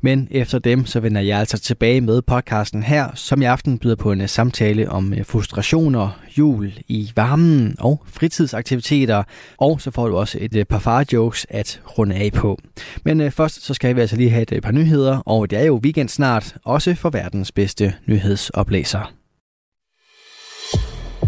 Men 0.00 0.28
efter 0.30 0.58
dem, 0.58 0.86
så 0.86 1.00
vender 1.00 1.20
jeg 1.20 1.38
altså 1.38 1.58
tilbage 1.58 2.00
med 2.00 2.22
podcasten 2.22 2.82
her, 2.82 3.08
som 3.14 3.42
i 3.42 3.44
aften 3.44 3.78
byder 3.78 3.96
på 3.96 4.12
en 4.12 4.20
øh, 4.20 4.28
samtale 4.28 4.90
om 4.90 5.14
øh, 5.14 5.24
frustrationer, 5.24 6.20
jul 6.38 6.72
i 6.88 7.12
varmen 7.16 7.76
og 7.78 8.02
fritidsaktiviteter. 8.06 9.22
Og 9.58 9.80
så 9.80 9.90
får 9.90 10.08
du 10.08 10.16
også 10.16 10.38
et 10.40 10.56
øh, 10.56 10.64
par 10.64 10.78
far-jokes 10.78 11.46
at 11.48 11.80
runde 11.98 12.14
af 12.14 12.32
på. 12.32 12.58
Men 13.04 13.32
først 13.32 13.64
så 13.64 13.74
skal 13.74 13.96
vi 13.96 14.00
altså 14.00 14.16
lige 14.16 14.30
have 14.30 14.52
et 14.52 14.62
par 14.62 14.72
nyheder, 14.72 15.18
og 15.18 15.50
det 15.50 15.58
er 15.58 15.64
jo 15.64 15.80
weekend 15.84 16.08
snart, 16.08 16.56
også 16.64 16.94
for 16.94 17.10
verdens 17.10 17.52
bedste 17.52 17.94
nyhedsoplæser. 18.06 19.19